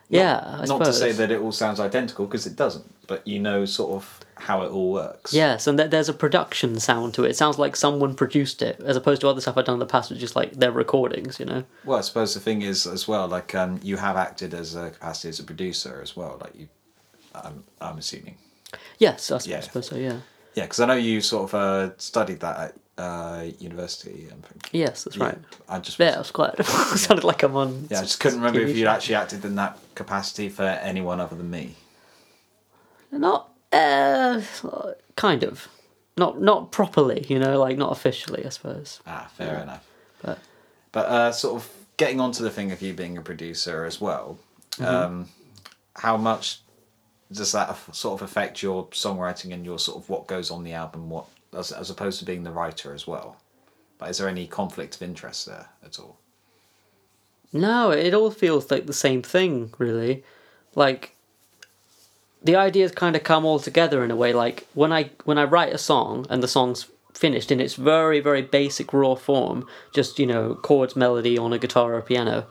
Yeah, 0.08 0.38
I 0.38 0.64
not 0.66 0.84
to 0.84 0.92
say 0.92 1.12
that 1.12 1.30
it 1.30 1.40
all 1.40 1.52
sounds 1.52 1.80
identical 1.80 2.26
because 2.26 2.46
it 2.46 2.56
doesn't, 2.56 2.90
but 3.08 3.26
you 3.26 3.40
know 3.40 3.64
sort 3.64 3.90
of 3.92 4.20
how 4.36 4.62
it 4.62 4.68
all 4.70 4.92
works. 4.92 5.32
Yes, 5.34 5.66
and 5.66 5.76
there's 5.76 6.08
a 6.08 6.14
production 6.14 6.78
sound 6.78 7.14
to 7.14 7.24
it. 7.24 7.30
It 7.30 7.36
sounds 7.36 7.58
like 7.58 7.74
someone 7.74 8.14
produced 8.14 8.62
it, 8.62 8.78
as 8.84 8.96
opposed 8.96 9.20
to 9.22 9.28
other 9.28 9.40
stuff 9.40 9.58
I've 9.58 9.64
done 9.64 9.74
in 9.74 9.80
the 9.80 9.86
past, 9.86 10.10
which 10.12 10.22
is 10.22 10.36
like 10.36 10.52
their 10.52 10.70
recordings. 10.70 11.40
You 11.40 11.46
know? 11.46 11.64
Well, 11.84 11.98
I 11.98 12.02
suppose 12.02 12.34
the 12.34 12.40
thing 12.40 12.62
is 12.62 12.86
as 12.86 13.08
well, 13.08 13.26
like 13.26 13.54
um, 13.56 13.80
you 13.82 13.96
have 13.96 14.16
acted 14.16 14.54
as 14.54 14.76
a 14.76 14.90
capacity 14.90 15.30
as 15.30 15.40
a 15.40 15.44
producer 15.44 15.98
as 16.00 16.14
well. 16.16 16.38
Like 16.40 16.54
you, 16.54 16.68
I'm, 17.34 17.64
I'm 17.80 17.98
assuming. 17.98 18.36
Yes, 18.98 19.30
I 19.32 19.36
s- 19.36 19.46
Yeah. 19.48 19.60
suppose 19.60 19.86
so. 19.88 19.96
Yeah. 19.96 20.20
Yeah, 20.54 20.64
because 20.64 20.80
I 20.80 20.86
know 20.86 20.94
you 20.94 21.20
sort 21.20 21.44
of 21.52 21.54
uh, 21.54 21.96
studied 21.98 22.40
that 22.40 22.58
at 22.58 22.74
uh, 23.02 23.44
university. 23.60 24.26
And 24.30 24.44
things. 24.44 24.62
Yes, 24.72 25.04
that's 25.04 25.16
Yeah, 25.16 25.24
right. 25.26 25.38
I 25.68 25.78
just 25.78 25.98
Yeah, 25.98 26.14
it 26.14 26.18
was 26.18 26.30
quite. 26.32 26.62
sounded 26.96 27.24
like 27.24 27.42
I'm 27.44 27.56
on. 27.56 27.86
yeah, 27.90 27.98
I 27.98 28.02
just 28.02 28.18
couldn't 28.20 28.38
remember 28.38 28.60
TV 28.60 28.70
if 28.70 28.76
you'd 28.76 28.84
show. 28.84 28.90
actually 28.90 29.14
acted 29.16 29.44
in 29.44 29.54
that 29.56 29.78
capacity 29.94 30.48
for 30.48 30.64
anyone 30.64 31.20
other 31.20 31.36
than 31.36 31.48
me. 31.50 31.76
Not 33.10 33.50
uh, 33.72 34.42
kind 35.16 35.42
of, 35.42 35.68
not 36.16 36.40
not 36.40 36.72
properly. 36.72 37.26
You 37.28 37.38
know, 37.38 37.58
like 37.58 37.76
not 37.76 37.92
officially, 37.92 38.44
I 38.44 38.50
suppose. 38.50 39.00
Ah, 39.06 39.30
fair 39.34 39.62
enough. 39.62 39.86
But 40.22 40.38
But 40.92 41.06
uh, 41.06 41.32
sort 41.32 41.56
of 41.56 41.70
getting 41.96 42.20
onto 42.20 42.42
the 42.42 42.50
thing 42.50 42.72
of 42.72 42.82
you 42.82 42.92
being 42.92 43.18
a 43.18 43.22
producer 43.22 43.84
as 43.84 44.00
well, 44.00 44.38
um, 44.80 45.28
how 45.96 46.16
much 46.16 46.60
does 47.30 47.52
that 47.52 47.76
sort 47.94 48.20
of 48.20 48.28
affect 48.28 48.62
your 48.62 48.86
songwriting 48.88 49.52
and 49.52 49.64
your 49.64 49.78
sort 49.78 49.98
of 49.98 50.08
what 50.08 50.26
goes 50.26 50.50
on 50.50 50.64
the 50.64 50.72
album, 50.72 51.10
what 51.10 51.26
as, 51.56 51.72
as 51.72 51.90
opposed 51.90 52.18
to 52.20 52.24
being 52.24 52.44
the 52.44 52.52
writer 52.52 52.94
as 52.94 53.06
well? 53.06 53.36
But 53.98 54.10
is 54.10 54.18
there 54.18 54.28
any 54.28 54.46
conflict 54.46 54.94
of 54.96 55.02
interest 55.02 55.46
there 55.46 55.68
at 55.84 55.98
all? 55.98 56.18
no, 57.52 57.90
it 57.90 58.12
all 58.12 58.30
feels 58.30 58.70
like 58.70 58.86
the 58.86 58.92
same 58.92 59.22
thing, 59.22 59.72
really. 59.78 60.22
Like 60.74 61.14
the 62.42 62.56
ideas 62.56 62.92
kind 62.92 63.16
of 63.16 63.24
come 63.24 63.44
all 63.44 63.58
together 63.58 64.04
in 64.04 64.10
a 64.10 64.16
way. 64.16 64.32
Like 64.32 64.66
when 64.74 64.92
I 64.92 65.10
when 65.24 65.38
I 65.38 65.44
write 65.44 65.72
a 65.72 65.78
song 65.78 66.26
and 66.30 66.42
the 66.42 66.48
song's 66.48 66.86
finished 67.14 67.50
in 67.50 67.60
its 67.60 67.74
very 67.74 68.20
very 68.20 68.42
basic 68.42 68.92
raw 68.92 69.14
form, 69.14 69.66
just 69.92 70.18
you 70.18 70.26
know 70.26 70.54
chords, 70.54 70.96
melody 70.96 71.36
on 71.36 71.52
a 71.52 71.58
guitar 71.58 71.94
or 71.94 71.98
a 71.98 72.02
piano. 72.02 72.46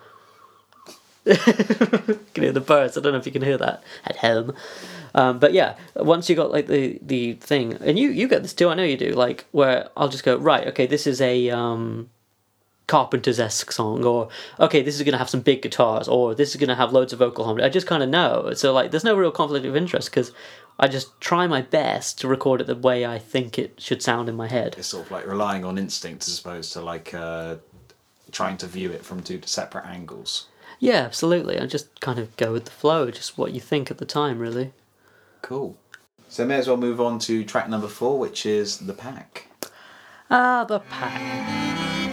you 1.25 1.35
can 1.35 2.43
hear 2.43 2.51
the 2.53 2.63
birds. 2.65 2.97
I 2.97 3.01
don't 3.01 3.11
know 3.11 3.19
if 3.19 3.25
you 3.25 3.33
can 3.33 3.41
hear 3.41 3.57
that 3.57 3.83
at 4.05 4.17
home. 4.17 4.55
Um, 5.13 5.39
but 5.39 5.51
yeah, 5.51 5.75
once 5.95 6.29
you 6.29 6.35
got 6.35 6.51
like 6.51 6.67
the 6.67 6.99
the 7.01 7.33
thing, 7.33 7.73
and 7.73 7.97
you 7.97 8.09
you 8.09 8.27
get 8.27 8.43
this 8.43 8.53
too. 8.53 8.69
I 8.69 8.75
know 8.75 8.83
you 8.83 8.97
do. 8.97 9.11
Like 9.11 9.45
where 9.51 9.89
I'll 9.97 10.09
just 10.09 10.23
go 10.23 10.37
right. 10.37 10.67
Okay, 10.67 10.85
this 10.85 11.07
is 11.07 11.19
a 11.21 11.49
um, 11.49 12.09
Carpenter's 12.87 13.39
esque 13.39 13.71
song, 13.71 14.05
or 14.05 14.29
okay, 14.59 14.81
this 14.81 14.95
is 14.95 15.03
gonna 15.03 15.17
have 15.17 15.29
some 15.29 15.41
big 15.41 15.61
guitars, 15.61 16.07
or 16.07 16.33
this 16.33 16.51
is 16.51 16.55
gonna 16.55 16.75
have 16.75 16.93
loads 16.93 17.13
of 17.13 17.19
vocal 17.19 17.45
harmony. 17.45 17.65
I 17.65 17.69
just 17.69 17.87
kind 17.87 18.01
of 18.01 18.09
know. 18.09 18.53
So 18.53 18.73
like, 18.73 18.91
there's 18.91 19.03
no 19.03 19.15
real 19.15 19.31
conflict 19.31 19.65
of 19.65 19.75
interest 19.75 20.09
because 20.09 20.31
I 20.79 20.87
just 20.87 21.19
try 21.19 21.47
my 21.47 21.61
best 21.61 22.19
to 22.21 22.27
record 22.27 22.61
it 22.61 22.67
the 22.67 22.75
way 22.75 23.05
I 23.05 23.19
think 23.19 23.57
it 23.57 23.81
should 23.81 24.01
sound 24.01 24.29
in 24.29 24.35
my 24.35 24.47
head. 24.47 24.75
It's 24.77 24.87
sort 24.87 25.05
of 25.05 25.11
like 25.11 25.27
relying 25.27 25.65
on 25.65 25.77
instinct 25.77 26.27
as 26.27 26.39
opposed 26.39 26.71
to 26.73 26.81
like 26.81 27.13
uh, 27.13 27.55
trying 28.31 28.57
to 28.57 28.67
view 28.67 28.91
it 28.91 29.03
from 29.03 29.21
two 29.21 29.41
separate 29.45 29.85
angles. 29.85 30.47
Yeah, 30.79 31.01
absolutely. 31.01 31.59
I 31.59 31.65
just 31.65 31.99
kind 31.99 32.19
of 32.19 32.35
go 32.37 32.53
with 32.53 32.65
the 32.65 32.71
flow, 32.71 33.09
just 33.09 33.37
what 33.37 33.51
you 33.51 33.59
think 33.59 33.89
at 33.89 33.97
the 33.97 34.05
time, 34.05 34.39
really. 34.39 34.73
Cool. 35.41 35.77
So 36.29 36.45
may 36.45 36.55
as 36.55 36.67
well 36.67 36.77
move 36.77 37.01
on 37.01 37.19
to 37.19 37.43
track 37.43 37.69
number 37.69 37.87
four, 37.87 38.19
which 38.19 38.45
is 38.45 38.79
the 38.79 38.93
pack. 38.93 39.47
Ah, 40.29 40.65
the 40.65 40.79
pack. 40.79 42.06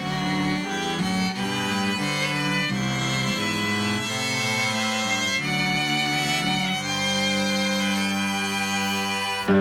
Thinking 9.45 9.57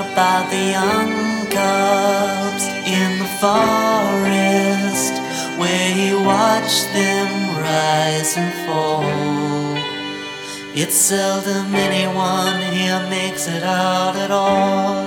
about 0.00 0.50
the 0.50 0.64
young 0.74 1.46
cubs 1.46 2.64
in 2.84 3.20
the 3.20 3.30
forest 3.38 5.14
where 5.60 5.94
he 5.94 6.12
watched 6.12 6.92
them 6.92 7.28
rise 7.62 8.36
and 8.36 8.52
fall. 8.66 9.04
It's 10.74 10.96
seldom 10.96 11.72
anyone 11.72 12.60
here 12.72 13.00
makes 13.08 13.46
it 13.46 13.62
out 13.62 14.16
at 14.16 14.32
all. 14.32 15.05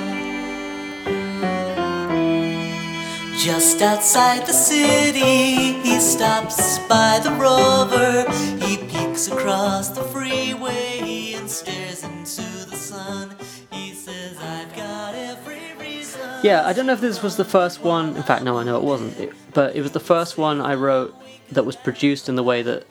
Just 3.39 3.81
outside 3.81 4.45
the 4.45 4.51
city, 4.51 5.79
he 5.79 5.97
stops 6.01 6.77
by 6.89 7.21
the 7.23 7.31
rover. 7.31 8.29
He 8.65 8.75
peeks 8.75 9.29
across 9.29 9.87
the 9.87 10.03
freeway 10.03 11.35
and 11.37 11.49
stares 11.49 12.03
into 12.03 12.41
the 12.69 12.75
sun. 12.75 13.33
He 13.71 13.93
says, 13.93 14.37
I've 14.39 14.75
got 14.75 15.15
every 15.15 15.73
reason. 15.79 16.19
Yeah, 16.43 16.67
I 16.67 16.73
don't 16.73 16.85
know 16.85 16.91
if 16.91 16.99
this 16.99 17.23
was 17.23 17.37
the 17.37 17.45
first 17.45 17.81
one. 17.81 18.17
In 18.17 18.23
fact, 18.23 18.43
no, 18.43 18.57
I 18.57 18.65
know 18.65 18.75
it 18.75 18.83
wasn't. 18.83 19.17
It, 19.17 19.33
but 19.53 19.73
it 19.73 19.83
was 19.83 19.93
the 19.93 20.01
first 20.01 20.37
one 20.37 20.59
I 20.59 20.73
wrote 20.73 21.15
that 21.49 21.63
was 21.63 21.77
produced 21.77 22.27
in 22.27 22.35
the 22.35 22.43
way 22.43 22.61
that 22.61 22.85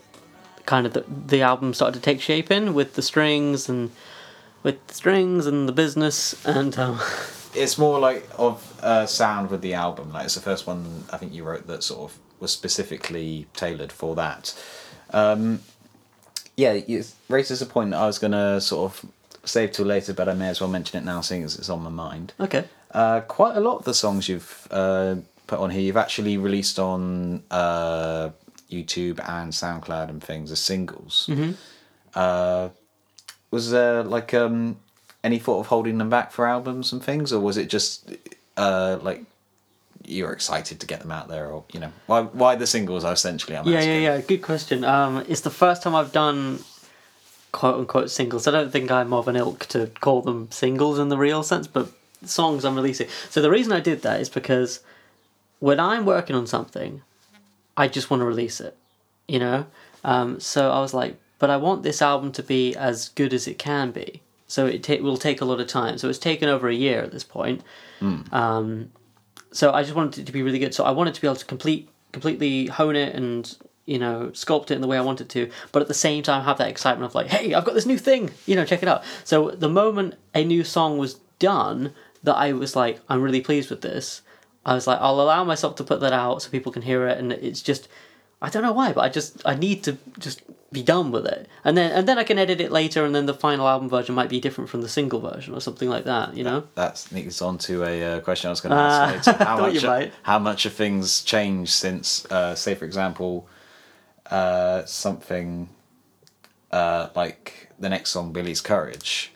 kind 0.64 0.86
of 0.86 0.94
the, 0.94 1.04
the 1.06 1.42
album 1.42 1.74
started 1.74 1.98
to 1.98 2.02
take 2.02 2.22
shape 2.22 2.50
in, 2.50 2.72
with 2.72 2.94
the 2.94 3.02
strings 3.02 3.68
and 3.68 3.90
with 4.62 4.86
the 4.86 4.94
strings 4.94 5.44
and 5.44 5.68
the 5.68 5.72
business 5.72 6.42
and 6.46 6.78
um, 6.78 6.98
It's 7.54 7.78
more 7.78 7.98
like 7.98 8.28
of 8.36 8.78
uh, 8.82 9.06
sound 9.06 9.50
with 9.50 9.62
the 9.62 9.74
album. 9.74 10.12
Like 10.12 10.26
it's 10.26 10.34
the 10.34 10.40
first 10.40 10.66
one 10.66 11.04
I 11.12 11.16
think 11.16 11.32
you 11.32 11.44
wrote 11.44 11.66
that 11.66 11.82
sort 11.82 12.10
of 12.10 12.18
was 12.40 12.52
specifically 12.52 13.46
tailored 13.54 13.92
for 13.92 14.14
that. 14.16 14.54
Um, 15.10 15.60
yeah, 16.56 16.72
it 16.72 17.14
raises 17.28 17.62
a 17.62 17.66
point 17.66 17.90
that 17.90 17.98
I 17.98 18.06
was 18.06 18.18
going 18.18 18.32
to 18.32 18.60
sort 18.60 18.92
of 18.92 19.10
save 19.44 19.72
till 19.72 19.86
later, 19.86 20.12
but 20.12 20.28
I 20.28 20.34
may 20.34 20.48
as 20.48 20.60
well 20.60 20.70
mention 20.70 20.98
it 20.98 21.04
now, 21.04 21.20
seeing 21.20 21.42
as 21.42 21.58
it's 21.58 21.68
on 21.68 21.82
my 21.82 21.90
mind. 21.90 22.32
Okay. 22.40 22.64
Uh, 22.90 23.20
quite 23.20 23.56
a 23.56 23.60
lot 23.60 23.78
of 23.78 23.84
the 23.84 23.94
songs 23.94 24.28
you've 24.28 24.66
uh, 24.70 25.16
put 25.46 25.58
on 25.58 25.70
here, 25.70 25.80
you've 25.80 25.96
actually 25.96 26.36
released 26.36 26.78
on 26.78 27.42
uh, 27.50 28.30
YouTube 28.70 29.20
and 29.28 29.52
SoundCloud 29.52 30.08
and 30.08 30.22
things 30.22 30.50
as 30.50 30.60
singles. 30.60 31.26
Mm-hmm. 31.30 31.52
Uh, 32.14 32.70
was 33.50 33.70
there 33.70 34.02
like 34.02 34.34
um, 34.34 34.78
any 35.28 35.38
thought 35.38 35.60
of 35.60 35.66
holding 35.74 35.98
them 35.98 36.10
back 36.16 36.28
for 36.32 36.46
albums 36.56 36.92
and 36.92 37.00
things, 37.02 37.32
or 37.32 37.40
was 37.48 37.56
it 37.62 37.68
just 37.68 38.10
uh, 38.56 38.98
like 39.08 39.20
you 40.04 40.24
were 40.24 40.32
excited 40.32 40.80
to 40.80 40.86
get 40.86 41.00
them 41.00 41.12
out 41.18 41.28
there, 41.28 41.46
or 41.52 41.64
you 41.74 41.80
know, 41.82 41.92
why 42.06 42.22
why 42.42 42.56
the 42.56 42.66
singles? 42.66 43.04
Essentially, 43.04 43.56
I'm 43.56 43.66
Yeah, 43.66 43.78
asking. 43.78 44.02
yeah, 44.02 44.16
yeah. 44.16 44.20
Good 44.32 44.42
question. 44.42 44.84
Um, 44.84 45.12
it's 45.28 45.42
the 45.42 45.56
first 45.62 45.82
time 45.82 45.94
I've 45.94 46.12
done 46.12 46.60
quote 47.52 47.76
unquote 47.80 48.10
singles. 48.10 48.46
I 48.46 48.50
don't 48.50 48.72
think 48.72 48.90
I'm 48.90 49.12
of 49.12 49.28
an 49.28 49.36
ilk 49.36 49.66
to 49.74 49.80
call 50.00 50.22
them 50.22 50.48
singles 50.50 50.98
in 50.98 51.08
the 51.08 51.18
real 51.18 51.42
sense, 51.42 51.66
but 51.66 51.90
songs 52.24 52.64
I'm 52.64 52.74
releasing. 52.76 53.08
So 53.30 53.40
the 53.42 53.50
reason 53.50 53.72
I 53.72 53.80
did 53.80 54.02
that 54.02 54.20
is 54.20 54.28
because 54.28 54.80
when 55.60 55.78
I'm 55.80 56.04
working 56.04 56.36
on 56.36 56.46
something, 56.46 57.02
I 57.76 57.88
just 57.88 58.10
want 58.10 58.20
to 58.22 58.26
release 58.26 58.60
it, 58.60 58.76
you 59.26 59.38
know. 59.38 59.66
Um, 60.04 60.40
so 60.40 60.70
I 60.70 60.80
was 60.80 60.94
like, 60.94 61.16
but 61.38 61.50
I 61.50 61.56
want 61.56 61.82
this 61.82 62.00
album 62.02 62.32
to 62.32 62.42
be 62.42 62.74
as 62.76 63.08
good 63.10 63.32
as 63.32 63.46
it 63.46 63.58
can 63.58 63.90
be. 63.92 64.22
So 64.48 64.66
it 64.66 64.82
ta- 64.82 65.00
will 65.00 65.16
take 65.16 65.40
a 65.40 65.44
lot 65.44 65.60
of 65.60 65.68
time. 65.68 65.98
So 65.98 66.08
it's 66.08 66.18
taken 66.18 66.48
over 66.48 66.68
a 66.68 66.74
year 66.74 67.00
at 67.02 67.12
this 67.12 67.22
point. 67.24 67.62
Um, 68.32 68.90
so 69.52 69.72
I 69.72 69.82
just 69.82 69.94
wanted 69.94 70.22
it 70.22 70.26
to 70.26 70.32
be 70.32 70.42
really 70.42 70.58
good. 70.58 70.74
So 70.74 70.84
I 70.84 70.90
wanted 70.90 71.14
to 71.14 71.20
be 71.20 71.26
able 71.26 71.36
to 71.36 71.44
complete 71.44 71.88
completely 72.12 72.66
hone 72.66 72.96
it 72.96 73.14
and 73.14 73.54
you 73.84 73.98
know 73.98 74.30
sculpt 74.32 74.70
it 74.70 74.72
in 74.72 74.80
the 74.80 74.86
way 74.86 74.96
I 74.98 75.02
wanted 75.02 75.28
to, 75.30 75.50
but 75.72 75.82
at 75.82 75.88
the 75.88 75.94
same 75.94 76.22
time 76.22 76.44
have 76.44 76.58
that 76.58 76.68
excitement 76.68 77.10
of 77.10 77.14
like, 77.14 77.28
hey, 77.28 77.54
I've 77.54 77.64
got 77.64 77.74
this 77.74 77.86
new 77.86 77.98
thing, 77.98 78.30
you 78.46 78.56
know, 78.56 78.64
check 78.64 78.82
it 78.82 78.88
out. 78.88 79.04
So 79.24 79.50
the 79.50 79.68
moment 79.68 80.14
a 80.34 80.44
new 80.44 80.64
song 80.64 80.98
was 80.98 81.14
done, 81.38 81.92
that 82.22 82.36
I 82.36 82.52
was 82.52 82.74
like, 82.74 83.00
I'm 83.08 83.22
really 83.22 83.40
pleased 83.40 83.70
with 83.70 83.82
this. 83.82 84.22
I 84.66 84.74
was 84.74 84.86
like, 84.86 84.98
I'll 85.00 85.20
allow 85.20 85.44
myself 85.44 85.76
to 85.76 85.84
put 85.84 86.00
that 86.00 86.12
out 86.12 86.42
so 86.42 86.50
people 86.50 86.72
can 86.72 86.82
hear 86.82 87.06
it, 87.06 87.18
and 87.18 87.32
it's 87.32 87.62
just, 87.62 87.88
I 88.42 88.50
don't 88.50 88.62
know 88.62 88.72
why, 88.72 88.92
but 88.92 89.02
I 89.02 89.08
just 89.08 89.40
I 89.44 89.54
need 89.54 89.82
to 89.84 89.96
just 90.18 90.42
be 90.70 90.82
done 90.82 91.10
with 91.10 91.24
it, 91.26 91.48
and 91.64 91.76
then 91.78 91.90
and 91.92 92.06
then 92.06 92.18
I 92.18 92.24
can 92.24 92.38
edit 92.38 92.60
it 92.60 92.70
later, 92.70 93.04
and 93.06 93.14
then 93.14 93.24
the 93.26 93.32
final 93.34 93.66
album 93.66 93.88
version 93.88 94.14
might 94.14 94.28
be 94.28 94.38
different 94.38 94.68
from 94.68 94.82
the 94.82 94.88
single 94.88 95.18
version 95.20 95.54
or 95.54 95.60
something 95.60 95.88
like 95.88 96.04
that, 96.04 96.36
you 96.36 96.44
know. 96.44 96.64
That 96.74 96.98
sneaks 96.98 97.40
on 97.40 97.56
to 97.58 97.84
a 97.84 98.04
uh, 98.16 98.20
question 98.20 98.48
I 98.48 98.50
was 98.50 98.60
going 98.60 98.72
to 98.72 98.76
Ah, 98.76 99.04
ask 99.14 99.26
later. 99.26 99.44
How 99.44 99.58
much, 99.60 100.10
how 100.22 100.38
much 100.38 100.62
have 100.64 100.74
things 100.74 101.22
changed 101.22 101.72
since, 101.72 102.26
uh, 102.26 102.54
say, 102.54 102.74
for 102.74 102.84
example, 102.84 103.48
uh, 104.30 104.84
something 104.84 105.70
uh, 106.70 107.08
like 107.16 107.70
the 107.78 107.88
next 107.88 108.10
song, 108.10 108.32
Billy's 108.32 108.60
Courage? 108.60 109.32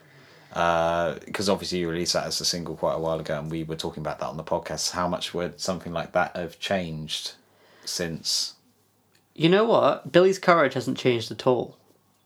Because 0.50 1.48
obviously 1.48 1.78
you 1.78 1.88
released 1.88 2.12
that 2.12 2.26
as 2.26 2.38
a 2.42 2.44
single 2.44 2.76
quite 2.76 2.94
a 2.94 2.98
while 2.98 3.18
ago, 3.18 3.38
and 3.38 3.50
we 3.50 3.64
were 3.64 3.76
talking 3.76 4.02
about 4.02 4.18
that 4.18 4.26
on 4.26 4.36
the 4.36 4.44
podcast. 4.44 4.90
How 4.90 5.08
much 5.08 5.32
would 5.32 5.60
something 5.60 5.94
like 5.94 6.12
that 6.12 6.36
have 6.36 6.58
changed 6.58 7.32
since? 7.86 8.52
You 9.34 9.48
know 9.48 9.64
what? 9.64 10.12
Billy's 10.12 10.38
courage 10.38 10.74
hasn't 10.74 10.98
changed 10.98 11.30
at 11.30 11.46
all. 11.46 11.76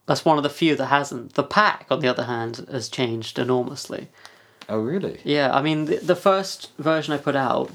That's 0.05 0.25
one 0.25 0.37
of 0.37 0.43
the 0.43 0.49
few 0.49 0.75
that 0.75 0.85
hasn't. 0.87 1.33
The 1.33 1.43
pack, 1.43 1.87
on 1.89 1.99
the 1.99 2.07
other 2.07 2.23
hand, 2.23 2.65
has 2.71 2.89
changed 2.89 3.39
enormously. 3.39 4.07
Oh, 4.69 4.79
really? 4.79 5.19
Yeah, 5.23 5.53
I 5.53 5.61
mean, 5.61 5.85
the, 5.85 5.97
the 5.97 6.15
first 6.15 6.71
version 6.77 7.13
I 7.13 7.17
put 7.17 7.35
out, 7.35 7.71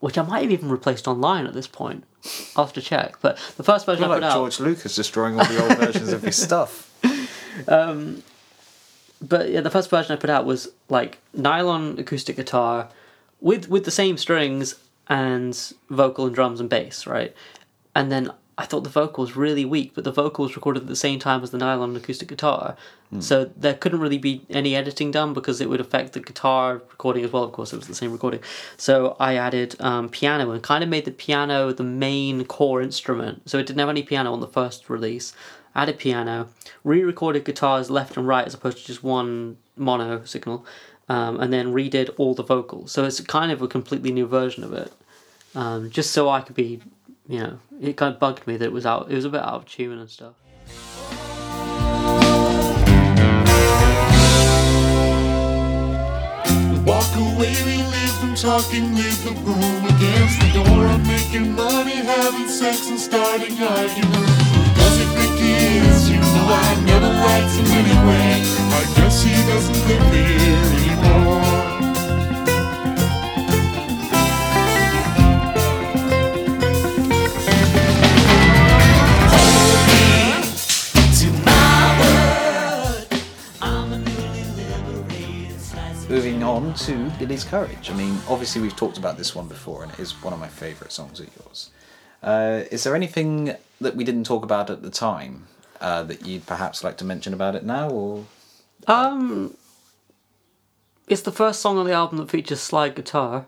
which 0.00 0.18
I 0.18 0.22
might 0.22 0.42
have 0.42 0.50
even 0.50 0.68
replaced 0.70 1.06
online 1.06 1.46
at 1.46 1.54
this 1.54 1.66
point, 1.66 2.04
I'll 2.56 2.66
have 2.66 2.74
to 2.74 2.82
check, 2.82 3.20
but 3.20 3.36
the 3.56 3.62
first 3.62 3.86
version 3.86 4.04
I 4.04 4.08
put 4.08 4.22
like 4.22 4.30
out. 4.30 4.34
George 4.34 4.60
Lucas 4.60 4.94
destroying 4.94 5.38
all 5.38 5.46
the 5.46 5.62
old 5.62 5.78
versions 5.78 6.12
of 6.12 6.22
his 6.22 6.36
stuff. 6.42 6.92
Um, 7.68 8.22
but 9.22 9.50
yeah, 9.50 9.60
the 9.60 9.70
first 9.70 9.90
version 9.90 10.12
I 10.12 10.16
put 10.16 10.30
out 10.30 10.44
was 10.44 10.68
like 10.88 11.18
nylon 11.34 11.98
acoustic 11.98 12.36
guitar 12.36 12.88
with 13.40 13.68
with 13.68 13.84
the 13.84 13.90
same 13.90 14.16
strings 14.16 14.76
and 15.08 15.72
vocal 15.88 16.26
and 16.26 16.34
drums 16.34 16.60
and 16.60 16.68
bass, 16.68 17.06
right? 17.06 17.34
And 17.94 18.10
then 18.10 18.30
I 18.56 18.66
thought 18.66 18.84
the 18.84 18.90
vocal 18.90 19.22
was 19.22 19.36
really 19.36 19.64
weak, 19.64 19.92
but 19.94 20.04
the 20.04 20.12
vocal 20.12 20.44
was 20.44 20.54
recorded 20.54 20.82
at 20.82 20.88
the 20.88 20.96
same 20.96 21.18
time 21.18 21.42
as 21.42 21.50
the 21.50 21.58
nylon 21.58 21.96
acoustic 21.96 22.28
guitar. 22.28 22.76
So 23.18 23.50
there 23.56 23.74
couldn't 23.74 23.98
really 23.98 24.18
be 24.18 24.46
any 24.50 24.76
editing 24.76 25.10
done 25.10 25.32
because 25.32 25.60
it 25.60 25.68
would 25.68 25.80
affect 25.80 26.12
the 26.12 26.20
guitar 26.20 26.74
recording 26.74 27.24
as 27.24 27.32
well. 27.32 27.42
Of 27.42 27.50
course, 27.50 27.72
it 27.72 27.76
was 27.76 27.88
the 27.88 27.94
same 27.94 28.12
recording. 28.12 28.40
So 28.76 29.16
I 29.18 29.34
added 29.34 29.74
um, 29.80 30.10
piano 30.10 30.52
and 30.52 30.62
kind 30.62 30.84
of 30.84 30.90
made 30.90 31.06
the 31.06 31.10
piano 31.10 31.72
the 31.72 31.82
main 31.82 32.44
core 32.44 32.80
instrument. 32.80 33.48
So 33.50 33.58
it 33.58 33.66
didn't 33.66 33.80
have 33.80 33.88
any 33.88 34.04
piano 34.04 34.32
on 34.32 34.40
the 34.40 34.46
first 34.46 34.88
release. 34.88 35.32
Added 35.74 35.98
piano, 35.98 36.48
re-recorded 36.84 37.44
guitars 37.44 37.90
left 37.90 38.16
and 38.16 38.28
right 38.28 38.44
as 38.44 38.54
opposed 38.54 38.78
to 38.78 38.84
just 38.84 39.02
one 39.02 39.56
mono 39.76 40.24
signal, 40.24 40.66
um, 41.08 41.40
and 41.40 41.52
then 41.52 41.72
redid 41.72 42.10
all 42.16 42.34
the 42.34 42.42
vocals. 42.42 42.92
So 42.92 43.04
it's 43.04 43.20
kind 43.20 43.50
of 43.50 43.62
a 43.62 43.68
completely 43.68 44.12
new 44.12 44.26
version 44.26 44.64
of 44.64 44.72
it, 44.72 44.92
um, 45.54 45.88
just 45.88 46.10
so 46.10 46.28
I 46.28 46.40
could 46.40 46.56
be, 46.56 46.80
know, 47.38 47.58
it 47.80 47.96
kind 47.96 48.12
of 48.12 48.20
bugged 48.20 48.46
me 48.46 48.56
that 48.56 48.64
it 48.64 48.72
was 48.72 48.84
out. 48.84 49.10
It 49.10 49.14
was 49.14 49.24
a 49.24 49.30
bit 49.30 49.40
out 49.40 49.54
of 49.54 49.66
tune 49.66 49.98
and 49.98 50.10
stuff. 50.10 50.34
Walk 56.84 57.14
away, 57.16 57.54
we 57.64 57.80
talking, 58.36 58.94
the 58.94 59.32
room 59.44 59.84
against 59.84 60.40
the 60.40 60.50
door. 60.54 60.86
I'm 60.86 61.06
making 61.06 61.54
money, 61.54 61.96
having 61.96 62.48
sex, 62.48 62.88
and 62.88 62.98
starting 62.98 63.52
arguments. 63.60 64.76
Does 64.76 65.00
it? 65.00 65.20
You 66.10 66.16
know 66.16 66.46
I 66.48 66.82
never 66.84 67.06
liked 67.06 67.54
him 67.54 67.66
anyway. 67.66 68.42
I 68.72 68.82
guess 68.96 69.22
he 69.22 69.34
doesn't 69.50 69.88
live 69.88 70.12
here 70.12 70.64
anymore. 70.78 71.39
Moving 86.40 86.68
on 86.70 86.74
to 86.74 87.10
Billy's 87.18 87.44
Courage. 87.44 87.90
I 87.90 87.94
mean, 87.94 88.16
obviously 88.26 88.62
we've 88.62 88.74
talked 88.74 88.96
about 88.96 89.18
this 89.18 89.34
one 89.34 89.46
before, 89.46 89.82
and 89.82 89.92
it 89.92 89.98
is 89.98 90.12
one 90.22 90.32
of 90.32 90.40
my 90.40 90.48
favourite 90.48 90.90
songs 90.90 91.20
of 91.20 91.28
yours. 91.36 91.68
Uh, 92.22 92.62
is 92.70 92.82
there 92.82 92.96
anything 92.96 93.56
that 93.78 93.94
we 93.94 94.04
didn't 94.04 94.24
talk 94.24 94.42
about 94.42 94.70
at 94.70 94.80
the 94.80 94.88
time 94.88 95.48
uh, 95.82 96.02
that 96.04 96.24
you'd 96.24 96.46
perhaps 96.46 96.82
like 96.82 96.96
to 96.96 97.04
mention 97.04 97.34
about 97.34 97.56
it 97.56 97.62
now, 97.62 97.90
or 97.90 98.24
Um, 98.86 99.54
it's 101.08 101.20
the 101.20 101.30
first 101.32 101.60
song 101.60 101.76
on 101.76 101.84
the 101.84 101.92
album 101.92 102.16
that 102.16 102.30
features 102.30 102.60
slide 102.60 102.94
guitar. 102.94 103.44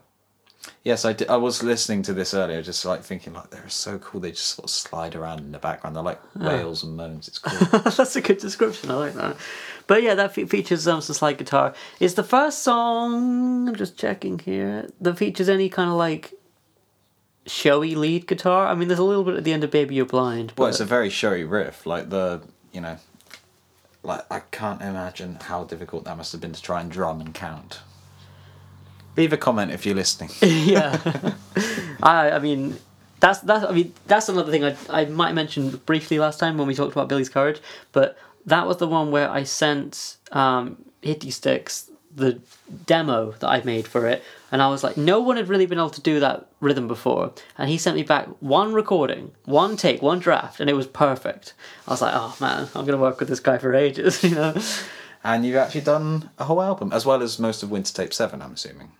yes, 0.83 1.03
I, 1.03 1.13
did, 1.13 1.29
I 1.29 1.37
was 1.37 1.63
listening 1.63 2.03
to 2.03 2.13
this 2.13 2.31
earlier, 2.35 2.61
just 2.61 2.85
like 2.85 3.01
thinking 3.01 3.33
like 3.33 3.49
they're 3.49 3.69
so 3.69 3.97
cool. 3.97 4.21
They 4.21 4.31
just 4.31 4.49
sort 4.49 4.65
of 4.65 4.69
slide 4.69 5.15
around 5.15 5.39
in 5.39 5.51
the 5.51 5.57
background. 5.57 5.95
They're 5.95 6.03
like 6.03 6.21
wails 6.35 6.83
and 6.83 6.95
moans. 6.95 7.27
It's 7.27 7.39
cool. 7.39 7.79
That's 7.79 8.15
a 8.15 8.21
good 8.21 8.37
description. 8.37 8.91
I 8.91 8.95
like 8.95 9.15
that. 9.15 9.35
But 9.87 10.03
yeah, 10.03 10.15
that 10.15 10.33
fe- 10.33 10.45
features 10.45 10.87
um, 10.87 11.01
some 11.01 11.13
slide 11.13 11.37
guitar. 11.37 11.73
It's 11.99 12.13
the 12.13 12.23
first 12.23 12.59
song. 12.63 13.67
I'm 13.67 13.75
just 13.75 13.97
checking 13.97 14.39
here 14.39 14.89
that 15.01 15.17
features 15.17 15.49
any 15.49 15.69
kind 15.69 15.89
of 15.89 15.95
like 15.95 16.33
showy 17.45 17.95
lead 17.95 18.27
guitar. 18.27 18.67
I 18.67 18.75
mean, 18.75 18.87
there's 18.87 18.99
a 18.99 19.03
little 19.03 19.23
bit 19.23 19.35
at 19.35 19.43
the 19.43 19.53
end 19.53 19.63
of 19.63 19.71
"Baby 19.71 19.95
You're 19.95 20.05
Blind." 20.05 20.53
But 20.55 20.63
well, 20.63 20.69
it's 20.69 20.79
a 20.79 20.85
very 20.85 21.09
showy 21.09 21.43
riff. 21.43 21.85
Like 21.85 22.09
the 22.09 22.41
you 22.71 22.81
know, 22.81 22.97
like 24.03 24.25
I 24.31 24.39
can't 24.39 24.81
imagine 24.81 25.37
how 25.41 25.63
difficult 25.63 26.05
that 26.05 26.17
must 26.17 26.31
have 26.31 26.41
been 26.41 26.53
to 26.53 26.61
try 26.61 26.81
and 26.81 26.91
drum 26.91 27.21
and 27.21 27.33
count. 27.33 27.81
Leave 29.15 29.31
a 29.31 29.37
comment 29.37 29.71
if 29.71 29.85
you're 29.85 29.95
listening. 29.95 30.29
yeah. 30.41 30.99
I 32.03 32.31
I 32.31 32.39
mean 32.39 32.77
that's 33.19 33.39
that's 33.39 33.65
I 33.65 33.71
mean 33.71 33.93
that's 34.07 34.29
another 34.29 34.51
thing 34.51 34.63
I 34.63 34.75
I 34.89 35.05
might 35.05 35.33
mention 35.33 35.77
briefly 35.85 36.19
last 36.19 36.39
time 36.39 36.57
when 36.57 36.67
we 36.67 36.75
talked 36.75 36.91
about 36.93 37.09
Billy's 37.09 37.29
Courage, 37.29 37.61
but 37.91 38.17
that 38.45 38.67
was 38.67 38.77
the 38.77 38.87
one 38.87 39.11
where 39.11 39.29
I 39.29 39.43
sent 39.43 40.17
um 40.31 40.77
Hitty 41.01 41.31
Sticks 41.31 41.89
the 42.15 42.39
demo 42.85 43.31
that 43.39 43.47
I 43.47 43.61
made 43.63 43.87
for 43.87 44.07
it, 44.07 44.23
and 44.51 44.61
I 44.61 44.69
was 44.69 44.83
like, 44.83 44.97
no 44.97 45.19
one 45.19 45.37
had 45.37 45.49
really 45.49 45.65
been 45.65 45.79
able 45.79 45.89
to 45.91 46.01
do 46.01 46.19
that 46.19 46.47
rhythm 46.59 46.87
before, 46.87 47.33
and 47.57 47.69
he 47.69 47.77
sent 47.77 47.95
me 47.95 48.03
back 48.03 48.27
one 48.39 48.73
recording, 48.73 49.31
one 49.45 49.77
take, 49.77 50.01
one 50.01 50.19
draft, 50.19 50.59
and 50.59 50.69
it 50.69 50.73
was 50.73 50.87
perfect. 50.87 51.53
I 51.87 51.91
was 51.91 52.01
like, 52.01 52.13
oh 52.15 52.35
man, 52.39 52.69
I'm 52.75 52.85
gonna 52.85 52.97
work 52.97 53.19
with 53.19 53.29
this 53.29 53.39
guy 53.39 53.57
for 53.57 53.73
ages, 53.73 54.23
you 54.23 54.35
know. 54.35 54.55
And 55.23 55.45
you've 55.45 55.55
actually 55.55 55.81
done 55.81 56.29
a 56.37 56.43
whole 56.43 56.61
album, 56.61 56.91
as 56.91 57.05
well 57.05 57.23
as 57.23 57.39
most 57.39 57.63
of 57.63 57.71
Winter 57.71 57.93
Tape 57.93 58.13
7, 58.13 58.41
I'm 58.41 58.53
assuming. 58.53 58.91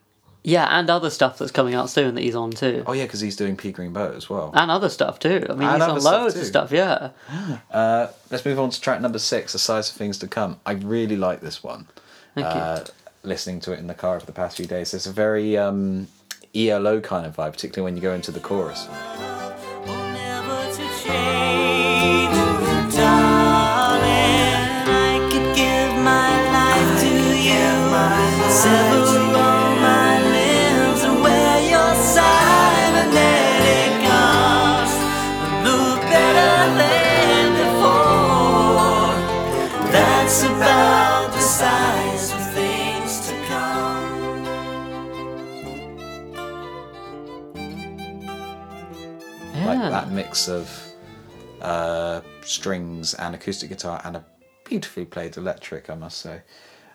Yeah, 0.45 0.67
and 0.77 0.89
other 0.89 1.09
stuff 1.09 1.37
that's 1.37 1.51
coming 1.51 1.73
out 1.73 1.89
soon 1.89 2.15
that 2.15 2.21
he's 2.21 2.35
on 2.35 2.51
too. 2.51 2.83
Oh 2.85 2.91
yeah, 2.91 3.03
because 3.03 3.21
he's 3.21 3.37
doing 3.37 3.55
Pea 3.55 3.71
Green 3.71 3.93
Boat 3.93 4.15
as 4.15 4.29
well, 4.29 4.51
and 4.53 4.69
other 4.69 4.89
stuff 4.89 5.17
too. 5.17 5.45
I 5.49 5.53
mean, 5.53 5.67
and 5.67 5.81
he's 5.81 6.05
on 6.05 6.13
loads 6.13 6.35
of 6.35 6.45
stuff. 6.45 6.71
Yeah. 6.71 7.09
Uh, 7.71 8.07
let's 8.29 8.45
move 8.45 8.59
on 8.59 8.69
to 8.69 8.79
track 8.79 9.01
number 9.01 9.19
six, 9.19 9.53
"The 9.53 9.59
Size 9.59 9.89
of 9.89 9.95
Things 9.95 10.17
to 10.19 10.27
Come." 10.27 10.59
I 10.65 10.73
really 10.73 11.15
like 11.15 11.41
this 11.41 11.63
one. 11.63 11.87
Thank 12.35 12.47
uh, 12.47 12.83
you. 12.85 12.93
Listening 13.23 13.59
to 13.61 13.73
it 13.73 13.79
in 13.79 13.87
the 13.87 13.93
car 13.93 14.15
over 14.15 14.25
the 14.25 14.31
past 14.31 14.57
few 14.57 14.67
days, 14.67 14.93
it's 14.93 15.07
a 15.07 15.11
very 15.11 15.57
um, 15.57 16.07
ELO 16.53 16.99
kind 17.01 17.25
of 17.25 17.35
vibe, 17.35 17.53
particularly 17.53 17.91
when 17.91 17.95
you 17.95 18.01
go 18.01 18.13
into 18.13 18.31
the 18.31 18.39
chorus. 18.39 18.87
Yeah. 49.83 50.01
that 50.01 50.11
mix 50.11 50.47
of 50.47 50.93
uh, 51.61 52.21
strings 52.41 53.13
and 53.15 53.35
acoustic 53.35 53.69
guitar 53.69 54.01
and 54.03 54.17
a 54.17 54.25
beautifully 54.65 55.05
played 55.05 55.37
electric, 55.37 55.89
I 55.89 55.95
must 55.95 56.19
say. 56.19 56.41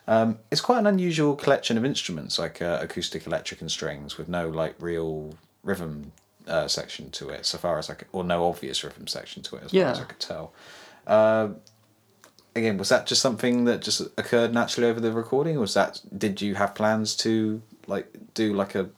Um, 0.06 0.38
it's 0.50 0.62
quite 0.62 0.78
an 0.78 0.86
unusual 0.86 1.36
collection 1.36 1.76
of 1.76 1.84
instruments, 1.84 2.38
like 2.38 2.62
uh, 2.62 2.78
acoustic, 2.80 3.26
electric, 3.26 3.60
and 3.60 3.70
strings, 3.70 4.16
with 4.16 4.28
no 4.28 4.48
like 4.48 4.74
real 4.80 5.34
rhythm 5.62 6.12
uh, 6.46 6.66
section 6.66 7.10
to 7.10 7.28
it, 7.28 7.44
so 7.44 7.58
far 7.58 7.78
as 7.78 7.90
I 7.90 7.94
could, 7.94 8.08
or 8.12 8.24
no 8.24 8.48
obvious 8.48 8.82
rhythm 8.82 9.06
section 9.06 9.42
to 9.44 9.56
it, 9.56 9.64
as 9.64 9.70
far 9.70 9.80
as 9.92 10.00
I 10.00 10.04
could 10.04 10.20
tell. 10.20 10.52
Uh, 11.06 11.48
again, 12.56 12.78
was 12.78 12.88
that 12.88 13.06
just 13.06 13.20
something 13.20 13.64
that 13.66 13.82
just 13.82 14.00
occurred 14.16 14.54
naturally 14.54 14.88
over 14.88 14.98
the 15.00 15.12
recording? 15.12 15.56
Or 15.56 15.60
was 15.60 15.74
that 15.74 16.00
did 16.16 16.40
you 16.40 16.54
have 16.54 16.74
plans 16.74 17.14
to 17.16 17.60
like 17.86 18.08
do 18.34 18.54
like 18.54 18.74
a, 18.74 18.88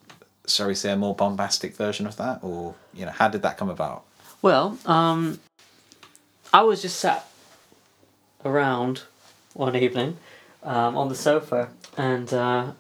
shall 0.47 0.69
we 0.69 0.75
say, 0.75 0.93
a 0.93 0.97
more 0.97 1.15
bombastic 1.15 1.77
version 1.77 2.07
of 2.07 2.17
that, 2.17 2.41
or 2.43 2.75
you 2.95 3.05
know, 3.05 3.13
how 3.13 3.29
did 3.29 3.43
that 3.43 3.57
come 3.57 3.71
about? 3.71 4.05
Well, 4.43 4.79
um, 4.87 5.39
I 6.53 6.63
was 6.63 6.83
just 6.83 6.99
sat 6.99 7.27
around 8.45 9.03
one 9.55 9.77
evening 9.77 10.17
um, 10.63 10.97
on 10.97 11.09
the 11.09 11.15
sofa, 11.15 11.69
and 11.97 12.33
uh, 12.33 12.73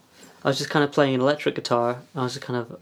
I 0.45 0.49
was 0.49 0.59
just 0.59 0.71
kind 0.71 0.85
of 0.85 0.93
playing 0.93 1.15
an 1.15 1.21
electric 1.21 1.55
guitar. 1.55 1.99
I 2.15 2.23
was 2.23 2.35
just 2.35 2.45
kind 2.45 2.59
of, 2.59 2.79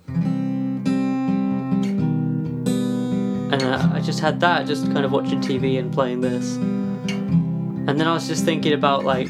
and 3.52 3.62
uh, 3.62 3.90
I 3.92 4.00
just 4.00 4.20
had 4.20 4.40
that, 4.40 4.66
just 4.66 4.86
kind 4.86 5.04
of 5.04 5.12
watching 5.12 5.40
TV 5.40 5.78
and 5.78 5.92
playing 5.92 6.20
this, 6.20 6.56
and 6.56 7.88
then 7.88 8.06
I 8.06 8.14
was 8.14 8.28
just 8.28 8.44
thinking 8.44 8.72
about 8.72 9.04
like, 9.04 9.28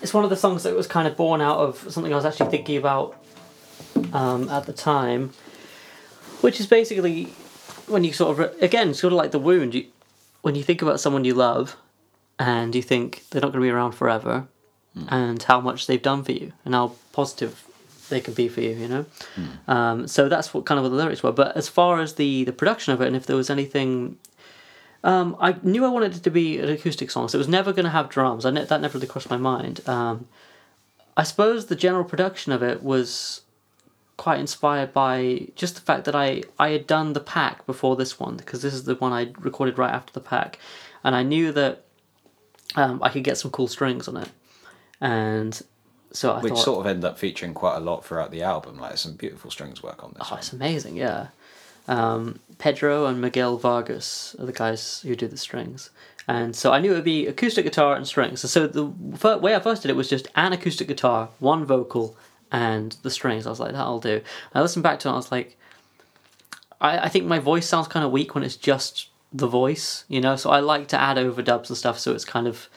it's 0.00 0.14
one 0.14 0.24
of 0.24 0.30
the 0.30 0.36
songs 0.36 0.62
that 0.62 0.74
was 0.74 0.86
kind 0.86 1.06
of 1.06 1.16
born 1.16 1.40
out 1.40 1.58
of 1.58 1.76
something 1.92 2.12
I 2.12 2.16
was 2.16 2.24
actually 2.24 2.50
thinking 2.50 2.76
about 2.76 3.16
um, 4.12 4.48
at 4.48 4.66
the 4.66 4.72
time, 4.72 5.32
which 6.40 6.60
is 6.60 6.66
basically 6.66 7.24
when 7.86 8.04
you 8.04 8.12
sort 8.12 8.38
of 8.38 8.62
again 8.62 8.94
sort 8.94 9.12
of 9.12 9.16
like 9.16 9.30
the 9.30 9.38
wound. 9.38 9.74
You 9.74 9.86
when 10.42 10.54
you 10.54 10.62
think 10.62 10.82
about 10.82 11.00
someone 11.00 11.24
you 11.24 11.34
love 11.34 11.76
and 12.38 12.74
you 12.74 12.82
think 12.82 13.22
they're 13.30 13.40
not 13.40 13.52
going 13.52 13.62
to 13.62 13.66
be 13.66 13.70
around 13.70 13.92
forever 13.92 14.46
and 15.08 15.42
how 15.42 15.60
much 15.60 15.86
they've 15.86 16.02
done 16.02 16.22
for 16.22 16.32
you 16.32 16.52
and 16.64 16.74
how 16.74 16.92
positive 17.12 17.64
they 18.10 18.20
can 18.20 18.34
be 18.34 18.46
for 18.48 18.60
you 18.60 18.70
you 18.70 18.86
know? 18.88 19.06
Um, 19.66 20.06
so 20.06 20.28
that's 20.28 20.52
what 20.52 20.66
kind 20.66 20.78
of 20.78 20.84
what 20.84 20.90
the 20.90 20.96
lyrics 20.96 21.22
were. 21.22 21.32
But 21.32 21.56
as 21.56 21.68
far 21.68 22.00
as 22.00 22.14
the 22.16 22.44
the 22.44 22.52
production 22.52 22.92
of 22.92 23.00
it 23.00 23.06
and 23.06 23.16
if 23.16 23.24
there 23.24 23.36
was 23.36 23.48
anything 23.48 24.18
um, 25.02 25.36
I 25.38 25.56
knew 25.62 25.84
I 25.84 25.88
wanted 25.88 26.16
it 26.16 26.22
to 26.22 26.30
be 26.30 26.58
an 26.58 26.70
acoustic 26.70 27.10
song, 27.10 27.28
so 27.28 27.36
it 27.36 27.38
was 27.38 27.48
never 27.48 27.72
going 27.72 27.84
to 27.84 27.90
have 27.90 28.08
drums. 28.08 28.46
I 28.46 28.50
ne- 28.50 28.64
that 28.64 28.80
never 28.80 28.96
really 28.96 29.06
crossed 29.06 29.28
my 29.28 29.36
mind. 29.36 29.86
Um, 29.86 30.26
I 31.14 31.24
suppose 31.24 31.66
the 31.66 31.76
general 31.76 32.04
production 32.04 32.52
of 32.52 32.62
it 32.62 32.82
was 32.82 33.42
quite 34.16 34.38
inspired 34.38 34.92
by 34.92 35.48
just 35.56 35.74
the 35.74 35.80
fact 35.80 36.04
that 36.04 36.14
I 36.14 36.42
I 36.58 36.70
had 36.70 36.86
done 36.86 37.12
the 37.12 37.20
pack 37.20 37.66
before 37.66 37.96
this 37.96 38.18
one 38.18 38.36
because 38.36 38.62
this 38.62 38.74
is 38.74 38.84
the 38.84 38.94
one 38.96 39.12
I 39.12 39.32
recorded 39.38 39.78
right 39.78 39.92
after 39.92 40.12
the 40.12 40.20
pack, 40.20 40.58
and 41.02 41.14
I 41.14 41.22
knew 41.22 41.52
that 41.52 41.84
um, 42.76 43.02
I 43.02 43.08
could 43.08 43.24
get 43.24 43.38
some 43.38 43.50
cool 43.50 43.68
strings 43.68 44.08
on 44.08 44.16
it, 44.16 44.28
and 45.00 45.60
so 46.12 46.32
I 46.32 46.40
Which 46.40 46.54
thought, 46.54 46.64
sort 46.64 46.86
of 46.86 46.90
end 46.90 47.04
up 47.04 47.18
featuring 47.18 47.54
quite 47.54 47.76
a 47.76 47.80
lot 47.80 48.04
throughout 48.04 48.30
the 48.30 48.42
album. 48.42 48.78
Like 48.78 48.96
some 48.98 49.14
beautiful 49.14 49.50
strings 49.50 49.82
work 49.82 50.02
on 50.04 50.14
this. 50.16 50.28
oh, 50.28 50.30
one. 50.30 50.38
it's 50.38 50.52
amazing, 50.52 50.96
yeah. 50.96 51.28
Um, 51.88 52.40
Pedro 52.58 53.06
and 53.06 53.20
Miguel 53.20 53.58
Vargas 53.58 54.34
are 54.38 54.46
the 54.46 54.52
guys 54.52 55.00
who 55.00 55.16
do 55.16 55.26
the 55.26 55.36
strings. 55.36 55.90
And 56.26 56.56
so 56.56 56.72
I 56.72 56.80
knew 56.80 56.92
it 56.92 56.94
would 56.94 57.04
be 57.04 57.26
acoustic 57.26 57.64
guitar 57.64 57.96
and 57.96 58.06
strings. 58.06 58.42
And 58.42 58.50
so 58.50 58.66
the 58.66 58.86
way 59.38 59.54
I 59.54 59.60
first 59.60 59.82
did 59.82 59.90
it 59.90 59.96
was 59.96 60.08
just 60.08 60.28
an 60.36 60.52
acoustic 60.52 60.88
guitar, 60.88 61.28
one 61.38 61.66
vocal, 61.66 62.16
and 62.54 62.96
the 63.02 63.10
strings. 63.10 63.48
I 63.48 63.50
was 63.50 63.58
like, 63.58 63.72
that'll 63.72 63.98
do. 63.98 64.20
I 64.54 64.60
listened 64.60 64.84
back 64.84 65.00
to 65.00 65.08
it 65.08 65.12
I 65.12 65.16
was 65.16 65.32
like, 65.32 65.56
I, 66.80 66.98
I 66.98 67.08
think 67.08 67.26
my 67.26 67.40
voice 67.40 67.68
sounds 67.68 67.88
kind 67.88 68.06
of 68.06 68.12
weak 68.12 68.36
when 68.36 68.44
it's 68.44 68.54
just 68.54 69.08
the 69.32 69.48
voice, 69.48 70.04
you 70.06 70.20
know? 70.20 70.36
So 70.36 70.50
I 70.50 70.60
like 70.60 70.86
to 70.88 71.00
add 71.00 71.16
overdubs 71.16 71.68
and 71.68 71.76
stuff 71.76 71.98
so 71.98 72.12
it's 72.12 72.24
kind 72.24 72.46
of 72.46 72.68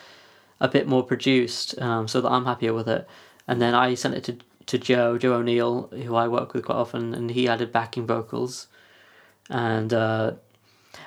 a 0.59 0.67
bit 0.67 0.87
more 0.87 1.03
produced 1.03 1.79
um, 1.79 2.07
so 2.07 2.21
that 2.21 2.31
I'm 2.31 2.45
happier 2.45 2.73
with 2.73 2.87
it. 2.87 3.07
And 3.47 3.61
then 3.61 3.75
I 3.75 3.93
sent 3.93 4.15
it 4.15 4.23
to, 4.23 4.37
to 4.65 4.79
Joe, 4.79 5.19
Joe 5.19 5.33
O'Neill, 5.33 5.89
who 5.89 6.15
I 6.15 6.27
work 6.27 6.55
with 6.55 6.65
quite 6.65 6.75
often, 6.75 7.13
and 7.13 7.29
he 7.29 7.47
added 7.47 7.71
backing 7.71 8.07
vocals. 8.07 8.65
And, 9.47 9.93
uh, 9.93 10.33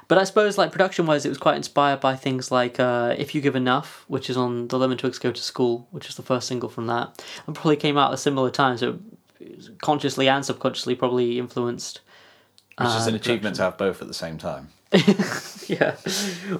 but 0.09 0.18
I 0.18 0.24
suppose, 0.24 0.59
like, 0.59 0.72
production 0.72 1.07
wise, 1.07 1.24
it 1.24 1.28
was 1.28 1.38
quite 1.38 1.57
inspired 1.57 2.01
by 2.01 2.16
things 2.16 2.51
like 2.51 2.80
uh, 2.80 3.14
If 3.18 3.34
You 3.34 3.41
Give 3.41 3.57
Enough, 3.57 4.05
which 4.09 4.28
is 4.28 4.36
on 4.36 4.68
The 4.68 4.78
Lemon 4.78 4.99
Twigs 4.99 5.18
Go 5.18 5.32
to 5.32 5.43
School, 5.43 5.86
which 5.91 6.09
is 6.09 6.16
the 6.16 6.22
first 6.22 6.49
single 6.49 6.68
from 6.68 6.86
that, 6.88 7.24
and 7.47 7.55
probably 7.55 7.76
came 7.76 7.97
out 7.97 8.11
at 8.11 8.14
a 8.14 8.18
similar 8.18 8.51
time, 8.51 8.76
so 8.78 8.99
consciously 9.80 10.28
and 10.28 10.45
subconsciously 10.45 10.95
probably 10.95 11.38
influenced. 11.38 12.01
Which 12.78 12.88
is 12.88 12.95
uh, 12.95 13.05
an 13.07 13.12
the 13.12 13.20
achievement 13.20 13.57
to 13.57 13.62
have 13.62 13.78
both 13.78 14.01
at 14.03 14.09
the 14.09 14.14
same 14.14 14.38
time. 14.38 14.68
yeah, 15.68 15.97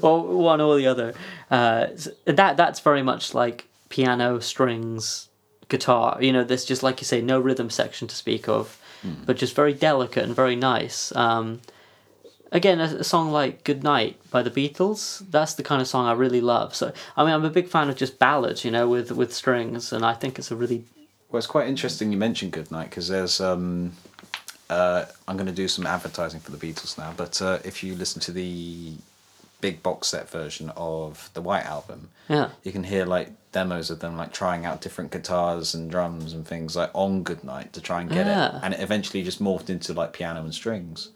or 0.03 0.23
one 0.23 0.61
or 0.61 0.77
the 0.77 0.87
other. 0.87 1.15
Uh, 1.51 1.89
that 2.27 2.57
that's 2.57 2.81
very 2.81 3.03
much 3.03 3.35
like 3.35 3.67
piano, 3.89 4.39
strings, 4.39 5.29
guitar. 5.69 6.19
You 6.21 6.33
know, 6.33 6.45
there's 6.45 6.65
just 6.65 6.83
like 6.83 7.01
you 7.01 7.07
say, 7.07 7.21
no 7.21 7.41
rhythm 7.41 7.71
section 7.71 8.07
to 8.07 8.15
speak 8.15 8.49
of, 8.49 8.81
but 9.27 9.37
just 9.37 9.57
very 9.57 9.75
delicate 9.75 10.25
and 10.25 10.35
very 10.37 10.57
nice. 10.57 11.15
Um, 11.17 11.61
again, 12.53 12.81
a, 12.81 12.85
a 12.85 13.05
song 13.05 13.31
like 13.33 13.65
"Good 13.65 13.83
Night" 13.83 14.17
by 14.31 14.43
the 14.43 14.51
Beatles. 14.51 15.23
That's 15.31 15.55
the 15.55 15.63
kind 15.63 15.81
of 15.81 15.89
song 15.89 16.07
I 16.07 16.13
really 16.13 16.41
love. 16.41 16.75
So, 16.75 16.93
I 17.17 17.25
mean, 17.25 17.35
I'm 17.35 17.45
a 17.45 17.51
big 17.51 17.69
fan 17.69 17.89
of 17.89 17.97
just 17.97 18.19
ballads, 18.19 18.65
you 18.65 18.71
know, 18.71 18.89
with 18.89 19.11
with 19.13 19.33
strings, 19.35 19.93
and 19.93 20.05
I 20.05 20.15
think 20.15 20.39
it's 20.39 20.51
a 20.51 20.57
really 20.57 20.85
Well, 21.31 21.39
it's 21.39 21.47
quite 21.47 21.69
interesting 21.69 22.11
you 22.13 22.19
mentioned 22.19 22.53
Goodnight 22.53 22.91
because 22.91 23.09
there's. 23.09 23.41
Um, 23.41 23.93
uh, 24.69 25.05
I'm 25.27 25.37
going 25.37 25.49
to 25.49 25.53
do 25.53 25.67
some 25.67 25.85
advertising 25.85 26.39
for 26.39 26.53
the 26.53 26.57
Beatles 26.57 26.97
now, 26.97 27.13
but 27.17 27.43
uh, 27.43 27.59
if 27.65 27.83
you 27.83 27.97
listen 27.97 28.21
to 28.23 28.31
the 28.33 28.93
big 29.61 29.83
box 29.83 30.07
set 30.09 30.31
version 30.31 30.71
of 30.77 31.29
the 31.35 31.43
White 31.43 31.67
Album, 31.67 32.09
yeah. 32.29 32.51
you 32.63 32.71
can 32.71 32.85
hear 32.85 33.05
like 33.05 33.31
demos 33.51 33.91
of 33.91 33.99
them 33.99 34.17
like 34.17 34.33
trying 34.33 34.65
out 34.65 34.81
different 34.81 35.11
guitars 35.11 35.75
and 35.75 35.91
drums 35.91 36.33
and 36.33 36.47
things 36.47 36.77
like 36.77 36.91
on 36.95 37.25
Goodnight 37.25 37.73
to 37.73 37.81
try 37.81 38.01
and 38.01 38.09
get 38.09 38.27
Yeah. 38.27 38.57
it, 38.59 38.61
and 38.63 38.75
it 38.75 38.81
eventually 38.81 39.25
just 39.25 39.43
morphed 39.43 39.69
into 39.71 39.93
like 39.93 40.13
piano 40.13 40.41
and 40.41 40.55
strings. 40.55 41.09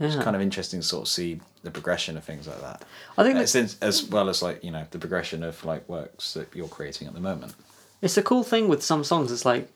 It's 0.00 0.16
kind 0.16 0.34
of 0.34 0.42
interesting 0.42 0.80
to 0.80 0.86
sort 0.86 1.02
of 1.02 1.08
see 1.08 1.40
the 1.62 1.70
progression 1.70 2.16
of 2.16 2.24
things 2.24 2.46
like 2.46 2.60
that. 2.60 2.84
I 3.16 3.22
think 3.22 3.38
uh, 3.38 3.42
It's 3.42 3.54
in, 3.54 3.68
as 3.80 4.04
well 4.04 4.28
as 4.28 4.42
like 4.42 4.62
you 4.64 4.70
know 4.70 4.86
the 4.90 4.98
progression 4.98 5.42
of 5.42 5.64
like 5.64 5.88
works 5.88 6.34
that 6.34 6.48
you're 6.54 6.68
creating 6.68 7.06
at 7.06 7.14
the 7.14 7.20
moment. 7.20 7.54
It's 8.02 8.16
a 8.16 8.22
cool 8.22 8.42
thing 8.42 8.68
with 8.68 8.82
some 8.82 9.04
songs. 9.04 9.30
It's 9.30 9.44
like 9.44 9.68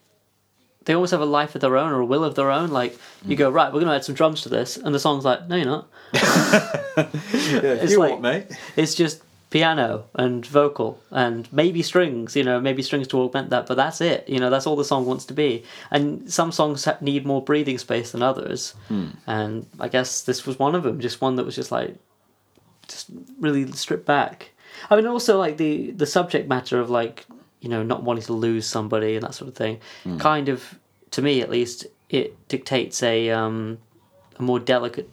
they 0.85 0.93
always 0.93 1.11
have 1.11 1.21
a 1.21 1.25
life 1.25 1.55
of 1.55 1.61
their 1.61 1.77
own 1.77 1.91
or 1.91 2.01
a 2.01 2.05
will 2.05 2.23
of 2.23 2.35
their 2.35 2.51
own. 2.51 2.69
Like 2.69 2.97
you 3.25 3.35
mm. 3.35 3.39
go 3.39 3.49
right, 3.49 3.71
we're 3.73 3.79
gonna 3.79 3.95
add 3.95 4.03
some 4.03 4.15
drums 4.15 4.41
to 4.41 4.49
this, 4.49 4.77
and 4.77 4.93
the 4.93 4.99
song's 4.99 5.25
like, 5.25 5.47
no, 5.47 5.55
you're 5.55 5.65
not. 5.65 5.87
Yeah, 6.97 7.83
you 7.83 7.97
like- 7.97 8.11
what, 8.11 8.21
mate? 8.21 8.47
It's 8.75 8.93
just 8.93 9.21
piano 9.49 10.05
and 10.13 10.45
vocal 10.45 11.01
and 11.11 11.51
maybe 11.51 11.81
strings. 11.81 12.35
You 12.35 12.43
know, 12.43 12.59
maybe 12.59 12.81
strings 12.83 13.07
to 13.09 13.19
augment 13.21 13.49
that, 13.49 13.65
but 13.67 13.75
that's 13.75 14.01
it. 14.01 14.27
You 14.29 14.39
know, 14.39 14.49
that's 14.49 14.67
all 14.67 14.75
the 14.75 14.85
song 14.85 15.05
wants 15.05 15.25
to 15.25 15.33
be. 15.33 15.63
And 15.91 16.31
some 16.31 16.51
songs 16.51 16.87
need 17.01 17.25
more 17.25 17.43
breathing 17.43 17.77
space 17.77 18.11
than 18.11 18.21
others. 18.23 18.73
And 19.27 19.65
I 19.79 19.87
guess 19.87 20.21
this 20.21 20.45
was 20.45 20.59
one 20.59 20.75
of 20.75 20.83
them. 20.83 20.99
Just 20.99 21.21
one 21.21 21.35
that 21.37 21.45
was 21.45 21.55
just 21.55 21.71
like, 21.71 21.95
just 22.87 23.07
really 23.39 23.71
stripped 23.71 24.05
back. 24.05 24.51
I 24.89 24.95
mean, 24.95 25.05
also 25.07 25.37
like 25.37 25.57
the 25.57 25.91
the 25.91 26.05
subject 26.05 26.47
matter 26.47 26.79
of 26.79 26.89
like 26.89 27.25
you 27.59 27.69
know 27.69 27.83
not 27.83 28.03
wanting 28.03 28.23
to 28.25 28.33
lose 28.33 28.65
somebody 28.65 29.15
and 29.15 29.23
that 29.23 29.33
sort 29.33 29.49
of 29.49 29.55
thing, 29.55 29.79
kind 30.19 30.47
of 30.49 30.79
to 31.11 31.21
me 31.21 31.41
at 31.41 31.49
least, 31.49 31.87
it 32.09 32.47
dictates 32.47 33.01
a 33.03 33.29
um 33.31 33.79
a 34.37 34.43
more 34.43 34.59
delicate 34.59 35.09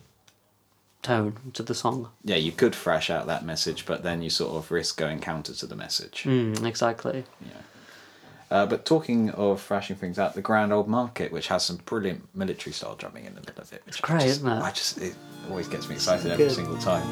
tone 1.02 1.36
to 1.54 1.62
the 1.62 1.74
song. 1.74 2.08
Yeah, 2.24 2.36
you 2.36 2.52
could 2.52 2.74
thrash 2.74 3.10
out 3.10 3.26
that 3.26 3.44
message, 3.44 3.84
but 3.86 4.02
then 4.02 4.22
you 4.22 4.30
sort 4.30 4.56
of 4.56 4.70
risk 4.70 4.96
going 4.98 5.20
counter 5.20 5.52
to 5.54 5.66
the 5.66 5.76
message. 5.76 6.24
Mm, 6.24 6.64
exactly. 6.64 7.24
Uh, 8.48 8.64
but 8.64 8.84
talking 8.84 9.28
of 9.30 9.60
thrashing 9.60 9.96
things 9.96 10.20
out, 10.20 10.34
the 10.34 10.40
Grand 10.42 10.72
Old 10.72 10.86
Market, 10.86 11.32
which 11.32 11.48
has 11.48 11.64
some 11.64 11.78
brilliant 11.84 12.22
military 12.34 12.72
style 12.72 12.94
drumming 12.94 13.24
in 13.24 13.34
the 13.34 13.40
middle 13.40 13.60
of 13.60 13.72
it, 13.72 13.82
which 13.86 14.00
I 14.04 14.06
great, 14.06 14.20
just, 14.20 14.36
isn't 14.38 14.48
it? 14.48 14.62
I 14.62 14.70
just 14.70 14.98
it 14.98 15.16
always 15.50 15.66
gets 15.66 15.88
me 15.88 15.96
excited 15.96 16.30
every 16.30 16.48
single 16.50 16.78
time. 16.78 17.02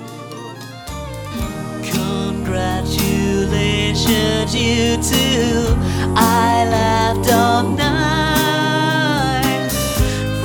Congratulations, 1.82 4.54
you 4.54 4.94
two. 5.02 5.74
I 6.16 6.68
laughed 6.70 7.28
all 7.32 7.64
night. 7.64 9.70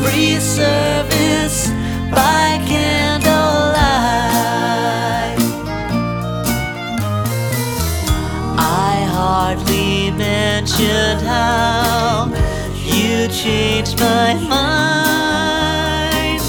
Free 0.01 0.39
service 0.39 1.67
by 2.09 2.57
candlelight. 2.67 2.98
I 10.71 10.75
hardly 10.75 10.87
mentioned 10.87 11.27
how 11.27 12.29
changed 13.29 13.99
my 13.99 14.33
mind. 14.47 16.41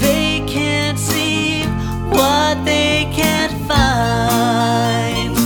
They 0.00 0.44
can't 0.46 0.98
see 0.98 1.64
what 2.10 2.64
they 2.64 3.08
can't 3.12 3.52
find. 3.68 5.36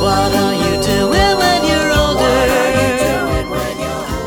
What 0.00 0.32
are 0.34 0.54
you 0.54 0.82
doing 0.82 1.36
when 1.38 1.64
you're 1.68 1.92
older? 1.92 2.46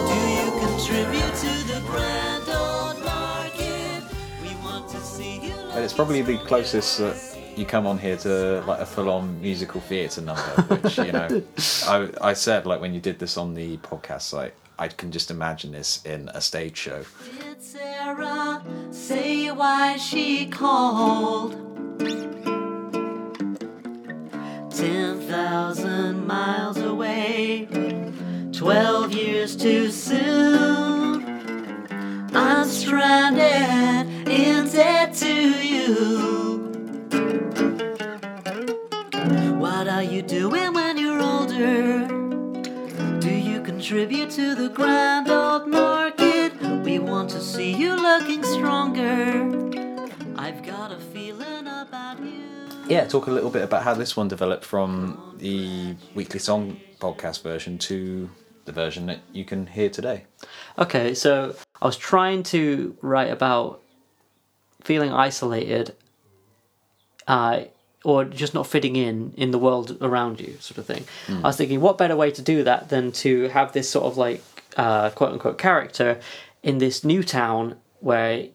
Do 0.09 0.15
you 0.29 0.47
contribute 0.59 1.35
to 1.35 1.51
the 1.67 1.79
grand 1.85 2.47
old 2.49 2.97
market? 3.03 4.03
We 4.41 4.51
want 4.63 4.89
to 4.89 4.99
see 4.99 5.39
you. 5.39 5.53
It's 5.75 5.93
probably 5.93 6.21
the 6.21 6.37
closest 6.39 6.97
that 6.99 7.32
you 7.55 7.65
come 7.65 7.85
on 7.85 7.97
here 7.97 8.17
to 8.17 8.61
like 8.61 8.79
a 8.79 8.85
full-on 8.85 9.41
musical 9.41 9.81
theatre 9.81 10.21
number, 10.21 10.41
which 10.41 10.97
you 10.97 11.11
know, 11.11 11.43
I 11.87 12.09
I 12.21 12.33
said 12.33 12.65
like 12.65 12.81
when 12.81 12.93
you 12.93 12.99
did 12.99 13.19
this 13.19 13.37
on 13.37 13.53
the 13.53 13.77
podcast, 13.77 14.33
like 14.33 14.55
I 14.79 14.87
can 14.87 15.11
just 15.11 15.29
imagine 15.31 15.71
this 15.71 16.03
in 16.05 16.29
a 16.33 16.41
stage 16.41 16.77
show. 16.77 17.03
Did 17.39 17.61
Sarah 17.61 18.63
say 18.91 19.51
why 19.51 19.97
she 19.97 20.47
called? 20.47 21.53
Ten 24.71 25.19
thousand 25.21 26.25
miles 26.25 26.77
away, 26.77 27.67
twelve 28.51 29.13
years 29.13 29.55
too 29.55 29.91
soon. 29.91 31.23
I'm 32.35 32.67
stranded 32.67 34.27
in 34.27 34.67
debt 34.69 35.13
to 35.15 35.33
you. 35.33 36.42
What 39.63 39.87
are 39.87 40.03
you 40.03 40.21
doing 40.21 40.73
when 40.73 40.97
you're 40.97 41.21
older? 41.21 42.05
Do 43.21 43.29
you 43.29 43.61
contribute 43.61 44.29
to 44.31 44.55
the 44.55 44.67
grand 44.67 45.29
old 45.29 45.69
market? 45.69 46.51
We 46.83 46.99
want 46.99 47.29
to 47.29 47.39
see 47.39 47.73
you 47.73 47.95
looking 47.95 48.43
stronger. 48.43 49.47
I've 50.35 50.63
got 50.63 50.91
a 50.91 50.99
feeling 50.99 51.65
about 51.65 52.19
you. 52.19 52.43
Yeah, 52.89 53.05
talk 53.05 53.27
a 53.27 53.31
little 53.31 53.49
bit 53.49 53.61
about 53.61 53.83
how 53.83 53.93
this 53.93 54.17
one 54.17 54.27
developed 54.27 54.65
from 54.65 55.37
the 55.37 55.95
weekly 56.13 56.39
song 56.39 56.81
podcast 56.99 57.41
version 57.41 57.77
to 57.87 58.29
the 58.65 58.73
version 58.73 59.05
that 59.05 59.19
you 59.31 59.45
can 59.45 59.67
hear 59.67 59.89
today. 59.89 60.25
Okay, 60.77 61.13
so 61.13 61.55
I 61.81 61.85
was 61.85 61.95
trying 61.95 62.43
to 62.51 62.97
write 63.01 63.31
about 63.31 63.81
feeling 64.81 65.13
isolated, 65.13 65.95
uh, 67.29 67.61
or 68.03 68.25
just 68.25 68.53
not 68.53 68.67
fitting 68.67 68.95
in 68.95 69.33
in 69.37 69.51
the 69.51 69.59
world 69.59 69.97
around 70.01 70.39
you, 70.39 70.57
sort 70.59 70.77
of 70.77 70.85
thing. 70.85 71.05
I 71.29 71.47
was 71.47 71.57
thinking, 71.57 71.81
what 71.81 71.97
better 71.97 72.15
way 72.15 72.31
to 72.31 72.41
do 72.41 72.63
that 72.63 72.89
than 72.89 73.11
to 73.23 73.47
have 73.49 73.71
this 73.73 73.89
sort 73.89 74.05
of 74.05 74.17
like 74.17 74.41
uh, 74.77 75.09
quote 75.11 75.31
unquote 75.33 75.57
character 75.57 76.19
in 76.61 76.77
this 76.79 77.03
new 77.03 77.23
town 77.23 77.75
where 77.99 78.47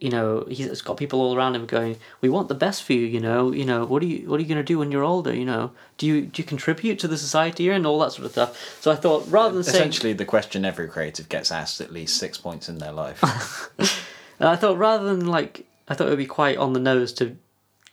you 0.00 0.08
know 0.08 0.46
he's 0.48 0.80
got 0.80 0.96
people 0.96 1.20
all 1.20 1.36
around 1.36 1.54
him 1.54 1.66
going 1.66 1.94
we 2.22 2.28
want 2.30 2.48
the 2.48 2.54
best 2.54 2.82
for 2.84 2.94
you 2.94 3.04
you 3.04 3.20
know 3.20 3.52
you 3.52 3.66
know 3.66 3.84
what 3.84 4.02
are 4.02 4.06
you 4.06 4.26
what 4.30 4.38
are 4.38 4.42
you 4.42 4.48
going 4.48 4.56
to 4.56 4.64
do 4.64 4.78
when 4.78 4.90
you're 4.90 5.04
older 5.04 5.34
you 5.34 5.44
know 5.44 5.72
do 5.98 6.06
you 6.06 6.22
do 6.22 6.40
you 6.40 6.46
contribute 6.48 6.98
to 6.98 7.06
the 7.06 7.18
society 7.18 7.64
here 7.64 7.74
and 7.74 7.86
all 7.86 7.98
that 7.98 8.10
sort 8.10 8.24
of 8.24 8.32
stuff 8.32 8.80
so 8.80 8.90
i 8.90 8.94
thought 8.94 9.22
rather 9.28 9.52
than 9.54 9.62
saying 9.62 9.76
Essentially, 9.76 10.14
the 10.14 10.24
question 10.24 10.64
every 10.64 10.88
creative 10.88 11.28
gets 11.28 11.52
asked 11.52 11.82
at 11.82 11.92
least 11.92 12.16
six 12.16 12.38
points 12.38 12.66
in 12.70 12.78
their 12.78 12.92
life. 12.92 13.20
And 14.40 14.48
I 14.48 14.56
thought 14.56 14.78
rather 14.78 15.04
than 15.04 15.26
like, 15.26 15.66
I 15.86 15.94
thought 15.94 16.06
it 16.06 16.10
would 16.10 16.18
be 16.18 16.24
quite 16.24 16.56
on 16.56 16.72
the 16.72 16.80
nose 16.80 17.12
to 17.14 17.36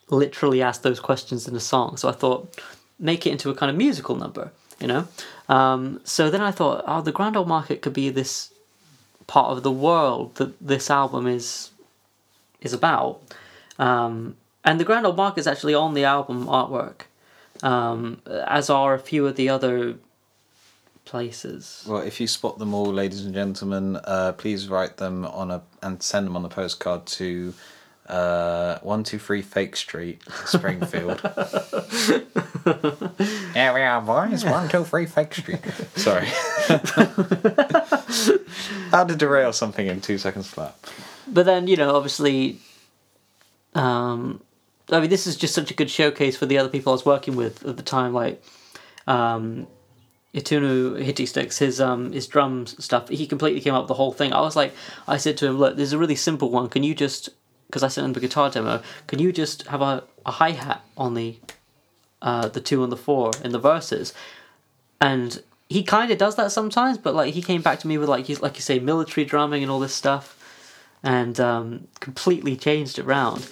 literally 0.10 0.62
ask 0.62 0.82
those 0.82 1.00
questions 1.00 1.48
in 1.48 1.56
a 1.56 1.60
song. 1.60 1.98
So 1.98 2.10
I 2.10 2.14
thought 2.14 2.60
make 3.00 3.26
it 3.26 3.32
into 3.32 3.50
a 3.50 3.56
kind 3.56 3.70
of 3.70 3.76
musical 3.76 4.16
number, 4.16 4.52
you 4.80 4.88
know. 4.88 5.08
Um, 5.50 6.02
so 6.04 6.30
then 6.30 6.42
I 6.42 6.52
thought, 6.52 6.84
oh, 6.88 7.02
the 7.02 7.12
Grand 7.12 7.38
Old 7.38 7.48
Market 7.48 7.82
could 7.82 7.94
be 7.94 8.10
this 8.10 8.54
part 9.28 9.52
of 9.56 9.64
the 9.64 9.72
world 9.72 10.36
that 10.36 10.56
this 10.60 10.90
album 10.90 11.28
is 11.28 11.72
is 12.62 12.74
about. 12.74 13.22
Um, 13.78 14.36
and 14.64 14.80
the 14.80 14.84
Grand 14.84 15.06
Old 15.06 15.18
Market 15.18 15.42
is 15.42 15.48
actually 15.48 15.76
on 15.76 15.94
the 15.94 16.04
album 16.04 16.48
artwork, 16.48 17.02
um, 17.62 18.22
as 18.26 18.70
are 18.70 18.94
a 18.94 19.00
few 19.00 19.28
of 19.28 19.36
the 19.36 19.50
other 19.50 19.96
places. 21.06 21.86
Well, 21.88 22.02
if 22.02 22.20
you 22.20 22.28
spot 22.28 22.58
them 22.58 22.74
all, 22.74 22.92
ladies 22.92 23.24
and 23.26 23.34
gentlemen, 23.34 23.98
uh, 24.04 24.34
please 24.34 24.68
write 24.68 24.98
them 24.98 25.26
on 25.26 25.52
a 25.52 25.62
and 25.82 26.02
send 26.02 26.26
them 26.26 26.36
on 26.36 26.44
a 26.44 26.50
postcard 26.50 27.06
to 27.06 27.54
uh, 28.08 28.80
one 28.80 29.04
two 29.04 29.20
three 29.20 29.42
Fake 29.42 29.76
Street, 29.76 30.22
Springfield. 30.46 31.20
Here 33.54 33.74
we 33.74 33.82
are, 33.82 34.02
boys. 34.02 34.46
One 34.46 34.70
two 34.70 34.84
three 34.84 35.06
Fake 35.06 35.34
Street. 35.34 35.60
Sorry. 35.96 36.26
How 38.92 39.04
to 39.04 39.16
derail 39.16 39.54
something 39.54 39.88
in 39.88 40.02
two 40.02 40.18
seconds 40.18 40.48
flat. 40.48 40.76
but 41.28 41.46
then 41.46 41.68
you 41.68 41.76
know 41.76 41.96
obviously 41.96 42.58
um 43.76 44.42
i 44.90 45.00
mean 45.00 45.10
this 45.10 45.28
is 45.28 45.36
just 45.36 45.54
such 45.54 45.70
a 45.72 45.74
good 45.74 45.90
showcase 45.90 46.38
for 46.38 46.46
the 46.46 46.58
other 46.58 46.70
people 46.70 46.94
i 46.94 46.96
was 46.96 47.06
working 47.06 47.36
with 47.36 47.66
at 47.66 47.76
the 47.78 47.84
time 47.84 48.14
like 48.14 48.42
um 49.08 49.68
Itunu 50.34 51.02
Hitty 51.02 51.26
Sticks, 51.26 51.58
his 51.58 51.82
um 51.82 52.12
his 52.12 52.28
drums 52.28 52.82
stuff, 52.84 53.10
he 53.10 53.26
completely 53.26 53.60
came 53.62 53.74
up 53.74 53.84
with 53.84 53.88
the 53.88 53.94
whole 53.96 54.12
thing. 54.12 54.34
I 54.34 54.42
was 54.42 54.56
like, 54.56 54.74
I 55.08 55.18
said 55.18 55.36
to 55.38 55.48
him, 55.48 55.58
look, 55.58 55.78
there's 55.78 55.94
a 55.94 55.98
really 55.98 56.16
simple 56.16 56.52
one. 56.52 56.70
Can 56.70 56.84
you 56.84 56.94
just, 56.94 57.30
because 57.68 57.84
I 57.84 57.88
sent 57.88 58.06
him 58.06 58.14
the 58.14 58.20
guitar 58.20 58.50
demo, 58.50 58.82
can 59.08 59.20
you 59.20 59.32
just 59.32 59.68
have 59.68 59.82
a, 59.82 60.04
a 60.26 60.32
hi 60.32 60.52
hat 60.52 60.84
on 60.98 61.14
the, 61.14 61.38
uh, 62.22 62.48
the 62.48 62.62
two 62.62 62.84
and 62.84 62.92
the 62.92 62.98
four 62.98 63.32
in 63.44 63.52
the 63.52 63.60
verses, 63.60 64.14
and 65.00 65.42
he 65.70 65.84
kind 65.84 66.12
of 66.12 66.18
does 66.18 66.36
that 66.38 66.52
sometimes. 66.52 66.98
But 66.98 67.14
like 67.14 67.34
he 67.34 67.42
came 67.42 67.62
back 67.62 67.80
to 67.80 67.88
me 67.88 67.98
with 67.98 68.10
like 68.10 68.26
he's 68.26 68.42
like 68.42 68.56
you 68.56 68.62
say 68.62 68.80
military 68.80 69.26
drumming 69.26 69.64
and 69.64 69.72
all 69.72 69.80
this 69.80 69.94
stuff, 69.94 70.38
and 71.04 71.40
um, 71.40 71.88
completely 72.00 72.56
changed 72.56 73.00
it 73.00 73.04
round. 73.04 73.50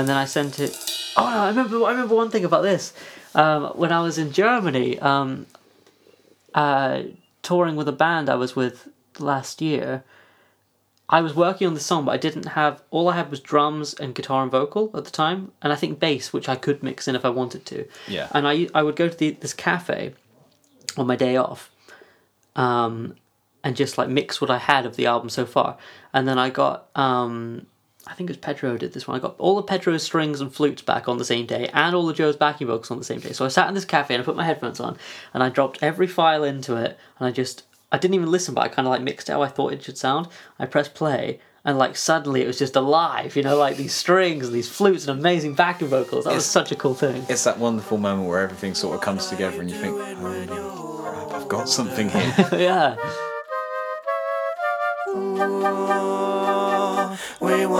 And 0.00 0.08
then 0.08 0.16
I 0.16 0.24
sent 0.24 0.58
it. 0.58 0.74
Oh! 1.14 1.26
I 1.26 1.48
remember. 1.48 1.84
I 1.84 1.90
remember 1.90 2.14
one 2.14 2.30
thing 2.30 2.46
about 2.46 2.62
this. 2.62 2.94
Um, 3.34 3.64
when 3.76 3.92
I 3.92 4.00
was 4.00 4.16
in 4.16 4.32
Germany, 4.32 4.98
um, 4.98 5.44
uh, 6.54 7.02
touring 7.42 7.76
with 7.76 7.86
a 7.86 7.92
band 7.92 8.30
I 8.30 8.36
was 8.36 8.56
with 8.56 8.88
last 9.18 9.60
year, 9.60 10.02
I 11.10 11.20
was 11.20 11.34
working 11.34 11.66
on 11.66 11.74
the 11.74 11.80
song, 11.80 12.06
but 12.06 12.12
I 12.12 12.16
didn't 12.16 12.46
have. 12.46 12.82
All 12.90 13.10
I 13.10 13.16
had 13.16 13.30
was 13.30 13.40
drums 13.40 13.92
and 13.92 14.14
guitar 14.14 14.42
and 14.42 14.50
vocal 14.50 14.90
at 14.94 15.04
the 15.04 15.10
time, 15.10 15.52
and 15.60 15.70
I 15.70 15.76
think 15.76 16.00
bass, 16.00 16.32
which 16.32 16.48
I 16.48 16.56
could 16.56 16.82
mix 16.82 17.06
in 17.06 17.14
if 17.14 17.26
I 17.26 17.28
wanted 17.28 17.66
to. 17.66 17.86
Yeah. 18.08 18.28
And 18.32 18.48
I 18.48 18.68
I 18.74 18.82
would 18.82 18.96
go 18.96 19.06
to 19.06 19.16
the, 19.16 19.32
this 19.32 19.52
cafe 19.52 20.14
on 20.96 21.06
my 21.06 21.16
day 21.16 21.36
off, 21.36 21.70
um, 22.56 23.16
and 23.62 23.76
just 23.76 23.98
like 23.98 24.08
mix 24.08 24.40
what 24.40 24.50
I 24.50 24.56
had 24.56 24.86
of 24.86 24.96
the 24.96 25.04
album 25.04 25.28
so 25.28 25.44
far, 25.44 25.76
and 26.14 26.26
then 26.26 26.38
I 26.38 26.48
got 26.48 26.88
um, 26.94 27.66
I 28.10 28.14
think 28.14 28.28
it 28.28 28.32
was 28.32 28.38
Pedro 28.38 28.72
who 28.72 28.78
did 28.78 28.92
this 28.92 29.06
one. 29.06 29.16
I 29.16 29.22
got 29.22 29.36
all 29.38 29.56
of 29.56 29.66
Pedro's 29.66 30.02
strings 30.02 30.40
and 30.40 30.52
flutes 30.52 30.82
back 30.82 31.08
on 31.08 31.18
the 31.18 31.24
same 31.24 31.46
day, 31.46 31.70
and 31.72 31.94
all 31.94 32.08
of 32.08 32.16
Joe's 32.16 32.36
backing 32.36 32.66
vocals 32.66 32.90
on 32.90 32.98
the 32.98 33.04
same 33.04 33.20
day. 33.20 33.32
So 33.32 33.44
I 33.44 33.48
sat 33.48 33.68
in 33.68 33.74
this 33.74 33.84
cafe 33.84 34.14
and 34.14 34.22
I 34.22 34.24
put 34.24 34.36
my 34.36 34.44
headphones 34.44 34.80
on, 34.80 34.98
and 35.32 35.42
I 35.42 35.48
dropped 35.48 35.82
every 35.82 36.08
file 36.08 36.42
into 36.42 36.76
it, 36.76 36.98
and 37.18 37.28
I 37.28 37.30
just 37.30 37.62
I 37.92 37.98
didn't 37.98 38.14
even 38.14 38.30
listen, 38.30 38.54
but 38.54 38.62
I 38.62 38.68
kind 38.68 38.86
of 38.86 38.90
like 38.90 39.02
mixed 39.02 39.28
how 39.28 39.42
I 39.42 39.48
thought 39.48 39.72
it 39.72 39.84
should 39.84 39.96
sound. 39.96 40.28
I 40.58 40.66
pressed 40.66 40.94
play, 40.94 41.40
and 41.64 41.78
like 41.78 41.96
suddenly 41.96 42.42
it 42.42 42.46
was 42.46 42.58
just 42.58 42.74
alive, 42.74 43.36
you 43.36 43.42
know, 43.42 43.56
like 43.56 43.76
these 43.76 43.94
strings 43.94 44.46
and 44.46 44.54
these 44.54 44.68
flutes 44.68 45.06
and 45.06 45.18
amazing 45.18 45.54
backing 45.54 45.88
vocals. 45.88 46.24
That 46.24 46.34
was 46.34 46.46
such 46.46 46.72
a 46.72 46.76
cool 46.76 46.94
thing. 46.94 47.24
It's 47.28 47.44
that 47.44 47.58
wonderful 47.58 47.98
moment 47.98 48.28
where 48.28 48.40
everything 48.40 48.74
sort 48.74 48.96
of 48.96 49.02
comes 49.02 49.28
together 49.28 49.60
and 49.60 49.70
you 49.70 49.76
think, 49.76 49.94
oh, 49.96 50.14
holy 50.16 51.02
crap, 51.02 51.32
I've 51.32 51.48
got 51.48 51.68
something 51.68 52.08
here. 52.08 52.48
yeah. 52.52 52.96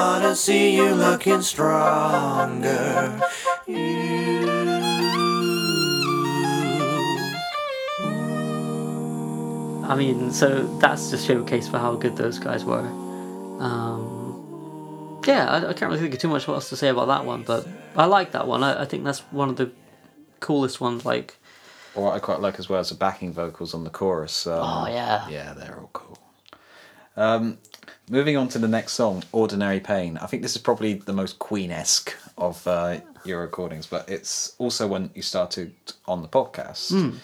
Wanna 0.01 0.35
see 0.35 0.77
you 0.77 0.95
looking 0.95 1.43
stronger. 1.43 3.21
I 9.85 9.95
mean, 9.97 10.31
so 10.33 10.63
that's 10.79 11.11
just 11.11 11.27
showcase 11.27 11.69
for 11.69 11.79
how 11.79 11.97
good 11.97 12.17
those 12.17 12.39
guys 12.39 12.65
were. 12.65 12.87
Um, 13.61 15.21
yeah, 15.27 15.51
I, 15.51 15.57
I 15.71 15.73
can't 15.75 15.91
really 15.91 16.01
think 16.01 16.15
of 16.15 16.21
too 16.21 16.29
much 16.29 16.49
else 16.49 16.71
to 16.71 16.77
say 16.77 16.89
about 16.89 17.09
that 17.09 17.25
one, 17.27 17.43
but 17.43 17.67
I 17.97 18.07
like 18.07 18.33
that 18.33 18.47
one. 18.47 18.63
I, 18.63 18.83
I 18.83 18.85
think 18.87 19.05
that's 19.05 19.21
one 19.33 19.51
of 19.51 19.57
the 19.57 19.71
coolest 20.39 20.81
ones. 20.81 21.05
Like, 21.05 21.37
or 21.95 22.05
what 22.05 22.15
I 22.15 22.21
quite 22.21 22.41
like 22.41 22.59
as 22.59 22.69
well 22.69 22.81
is 22.81 22.89
the 22.89 22.95
backing 22.95 23.33
vocals 23.33 23.75
on 23.75 23.85
the 23.85 23.91
chorus. 23.91 24.47
Um, 24.47 24.61
oh 24.63 24.87
yeah, 24.89 25.29
Yeah, 25.29 25.53
they're 25.55 25.79
all 25.79 25.91
cool. 25.93 26.19
Um, 27.17 27.59
moving 28.11 28.37
on 28.37 28.49
to 28.49 28.59
the 28.59 28.69
next 28.69 28.93
song, 28.95 29.23
Ordinary 29.33 29.81
Pain. 29.81 30.19
I 30.19 30.27
think 30.27 30.43
this 30.43 30.57
is 30.57 30.61
probably 30.61 30.95
the 30.95 31.13
most 31.13 31.39
Queen 31.39 31.71
esque 31.71 32.13
of 32.37 32.67
uh, 32.67 32.99
your 33.25 33.41
recordings, 33.41 33.87
but 33.87 34.09
it's 34.09 34.55
also 34.59 34.89
when 34.89 35.11
you 35.15 35.23
started 35.23 35.73
on 36.07 36.23
the 36.23 36.29
podcast. 36.29 37.15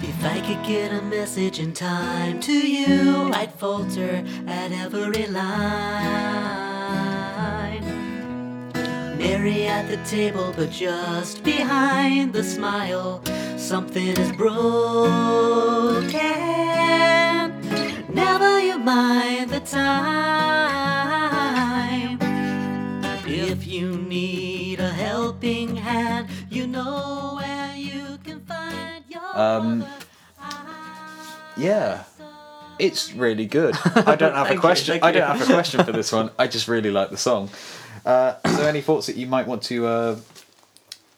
If 0.00 0.24
I 0.24 0.40
could 0.40 0.64
get 0.66 0.92
a 0.92 1.02
message 1.02 1.58
in 1.58 1.72
time 1.72 2.40
to 2.40 2.52
you, 2.52 3.30
I'd 3.32 3.52
falter 3.54 4.24
at 4.46 4.72
every 4.72 5.26
line. 5.26 5.48
Mary 9.16 9.66
at 9.66 9.88
the 9.88 9.96
table, 10.08 10.52
but 10.56 10.70
just 10.70 11.42
behind 11.42 12.32
the 12.32 12.44
smile, 12.44 13.22
something 13.56 14.08
is 14.08 14.32
broken. 14.32 16.47
Never 18.88 19.02
you 19.02 19.46
mind 19.46 19.50
the 19.50 19.60
time. 19.60 20.88
If 23.26 23.66
you 23.66 23.98
need 23.98 24.80
a 24.80 24.88
helping 24.88 25.76
hand, 25.76 26.28
you 26.48 26.66
know 26.66 27.34
where 27.36 27.76
you 27.76 28.18
can 28.24 28.40
find 28.46 29.04
your 29.08 29.38
Um. 29.38 29.84
Yeah, 31.58 32.04
it's 32.78 33.12
really 33.12 33.44
good. 33.44 33.76
I 33.94 34.16
don't 34.16 34.32
have 34.32 34.46
a 34.46 34.48
Thank 34.48 34.54
you, 34.54 34.60
question. 34.60 35.00
I 35.02 35.12
don't 35.12 35.22
you. 35.22 35.38
have 35.38 35.42
a 35.42 35.52
question 35.52 35.84
for 35.84 35.92
this 35.92 36.10
one. 36.10 36.30
I 36.38 36.46
just 36.46 36.66
really 36.66 36.90
like 36.90 37.10
the 37.10 37.18
song. 37.18 37.50
Uh, 38.06 38.36
is 38.44 38.56
there 38.56 38.68
any 38.70 38.80
thoughts 38.80 39.06
that 39.08 39.16
you 39.16 39.26
might 39.26 39.46
want 39.46 39.64
to 39.64 39.86
uh, 39.86 40.16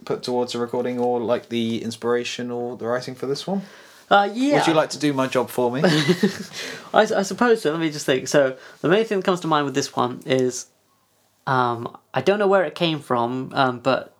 put 0.05 0.25
towards 0.25 0.55
the 0.55 0.59
recording, 0.59 0.99
or 0.99 1.21
like 1.21 1.51
the 1.51 1.85
inspiration 1.85 2.51
or 2.51 2.77
the 2.77 2.87
writing 2.87 3.15
for 3.15 3.27
this 3.27 3.47
one? 3.47 3.63
Uh, 4.11 4.29
yeah. 4.35 4.59
Would 4.59 4.67
you 4.67 4.75
like 4.75 4.91
to 4.91 4.99
do 4.99 5.13
my 5.13 5.27
job 5.29 5.51
for 5.51 5.71
me? 5.71 5.83
I, 6.93 7.03
I 7.03 7.23
suppose 7.23 7.63
so. 7.63 7.71
Let 7.71 7.81
me 7.81 7.91
just 7.91 8.07
think. 8.07 8.27
So 8.29 8.57
the 8.81 8.89
main 8.89 9.05
thing 9.05 9.19
that 9.21 9.25
comes 9.25 9.41
to 9.41 9.47
mind 9.47 9.65
with 9.67 9.75
this 9.75 9.95
one 9.95 10.21
is, 10.27 10.67
um, 11.47 11.97
I 12.13 12.21
don't 12.21 12.39
know 12.39 12.49
where 12.49 12.65
it 12.65 12.75
came 12.75 12.99
from, 12.99 13.53
um, 13.55 13.79
but 13.79 14.17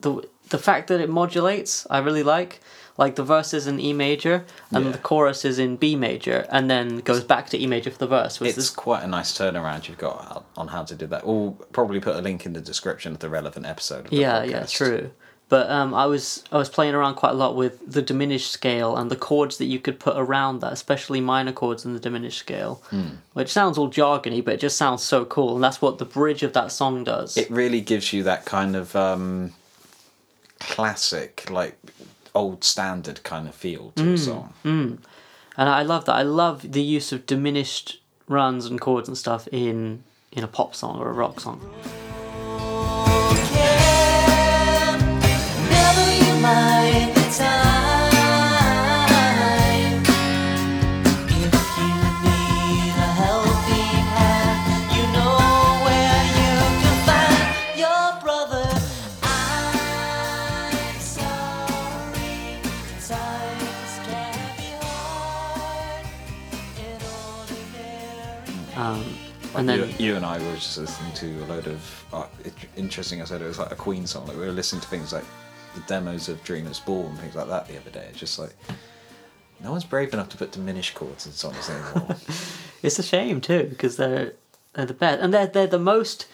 the 0.00 0.26
the 0.48 0.58
fact 0.58 0.88
that 0.88 1.00
it 1.00 1.08
modulates, 1.08 1.86
I 1.90 1.98
really 1.98 2.22
like. 2.22 2.60
Like 2.98 3.14
the 3.14 3.22
verse 3.22 3.54
is 3.54 3.66
in 3.66 3.80
E 3.80 3.94
major, 3.94 4.44
and 4.72 4.84
Yeah. 4.86 4.90
the 4.92 4.98
chorus 4.98 5.44
is 5.46 5.58
in 5.58 5.76
B 5.76 5.96
major, 5.96 6.46
and 6.50 6.70
then 6.70 6.98
goes 6.98 7.24
back 7.24 7.48
to 7.50 7.58
E 7.58 7.66
major 7.66 7.90
for 7.90 7.96
the 7.98 8.06
verse. 8.06 8.40
Which 8.40 8.50
it's 8.50 8.58
is 8.58 8.70
quite 8.70 9.02
a 9.02 9.06
nice 9.06 9.32
turnaround 9.32 9.88
you've 9.88 9.96
got 9.96 10.44
on 10.56 10.68
how 10.68 10.82
to 10.84 10.94
do 10.94 11.06
that. 11.06 11.26
We'll 11.26 11.52
probably 11.72 12.00
put 12.00 12.16
a 12.16 12.20
link 12.20 12.44
in 12.44 12.52
the 12.52 12.60
description 12.60 13.12
of 13.12 13.20
the 13.20 13.30
relevant 13.30 13.64
episode. 13.64 14.06
Of 14.06 14.10
the 14.10 14.16
yeah, 14.16 14.42
yeah, 14.42 14.66
true. 14.66 15.12
But 15.50 15.68
um, 15.68 15.92
I 15.94 16.06
was 16.06 16.44
I 16.52 16.56
was 16.58 16.68
playing 16.70 16.94
around 16.94 17.16
quite 17.16 17.32
a 17.32 17.34
lot 17.34 17.56
with 17.56 17.80
the 17.92 18.00
diminished 18.02 18.50
scale 18.52 18.96
and 18.96 19.10
the 19.10 19.16
chords 19.16 19.58
that 19.58 19.64
you 19.66 19.80
could 19.80 19.98
put 19.98 20.16
around 20.16 20.60
that, 20.60 20.72
especially 20.72 21.20
minor 21.20 21.52
chords 21.52 21.84
in 21.84 21.92
the 21.92 22.00
diminished 22.00 22.38
scale, 22.38 22.80
which 23.34 23.48
sounds 23.52 23.76
all 23.76 23.90
jargony, 23.90 24.42
but 24.44 24.54
it 24.54 24.60
just 24.60 24.76
sounds 24.78 25.02
so 25.02 25.24
cool, 25.24 25.56
and 25.56 25.62
that's 25.64 25.82
what 25.82 25.98
the 25.98 26.04
bridge 26.04 26.42
of 26.44 26.52
that 26.52 26.70
song 26.70 27.02
does. 27.04 27.36
It 27.36 27.50
really 27.50 27.80
gives 27.80 28.12
you 28.12 28.22
that 28.22 28.44
kind 28.46 28.76
of 28.76 28.94
um, 28.94 29.52
classic, 30.60 31.50
like 31.50 31.76
old 32.34 32.62
standard 32.62 33.22
kind 33.24 33.48
of 33.48 33.54
feel 33.54 33.92
to 33.96 34.12
a 34.12 34.18
song. 34.18 34.54
and 34.64 35.68
I 35.68 35.82
love 35.82 36.04
that. 36.04 36.14
I 36.14 36.22
love 36.22 36.70
the 36.72 36.82
use 36.82 37.10
of 37.12 37.26
diminished 37.26 38.00
runs 38.28 38.66
and 38.66 38.80
chords 38.80 39.08
and 39.08 39.18
stuff 39.18 39.48
in 39.50 40.04
in 40.30 40.44
a 40.44 40.48
pop 40.48 40.76
song 40.76 41.00
or 41.00 41.10
a 41.10 41.12
rock 41.12 41.40
song. 41.40 41.60
You, 70.10 70.16
and 70.16 70.26
I 70.26 70.38
were 70.38 70.54
just 70.54 70.76
listening 70.76 71.12
to 71.14 71.44
a 71.44 71.46
load 71.46 71.66
of 71.68 72.04
uh, 72.12 72.26
interesting. 72.76 73.22
I 73.22 73.24
said 73.24 73.42
it 73.42 73.46
was 73.46 73.58
like 73.58 73.70
a 73.70 73.76
Queen 73.76 74.06
song. 74.06 74.26
Like 74.26 74.36
we 74.36 74.44
were 74.44 74.52
listening 74.52 74.80
to 74.82 74.88
things 74.88 75.12
like 75.12 75.24
the 75.74 75.80
demos 75.82 76.28
of 76.28 76.42
Dreamers 76.42 76.80
Ball 76.80 77.06
and 77.06 77.18
things 77.18 77.36
like 77.36 77.46
that 77.46 77.68
the 77.68 77.78
other 77.78 77.90
day. 77.90 78.06
It's 78.10 78.18
just 78.18 78.38
like 78.38 78.54
no 79.62 79.70
one's 79.70 79.84
brave 79.84 80.12
enough 80.12 80.28
to 80.30 80.36
put 80.36 80.50
diminished 80.50 80.94
chords 80.94 81.26
in 81.26 81.32
songs 81.32 81.70
anymore. 81.70 82.16
It's 82.82 82.98
a 82.98 83.02
shame 83.02 83.42
too 83.42 83.64
because 83.68 83.98
they're 83.98 84.32
they're 84.72 84.86
the 84.86 84.94
best 84.94 85.20
and 85.20 85.34
they're 85.34 85.46
they're 85.46 85.66
the 85.66 85.78
most 85.78 86.26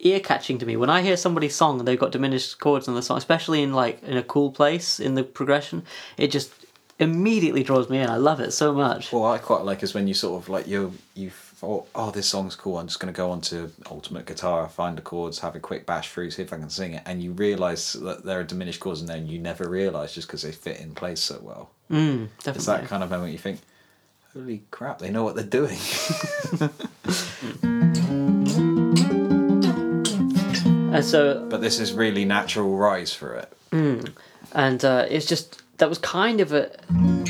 ear 0.00 0.18
catching 0.18 0.58
to 0.58 0.66
me. 0.66 0.76
When 0.76 0.90
I 0.90 1.02
hear 1.02 1.16
somebody's 1.16 1.54
song 1.54 1.78
and 1.78 1.86
they've 1.86 1.96
got 1.96 2.10
diminished 2.10 2.58
chords 2.58 2.88
in 2.88 2.94
the 2.94 3.02
song, 3.02 3.16
especially 3.16 3.62
in 3.62 3.72
like 3.72 4.02
in 4.02 4.16
a 4.16 4.24
cool 4.24 4.50
place 4.50 4.98
in 4.98 5.14
the 5.14 5.22
progression, 5.22 5.84
it 6.16 6.32
just 6.32 6.50
immediately 6.98 7.62
draws 7.62 7.88
me 7.88 7.98
in. 7.98 8.10
I 8.10 8.16
love 8.16 8.40
it 8.40 8.50
so 8.50 8.74
much. 8.74 9.12
What 9.12 9.30
I 9.30 9.38
quite 9.38 9.62
like 9.62 9.84
is 9.84 9.94
when 9.94 10.08
you 10.08 10.14
sort 10.14 10.42
of 10.42 10.48
like 10.48 10.66
you 10.66 10.94
you 11.14 11.30
thought, 11.64 11.88
oh, 11.94 12.10
this 12.10 12.28
song's 12.28 12.54
cool. 12.56 12.78
I'm 12.78 12.86
just 12.86 13.00
going 13.00 13.12
to 13.12 13.16
go 13.16 13.30
onto 13.30 13.70
Ultimate 13.90 14.26
Guitar, 14.26 14.68
find 14.68 14.96
the 14.98 15.02
chords, 15.02 15.38
have 15.40 15.56
a 15.56 15.60
quick 15.60 15.86
bash 15.86 16.10
through, 16.10 16.30
see 16.30 16.42
if 16.42 16.52
I 16.52 16.58
can 16.58 16.68
sing 16.70 16.92
it, 16.94 17.02
and 17.06 17.22
you 17.22 17.32
realise 17.32 17.94
that 17.94 18.24
there 18.24 18.40
are 18.40 18.44
diminished 18.44 18.80
chords 18.80 19.00
in 19.00 19.06
there, 19.06 19.16
and 19.16 19.28
you 19.28 19.38
never 19.38 19.68
realise 19.68 20.12
just 20.14 20.28
because 20.28 20.42
they 20.42 20.52
fit 20.52 20.78
in 20.80 20.94
place 20.94 21.20
so 21.20 21.38
well. 21.42 21.70
Mm, 21.90 22.28
It's 22.46 22.66
that 22.66 22.86
kind 22.86 23.02
of 23.02 23.10
moment 23.10 23.32
you 23.32 23.38
think, 23.38 23.60
holy 24.34 24.62
crap, 24.70 24.98
they 24.98 25.10
know 25.10 25.24
what 25.24 25.34
they're 25.36 25.44
doing. 25.44 25.78
And 30.92 31.04
so 31.04 31.46
but 31.48 31.60
this 31.60 31.80
is 31.80 31.92
really 31.92 32.24
natural 32.24 32.76
rise 32.76 33.12
for 33.12 33.34
it. 33.34 33.52
and 34.52 34.84
uh, 34.84 35.06
it's 35.08 35.26
just 35.26 35.62
that 35.78 35.88
was 35.88 35.98
kind 35.98 36.40
of 36.40 36.52
a 36.52 36.70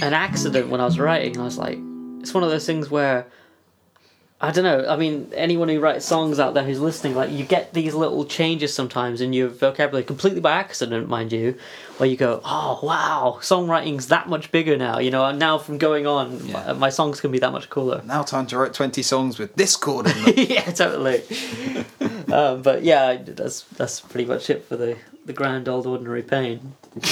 an 0.02 0.12
accident 0.12 0.68
when 0.68 0.80
I 0.80 0.84
was 0.84 0.98
writing. 0.98 1.38
I 1.40 1.44
was 1.44 1.56
like, 1.58 1.78
it's 2.20 2.34
one 2.34 2.42
of 2.42 2.50
those 2.50 2.66
things 2.66 2.90
where 2.90 3.26
I 4.40 4.50
don't 4.50 4.64
know. 4.64 4.86
I 4.86 4.96
mean, 4.96 5.30
anyone 5.34 5.68
who 5.70 5.80
writes 5.80 6.04
songs 6.04 6.38
out 6.38 6.52
there 6.54 6.64
who's 6.64 6.80
listening, 6.80 7.14
like 7.14 7.30
you 7.30 7.44
get 7.44 7.72
these 7.72 7.94
little 7.94 8.24
changes 8.26 8.74
sometimes 8.74 9.20
in 9.22 9.32
your 9.32 9.48
vocabulary, 9.48 10.04
completely 10.04 10.40
by 10.40 10.52
accident, 10.52 11.08
mind 11.08 11.32
you, 11.32 11.56
where 11.96 12.08
you 12.08 12.16
go, 12.16 12.42
oh 12.44 12.80
wow, 12.82 13.38
songwriting's 13.40 14.08
that 14.08 14.28
much 14.28 14.50
bigger 14.52 14.76
now. 14.76 14.98
You 14.98 15.10
know, 15.12 15.30
now 15.32 15.56
from 15.56 15.78
going 15.78 16.06
on, 16.06 16.46
Yeah. 16.46 16.64
my, 16.66 16.72
my 16.74 16.90
songs 16.90 17.20
can 17.20 17.30
be 17.30 17.38
that 17.38 17.52
much 17.52 17.70
cooler. 17.70 18.02
Now 18.04 18.22
time 18.22 18.46
to 18.48 18.58
write 18.58 18.74
20 18.74 19.02
songs 19.02 19.38
with 19.38 19.54
this 19.54 19.76
chord 19.76 20.08
in 20.08 20.22
them. 20.24 20.34
yeah, 20.36 20.62
totally. 20.72 21.22
um, 22.32 22.60
but 22.60 22.82
yeah, 22.82 23.16
that's 23.24 23.62
that's 23.62 24.00
pretty 24.00 24.26
much 24.26 24.50
it 24.50 24.64
for 24.64 24.76
the 24.76 24.98
the 25.24 25.32
grand 25.32 25.68
old 25.68 25.86
ordinary 25.86 26.22
pain. 26.22 26.74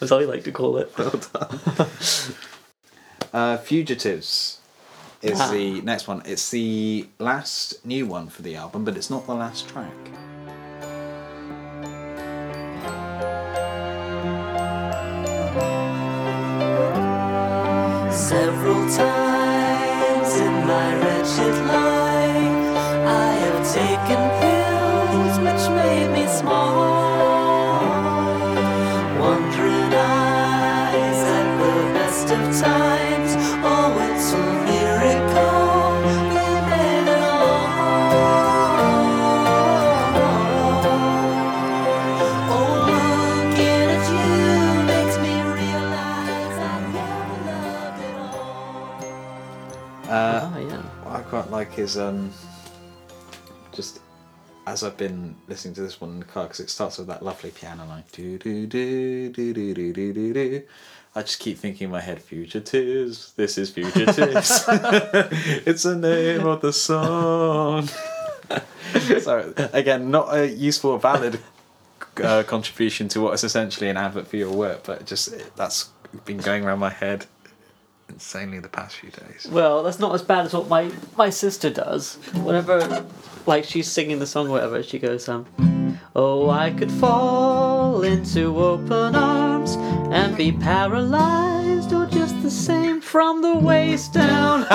As 0.00 0.10
I 0.10 0.18
like 0.24 0.42
to 0.44 0.52
call 0.52 0.76
it. 0.78 0.92
uh, 3.32 3.56
Fugitives 3.58 4.58
is 5.22 5.40
Ah. 5.40 5.50
the 5.50 5.80
next 5.82 6.08
one. 6.08 6.22
It's 6.24 6.50
the 6.50 7.06
last 7.18 7.84
new 7.86 8.06
one 8.06 8.28
for 8.28 8.42
the 8.42 8.56
album, 8.56 8.84
but 8.84 8.96
it's 8.96 9.10
not 9.10 9.26
the 9.26 9.34
last 9.34 9.68
track. 9.68 9.92
Several 18.10 18.82
times 18.96 20.32
in 20.46 20.54
my 20.66 20.88
wretched 21.00 21.56
life, 21.66 22.76
I 23.06 23.30
have 23.44 23.60
taken 23.78 24.20
pills 24.40 25.34
which 25.44 25.64
made 25.76 26.08
me 26.12 26.26
small. 26.28 27.01
Is 51.82 51.98
um, 51.98 52.32
just 53.72 54.00
as 54.66 54.84
I've 54.84 54.96
been 54.96 55.34
listening 55.48 55.74
to 55.74 55.82
this 55.82 56.00
one 56.00 56.10
in 56.10 56.18
the 56.20 56.24
car 56.24 56.44
because 56.44 56.60
it 56.60 56.70
starts 56.70 56.98
with 56.98 57.08
that 57.08 57.24
lovely 57.24 57.50
piano 57.50 57.84
line. 57.84 58.04
Do 58.12 58.38
do 58.38 58.66
do 58.66 59.30
do 59.30 59.52
do 59.52 59.74
do 59.74 59.92
do 59.92 60.12
do 60.12 60.32
do. 60.32 60.62
I 61.14 61.22
just 61.22 61.40
keep 61.40 61.58
thinking 61.58 61.86
in 61.86 61.90
my 61.90 62.00
head, 62.00 62.22
fugitives. 62.22 63.32
This 63.34 63.58
is 63.58 63.70
fugitives. 63.70 64.64
it's 65.66 65.82
the 65.82 65.96
name 65.96 66.46
of 66.46 66.62
the 66.62 66.72
song. 66.72 67.88
so 69.20 69.52
again, 69.72 70.10
not 70.10 70.34
a 70.34 70.48
useful 70.48 70.92
or 70.92 71.00
valid 71.00 71.40
uh, 72.22 72.44
contribution 72.44 73.08
to 73.08 73.20
what 73.20 73.34
is 73.34 73.44
essentially 73.44 73.90
an 73.90 73.96
advert 73.96 74.28
for 74.28 74.36
your 74.36 74.52
work, 74.52 74.84
but 74.84 75.04
just 75.04 75.34
that's 75.56 75.90
been 76.24 76.38
going 76.38 76.64
around 76.64 76.78
my 76.78 76.90
head 76.90 77.26
insanely 78.08 78.58
the 78.58 78.68
past 78.68 78.96
few 78.96 79.10
days. 79.10 79.46
Well, 79.50 79.82
that's 79.82 79.98
not 79.98 80.14
as 80.14 80.22
bad 80.22 80.46
as 80.46 80.54
what 80.54 80.68
my 80.68 80.90
my 81.16 81.30
sister 81.30 81.70
does. 81.70 82.16
Whenever, 82.34 83.04
like, 83.46 83.64
she's 83.64 83.90
singing 83.90 84.18
the 84.18 84.26
song 84.26 84.48
or 84.48 84.50
whatever, 84.50 84.82
she 84.82 84.98
goes, 84.98 85.28
um, 85.28 85.46
"Oh, 86.14 86.50
I 86.50 86.70
could 86.70 86.90
fall 86.90 88.02
into 88.02 88.58
open 88.58 89.14
arms 89.14 89.76
and 90.12 90.36
be 90.36 90.52
paralyzed 90.52 91.92
or 91.92 92.06
just 92.06 92.40
the 92.42 92.50
same 92.50 93.00
from 93.00 93.42
the 93.42 93.56
waist 93.56 94.12
down. 94.12 94.66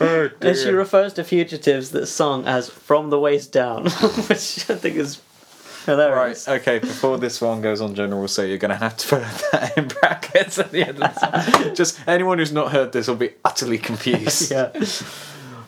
and 0.00 0.56
she 0.56 0.70
refers 0.70 1.12
to 1.14 1.24
fugitives 1.24 1.90
that 1.90 2.06
song 2.06 2.46
as 2.46 2.70
from 2.70 3.10
the 3.10 3.18
waist 3.18 3.52
down, 3.52 3.84
which 4.28 4.70
I 4.70 4.74
think 4.74 4.96
is 4.96 5.20
Right, 5.86 6.48
okay, 6.48 6.78
before 6.78 7.18
this 7.18 7.40
one 7.40 7.60
goes 7.60 7.80
on 7.80 7.94
general, 7.94 8.28
so 8.28 8.42
you're 8.42 8.58
going 8.58 8.70
to 8.70 8.76
have 8.76 8.96
to 8.98 9.08
put 9.08 9.22
that 9.52 9.76
in 9.76 9.88
brackets 9.88 10.58
at 10.58 10.70
the 10.70 10.86
end 10.86 11.02
of 11.02 11.14
the 11.14 11.52
song. 11.62 11.74
Just 11.74 12.00
anyone 12.06 12.38
who's 12.38 12.52
not 12.52 12.72
heard 12.72 12.92
this 12.92 13.08
will 13.08 13.16
be 13.16 13.30
utterly 13.44 13.78
confused. 13.78 14.52
Yeah. 14.60 14.72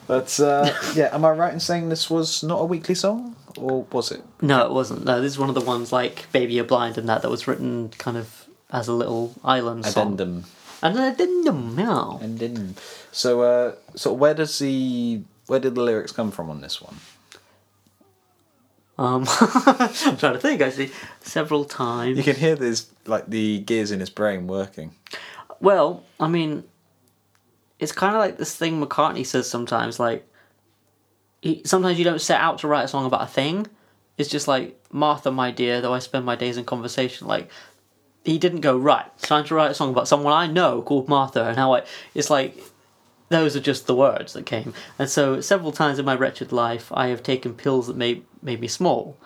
But 0.05 0.37
uh, 0.39 0.69
yeah, 0.95 1.09
am 1.13 1.23
I 1.23 1.31
right 1.31 1.53
in 1.53 1.59
saying 1.61 1.87
this 1.87 2.09
was 2.09 2.43
not 2.43 2.59
a 2.59 2.65
weekly 2.65 2.95
song? 2.95 3.35
Or 3.57 3.83
was 3.91 4.11
it? 4.11 4.21
No, 4.41 4.65
it 4.65 4.71
wasn't. 4.71 5.05
No, 5.05 5.21
this 5.21 5.31
is 5.33 5.39
one 5.39 5.47
of 5.49 5.55
the 5.55 5.61
ones 5.61 5.93
like 5.93 6.29
Baby 6.31 6.55
You're 6.55 6.65
Blind 6.65 6.97
and 6.97 7.07
that 7.07 7.21
that 7.21 7.29
was 7.29 7.47
written 7.47 7.89
kind 7.97 8.17
of 8.17 8.45
as 8.71 8.87
a 8.87 8.93
little 8.93 9.33
island 9.43 9.85
song. 9.85 10.13
Addendum. 10.13 10.43
An 10.81 10.97
addendum, 10.97 11.79
yeah. 11.79 12.17
Addendum. 12.17 12.75
So, 13.11 13.41
uh, 13.41 13.75
so 13.95 14.11
where 14.11 14.33
does 14.33 14.59
the 14.59 15.21
where 15.47 15.59
did 15.59 15.75
the 15.75 15.81
lyrics 15.81 16.11
come 16.11 16.31
from 16.31 16.49
on 16.49 16.59
this 16.61 16.81
one? 16.81 16.97
Um, 18.97 19.25
I'm 19.39 20.17
trying 20.17 20.33
to 20.33 20.39
think 20.39 20.61
actually. 20.61 20.91
Several 21.21 21.65
times. 21.65 22.17
You 22.17 22.23
can 22.23 22.35
hear 22.35 22.55
this 22.55 22.87
like 23.05 23.27
the 23.27 23.59
gears 23.59 23.91
in 23.91 23.99
his 23.99 24.09
brain 24.09 24.47
working. 24.47 24.95
Well, 25.59 26.03
I 26.19 26.27
mean, 26.27 26.63
it's 27.79 27.91
kind 27.91 28.15
of 28.15 28.19
like 28.19 28.37
this 28.37 28.55
thing 28.55 28.81
McCartney 28.81 29.25
says 29.25 29.49
sometimes. 29.49 29.99
Like, 29.99 30.27
he, 31.41 31.61
sometimes 31.65 31.97
you 31.97 32.05
don't 32.05 32.21
set 32.21 32.39
out 32.39 32.59
to 32.59 32.67
write 32.67 32.83
a 32.83 32.87
song 32.87 33.05
about 33.05 33.23
a 33.23 33.27
thing. 33.27 33.67
It's 34.17 34.29
just 34.29 34.47
like 34.47 34.79
Martha, 34.91 35.31
my 35.31 35.51
dear, 35.51 35.81
though 35.81 35.93
I 35.93 35.99
spend 35.99 36.25
my 36.25 36.35
days 36.35 36.57
in 36.57 36.65
conversation. 36.65 37.27
Like, 37.27 37.49
he 38.23 38.37
didn't 38.37 38.61
go 38.61 38.77
right. 38.77 39.05
It's 39.15 39.27
time 39.27 39.43
to 39.45 39.55
write 39.55 39.71
a 39.71 39.73
song 39.73 39.89
about 39.89 40.07
someone 40.07 40.33
I 40.33 40.47
know 40.47 40.81
called 40.81 41.09
Martha, 41.09 41.45
and 41.45 41.57
how 41.57 41.73
I. 41.73 41.83
It's 42.13 42.29
like 42.29 42.57
those 43.29 43.55
are 43.55 43.59
just 43.59 43.87
the 43.87 43.95
words 43.95 44.33
that 44.33 44.45
came. 44.45 44.73
And 44.99 45.09
so 45.09 45.41
several 45.41 45.71
times 45.71 45.99
in 45.99 46.05
my 46.05 46.15
wretched 46.15 46.51
life, 46.51 46.91
I 46.93 47.07
have 47.07 47.23
taken 47.23 47.53
pills 47.53 47.87
that 47.87 47.95
made 47.97 48.23
made 48.41 48.59
me 48.59 48.67
small. 48.67 49.17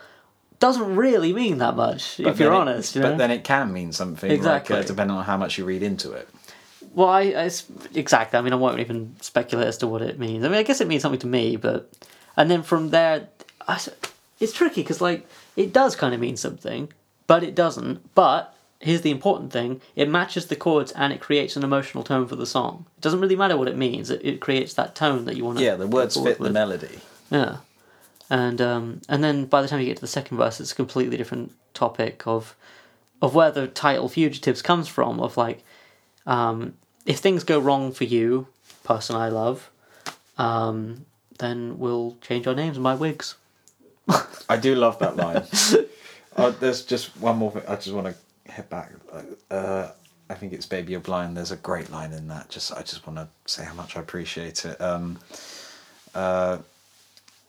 Doesn't 0.59 0.95
really 0.95 1.33
mean 1.33 1.59
that 1.59 1.75
much, 1.75 2.17
But 2.17 2.27
if 2.31 2.39
you're 2.39 2.51
it- 2.53 2.55
honest. 2.55 2.95
you 2.95 3.01
know? 3.01 3.11
But 3.11 3.17
then 3.19 3.31
it 3.31 3.43
can 3.43 3.71
mean 3.71 3.91
something, 3.91 4.31
Exactly. 4.31 4.75
like, 4.75 4.85
uh, 4.85 4.87
depending 4.87 5.15
on 5.17 5.23
how 5.25 5.37
much 5.37 5.57
you 5.57 5.65
read 5.65 5.83
into 5.83 6.13
it. 6.13 6.27
Well, 6.95 7.09
I, 7.09 7.21
I 7.21 7.51
exactly. 7.93 8.39
I 8.39 8.41
mean, 8.41 8.53
I 8.53 8.55
won't 8.55 8.79
even 8.79 9.15
speculate 9.21 9.67
as 9.67 9.77
to 9.79 9.87
what 9.87 10.01
it 10.01 10.17
means. 10.17 10.43
I 10.43 10.47
mean, 10.47 10.57
I 10.57 10.63
guess 10.63 10.81
it 10.81 10.87
means 10.87 11.03
something 11.03 11.19
to 11.19 11.27
me, 11.27 11.55
but 11.57 11.91
and 12.35 12.49
then 12.49 12.63
from 12.63 12.89
there, 12.89 13.27
I 13.67 13.79
it's 14.39 14.53
tricky 14.53 14.81
because 14.81 14.99
like 15.01 15.27
it 15.55 15.73
does 15.73 15.95
kind 15.95 16.15
of 16.15 16.19
mean 16.19 16.37
something, 16.37 16.91
but 17.27 17.43
it 17.43 17.53
doesn't. 17.53 18.15
But 18.15 18.55
here's 18.79 19.01
the 19.01 19.11
important 19.11 19.51
thing: 19.51 19.81
it 19.95 20.09
matches 20.09 20.47
the 20.47 20.55
chords 20.55 20.91
and 20.93 21.11
it 21.13 21.19
creates 21.21 21.55
an 21.55 21.63
emotional 21.63 22.03
tone 22.03 22.27
for 22.27 22.35
the 22.35 22.45
song. 22.45 22.85
It 22.97 23.01
doesn't 23.01 23.19
really 23.19 23.35
matter 23.35 23.57
what 23.57 23.67
it 23.67 23.77
means; 23.77 24.09
it, 24.09 24.21
it 24.23 24.39
creates 24.39 24.73
that 24.75 24.95
tone 24.95 25.25
that 25.25 25.35
you 25.35 25.45
want 25.45 25.59
to. 25.59 25.63
Yeah, 25.63 25.75
the 25.75 25.87
words 25.87 26.15
fit 26.15 26.39
the 26.39 26.49
melody. 26.49 26.99
Yeah, 27.29 27.57
and 28.29 28.61
um, 28.61 29.01
and 29.09 29.23
then 29.23 29.45
by 29.45 29.61
the 29.61 29.67
time 29.67 29.79
you 29.79 29.85
get 29.85 29.97
to 29.97 30.01
the 30.01 30.07
second 30.07 30.37
verse, 30.37 30.59
it's 30.59 30.71
a 30.71 30.75
completely 30.75 31.17
different 31.17 31.53
topic 31.73 32.25
of 32.25 32.55
of 33.21 33.33
where 33.35 33.51
the 33.51 33.67
title 33.67 34.09
"Fugitives" 34.09 34.61
comes 34.61 34.87
from. 34.87 35.19
Of 35.19 35.37
like, 35.37 35.63
um, 36.25 36.75
if 37.05 37.19
things 37.19 37.43
go 37.43 37.59
wrong 37.59 37.91
for 37.91 38.03
you, 38.03 38.47
person 38.83 39.15
I 39.15 39.29
love, 39.29 39.69
um, 40.37 41.05
then 41.39 41.79
we'll 41.79 42.17
change 42.21 42.47
our 42.47 42.55
names 42.55 42.77
and 42.77 42.83
buy 42.83 42.95
wigs. 42.95 43.35
I 44.49 44.55
do 44.55 44.75
love 44.75 44.99
that 44.99 45.17
line. 45.17 45.43
uh, 46.35 46.51
there's 46.61 46.83
just 46.83 47.17
one 47.17 47.37
more 47.37 47.51
thing. 47.51 47.63
I 47.67 47.75
just 47.75 47.91
want 47.91 48.07
to 48.07 48.15
hit 48.57 48.69
back. 48.69 48.91
Uh, 49.49 49.89
I 50.29 50.33
think 50.33 50.51
it's 50.51 50.65
"Baby 50.65 50.91
You're 50.91 50.99
Blind." 50.99 51.37
There's 51.37 51.51
a 51.51 51.55
great 51.57 51.89
line 51.89 52.11
in 52.11 52.27
that. 52.27 52.49
Just 52.49 52.73
I 52.73 52.81
just 52.81 53.07
want 53.07 53.17
to 53.19 53.27
say 53.51 53.63
how 53.63 53.73
much 53.73 53.95
I 53.95 54.01
appreciate 54.01 54.65
it. 54.65 54.79
Um, 54.81 55.19
uh, 56.13 56.57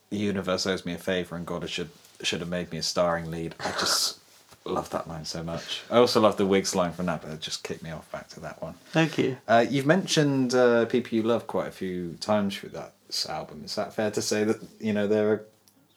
the 0.09 0.17
universe 0.17 0.65
owes 0.65 0.85
me 0.85 0.93
a 0.93 0.97
favor, 0.97 1.35
and 1.35 1.45
God 1.45 1.69
should 1.69 1.89
should 2.21 2.39
have 2.39 2.49
made 2.49 2.71
me 2.71 2.77
a 2.77 2.83
starring 2.83 3.29
lead. 3.29 3.55
I 3.59 3.71
just 3.71 4.19
love 4.65 4.89
that 4.91 5.07
line 5.07 5.25
so 5.25 5.43
much. 5.43 5.81
I 5.89 5.97
also 5.97 6.21
love 6.21 6.37
the 6.37 6.45
Wigs 6.45 6.75
line 6.75 6.91
from 6.91 7.07
that, 7.07 7.21
but 7.21 7.31
it 7.31 7.41
just 7.41 7.63
kicked 7.63 7.83
me 7.83 7.91
off 7.91 8.09
back 8.11 8.27
to 8.29 8.39
that 8.41 8.61
one. 8.61 8.75
Thank 8.91 9.17
you. 9.17 9.37
Uh, 9.47 9.65
you've 9.69 9.85
mentioned 9.85 10.53
uh, 10.53 10.85
people 10.85 11.15
you 11.15 11.23
love 11.23 11.47
quite 11.47 11.67
a 11.67 11.71
few 11.71 12.13
times 12.19 12.55
through 12.57 12.69
that 12.69 12.93
album. 13.27 13.63
Is 13.65 13.75
that 13.75 13.93
fair 13.93 14.11
to 14.11 14.21
say 14.21 14.43
that 14.43 14.57
you 14.79 14.93
know 14.93 15.07
they're 15.07 15.43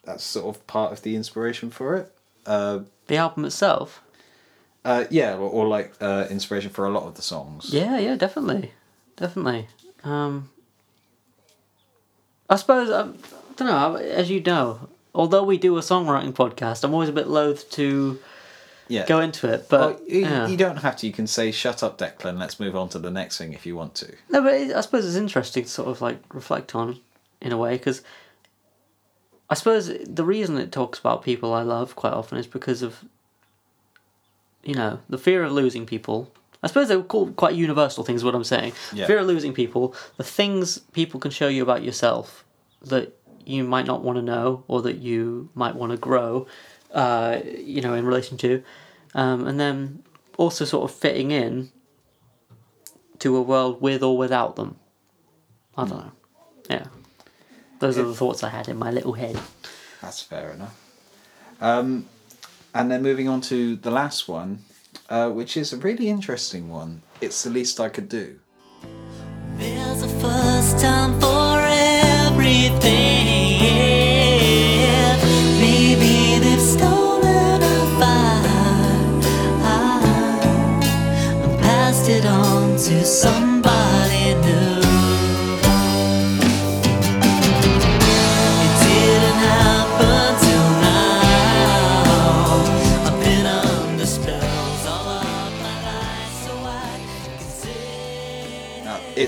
that's 0.04 0.24
sort 0.24 0.54
of 0.56 0.66
part 0.66 0.92
of 0.92 1.02
the 1.02 1.14
inspiration 1.14 1.70
for 1.70 1.96
it? 1.96 2.12
Uh, 2.44 2.80
The 3.06 3.16
album 3.16 3.44
itself. 3.44 4.02
Uh, 4.84 5.04
yeah, 5.10 5.34
or, 5.34 5.48
or 5.48 5.66
like 5.68 5.92
uh, 6.00 6.26
inspiration 6.30 6.70
for 6.70 6.84
a 6.86 6.90
lot 6.90 7.04
of 7.04 7.14
the 7.14 7.22
songs. 7.22 7.72
Yeah, 7.72 7.98
yeah, 7.98 8.16
definitely, 8.16 8.72
definitely. 9.16 9.68
Um, 10.04 10.50
I 12.50 12.56
suppose 12.56 12.90
I, 12.90 13.02
I 13.02 13.54
don't 13.56 13.68
know. 13.68 13.96
As 13.96 14.30
you 14.30 14.40
know, 14.40 14.88
although 15.14 15.44
we 15.44 15.58
do 15.58 15.76
a 15.76 15.80
songwriting 15.80 16.32
podcast, 16.32 16.84
I'm 16.84 16.92
always 16.92 17.08
a 17.08 17.12
bit 17.12 17.28
loath 17.28 17.70
to 17.72 18.18
yeah. 18.88 19.06
go 19.06 19.20
into 19.20 19.52
it. 19.52 19.68
But 19.68 19.80
Well, 19.80 20.08
you, 20.08 20.20
yeah. 20.22 20.48
you 20.48 20.56
don't 20.56 20.78
have 20.78 20.96
to. 20.96 21.06
You 21.06 21.12
can 21.12 21.26
say, 21.26 21.52
"Shut 21.52 21.82
up, 21.82 21.98
Declan. 21.98 22.38
Let's 22.38 22.58
move 22.58 22.74
on 22.76 22.88
to 22.90 22.98
the 22.98 23.10
next 23.10 23.38
thing 23.38 23.52
if 23.52 23.64
you 23.64 23.76
want 23.76 23.94
to." 23.96 24.12
no, 24.30 24.42
but 24.42 24.54
it, 24.54 24.74
I 24.74 24.80
suppose 24.80 25.06
it's 25.06 25.16
interesting 25.16 25.64
to 25.64 25.70
sort 25.70 25.88
of 25.88 26.00
like 26.00 26.22
reflect 26.34 26.74
on 26.74 26.98
in 27.40 27.52
a 27.52 27.56
way 27.56 27.76
because 27.76 28.02
I 29.48 29.54
suppose 29.54 29.92
the 30.04 30.24
reason 30.24 30.58
it 30.58 30.72
talks 30.72 30.98
about 30.98 31.22
people 31.22 31.52
I 31.52 31.62
love 31.62 31.94
quite 31.94 32.12
often 32.12 32.38
is 32.38 32.46
because 32.46 32.82
of 32.82 33.04
you 34.64 34.74
know 34.74 35.00
the 35.08 35.18
fear 35.18 35.42
of 35.44 35.52
losing 35.52 35.86
people. 35.86 36.32
I 36.62 36.68
suppose 36.68 36.86
they're 36.88 37.02
called 37.02 37.34
quite 37.36 37.54
universal 37.56 38.04
things. 38.04 38.22
What 38.22 38.34
I'm 38.36 38.44
saying, 38.44 38.72
Yeah. 38.92 39.06
fear 39.06 39.18
of 39.18 39.26
losing 39.26 39.52
people, 39.52 39.94
the 40.16 40.22
things 40.24 40.78
people 40.92 41.18
can 41.18 41.30
show 41.32 41.48
you 41.48 41.62
about 41.62 41.82
yourself 41.82 42.44
that 42.82 43.18
you 43.44 43.64
might 43.64 43.86
not 43.86 44.02
want 44.04 44.16
to 44.16 44.22
know 44.22 44.62
or 44.68 44.80
that 44.82 44.98
you 44.98 45.48
might 45.54 45.74
want 45.74 45.90
to 45.90 45.98
grow, 45.98 46.46
uh, 46.92 47.38
you 47.58 47.80
know, 47.80 47.94
in 47.94 48.06
relation 48.06 48.36
to, 48.38 48.62
um, 49.14 49.44
and 49.48 49.58
then 49.58 50.04
also 50.38 50.64
sort 50.64 50.88
of 50.88 50.96
fitting 50.96 51.32
in 51.32 51.70
to 53.18 53.36
a 53.36 53.42
world 53.42 53.80
with 53.82 54.02
or 54.02 54.16
without 54.16 54.54
them. 54.56 54.76
I 55.76 55.84
don't 55.86 55.98
know. 55.98 56.12
Yeah. 56.70 56.86
Those 57.80 57.98
are 57.98 58.04
the 58.04 58.14
thoughts 58.14 58.44
I 58.44 58.50
had 58.50 58.68
in 58.68 58.76
my 58.78 58.90
little 58.92 59.14
head. 59.14 59.36
That's 60.00 60.22
fair 60.22 60.50
enough. 60.52 60.78
Um, 61.60 62.06
and 62.74 62.90
then 62.90 63.02
moving 63.02 63.28
on 63.28 63.40
to 63.42 63.76
the 63.76 63.90
last 63.90 64.28
one, 64.28 64.60
uh, 65.08 65.30
which 65.30 65.56
is 65.56 65.72
a 65.72 65.76
really 65.76 66.08
interesting 66.08 66.68
one. 66.68 67.02
It's 67.20 67.42
the 67.42 67.50
least 67.50 67.80
I 67.80 67.88
could 67.88 68.08
do. 68.08 68.38
There's 69.56 70.02
a 70.02 70.08
first 70.20 70.78
time 70.78 71.20
for 71.20 71.60
everything. 71.60 73.01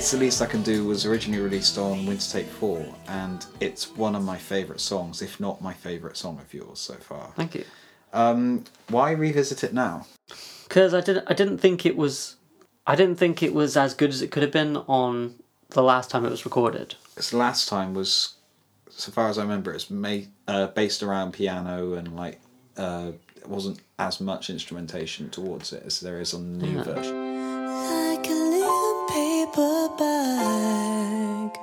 It's 0.05 0.11
the 0.11 0.19
Least 0.19 0.43
I 0.43 0.47
Can 0.47 0.63
Do 0.63 0.85
was 0.85 1.07
originally 1.07 1.43
released 1.43 1.79
on 1.79 2.05
Winter 2.05 2.31
Tape 2.31 2.47
4, 2.47 2.95
and 3.09 3.47
it's 3.61 3.91
one 3.97 4.15
of 4.15 4.23
my 4.23 4.37
favourite 4.37 4.83
songs, 4.83 5.23
if 5.23 5.41
not 5.41 5.63
my 5.63 5.73
favourite 5.73 6.19
song 6.19 6.39
of 6.39 6.53
yours 6.53 6.79
so 6.79 6.93
far. 6.97 7.33
Thank 7.37 7.55
you. 7.55 7.65
Um, 8.13 8.65
why 8.91 9.13
revisit 9.13 9.65
it 9.65 9.73
now? 9.73 10.07
Because 10.69 10.93
I 10.93 11.01
didn't, 11.01 11.25
I 11.27 11.33
didn't 11.33 11.57
think 11.57 11.87
it 11.87 11.97
was, 11.97 12.37
I 12.87 12.97
didn't 12.97 13.17
think 13.17 13.43
it 13.43 13.55
was 13.55 13.79
as 13.79 13.95
good 13.95 14.11
as 14.11 14.21
it 14.21 14.31
could 14.31 14.43
have 14.43 14.53
been 14.53 14.77
on 14.77 15.37
the 15.71 15.83
last 15.83 16.11
time 16.11 16.27
it 16.27 16.31
was 16.31 16.45
recorded. 16.45 16.97
Because 17.15 17.33
last 17.33 17.67
time 17.71 17.95
was, 17.95 18.35
so 18.91 19.11
far 19.11 19.31
as 19.31 19.39
I 19.39 19.43
remember, 19.43 19.73
it's 19.73 19.89
made, 19.89 20.29
uh, 20.47 20.67
based 20.67 21.03
around 21.03 21.33
piano 21.33 21.95
and 21.95 22.15
like 22.15 22.43
uh, 22.77 23.13
it 23.37 23.49
wasn't 23.49 23.81
as 23.99 24.21
much 24.21 24.51
instrumentation 24.51 25.31
towards 25.31 25.73
it 25.73 25.83
as 25.87 26.01
there 26.01 26.21
is 26.21 26.35
on 26.35 26.59
the 26.59 26.67
new 26.67 26.77
Yeah. 26.77 26.83
version. 26.83 28.14
Paper 29.55 29.89
bag. 29.97 31.59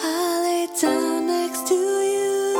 I 0.00 0.40
lay 0.42 0.66
down 0.80 1.26
next 1.26 1.68
to 1.68 1.74
you. 1.74 2.54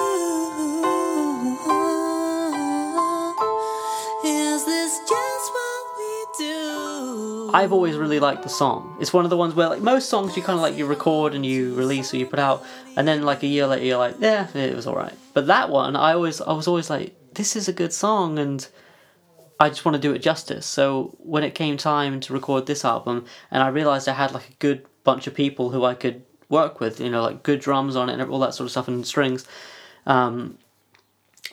Is 4.25 4.65
this 4.67 4.99
just 5.09 5.53
what 5.53 5.85
we 5.97 6.27
do? 6.39 7.51
I've 7.55 7.73
always 7.73 7.97
really 7.97 8.21
liked 8.21 8.43
the 8.43 8.51
song. 8.51 8.97
It's 9.01 9.13
one 9.15 9.25
of 9.25 9.31
the 9.31 9.37
ones 9.37 9.55
where 9.55 9.71
like 9.71 9.81
most 9.81 10.11
songs 10.11 10.37
you 10.37 10.43
kind 10.43 10.57
of 10.59 10.63
like 10.63 10.77
you 10.77 10.85
record 10.85 11.35
and 11.35 11.47
you 11.47 11.75
release 11.75 12.13
or 12.13 12.19
you 12.19 12.27
put 12.27 12.39
out, 12.39 12.63
and 12.97 13.09
then 13.09 13.23
like 13.23 13.43
a 13.43 13.47
year 13.47 13.67
later 13.67 13.85
you're 13.87 13.99
like, 13.99 14.17
yeah, 14.19 14.55
it 14.55 14.77
was 14.77 14.87
all 14.87 14.97
right. 14.97 15.15
But 15.33 15.47
that 15.47 15.71
one, 15.71 15.97
I 15.97 16.13
always, 16.13 16.43
I 16.43 16.53
was 16.53 16.69
always 16.69 16.91
like, 16.91 17.15
this 17.33 17.57
is 17.57 17.69
a 17.69 17.73
good 17.73 17.95
song 17.95 18.39
and 18.39 18.69
I 19.61 19.69
just 19.69 19.85
want 19.85 19.97
to 19.97 20.01
do 20.01 20.13
it 20.13 20.21
justice. 20.21 20.67
So 20.67 21.17
when 21.19 21.43
it 21.43 21.55
came 21.55 21.77
time 21.77 22.21
to 22.21 22.33
record 22.33 22.67
this 22.67 22.85
album, 22.85 23.25
and 23.51 23.63
I 23.63 23.69
realized 23.69 24.09
I 24.09 24.15
had 24.15 24.33
like 24.33 24.49
a 24.51 24.55
good 24.55 24.87
bunch 25.05 25.27
of 25.27 25.35
people 25.35 25.71
who 25.71 25.85
I 25.85 25.95
could 25.95 26.23
work 26.49 26.81
with, 26.81 27.01
you 27.01 27.11
know, 27.11 27.23
like 27.23 27.43
good 27.43 27.61
drums 27.61 27.97
on 27.97 28.09
it 28.09 28.21
and 28.21 28.31
all 28.31 28.39
that 28.41 28.55
sort 28.55 28.67
of 28.67 28.71
stuff 28.71 28.89
and 28.89 29.07
strings, 29.07 29.47
um, 30.07 30.59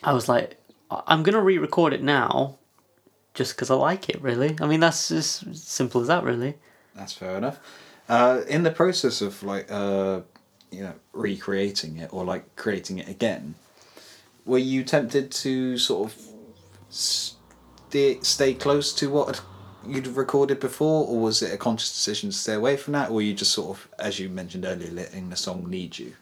I 0.02 0.12
was 0.12 0.28
like, 0.28 0.60
I'm 0.90 1.22
gonna 1.22 1.42
re-record 1.42 1.92
it 1.92 2.02
now, 2.02 2.58
just 3.34 3.56
because 3.56 3.70
I 3.70 3.74
like 3.74 4.08
it. 4.08 4.20
Really, 4.22 4.56
I 4.60 4.66
mean 4.66 4.80
that's 4.80 5.10
as 5.10 5.44
simple 5.52 6.00
as 6.00 6.06
that. 6.06 6.22
Really. 6.22 6.54
That's 6.94 7.12
fair 7.12 7.36
enough. 7.36 7.58
Uh, 8.08 8.42
in 8.48 8.62
the 8.62 8.70
process 8.70 9.20
of 9.20 9.42
like 9.42 9.70
uh, 9.70 10.20
you 10.70 10.82
know 10.82 10.94
recreating 11.12 11.96
it 11.98 12.12
or 12.12 12.24
like 12.24 12.54
creating 12.56 12.98
it 12.98 13.08
again, 13.08 13.56
were 14.44 14.58
you 14.58 14.84
tempted 14.84 15.30
to 15.32 15.76
sort 15.76 16.10
of 16.10 16.16
stay 17.96 18.18
stay 18.22 18.54
close 18.54 18.92
to 18.94 19.10
what 19.10 19.40
you'd 19.86 20.06
recorded 20.06 20.60
before, 20.60 21.06
or 21.06 21.20
was 21.20 21.42
it 21.42 21.52
a 21.52 21.56
conscious 21.56 21.92
decision 21.92 22.30
to 22.30 22.36
stay 22.36 22.54
away 22.54 22.76
from 22.76 22.92
that, 22.92 23.10
or 23.10 23.22
you 23.22 23.32
just 23.34 23.52
sort 23.52 23.70
of, 23.70 23.88
as 23.98 24.18
you 24.18 24.28
mentioned 24.28 24.64
earlier, 24.64 24.90
letting 24.90 25.30
the 25.30 25.36
song 25.36 25.64
lead 25.70 25.98
you? 25.98 26.14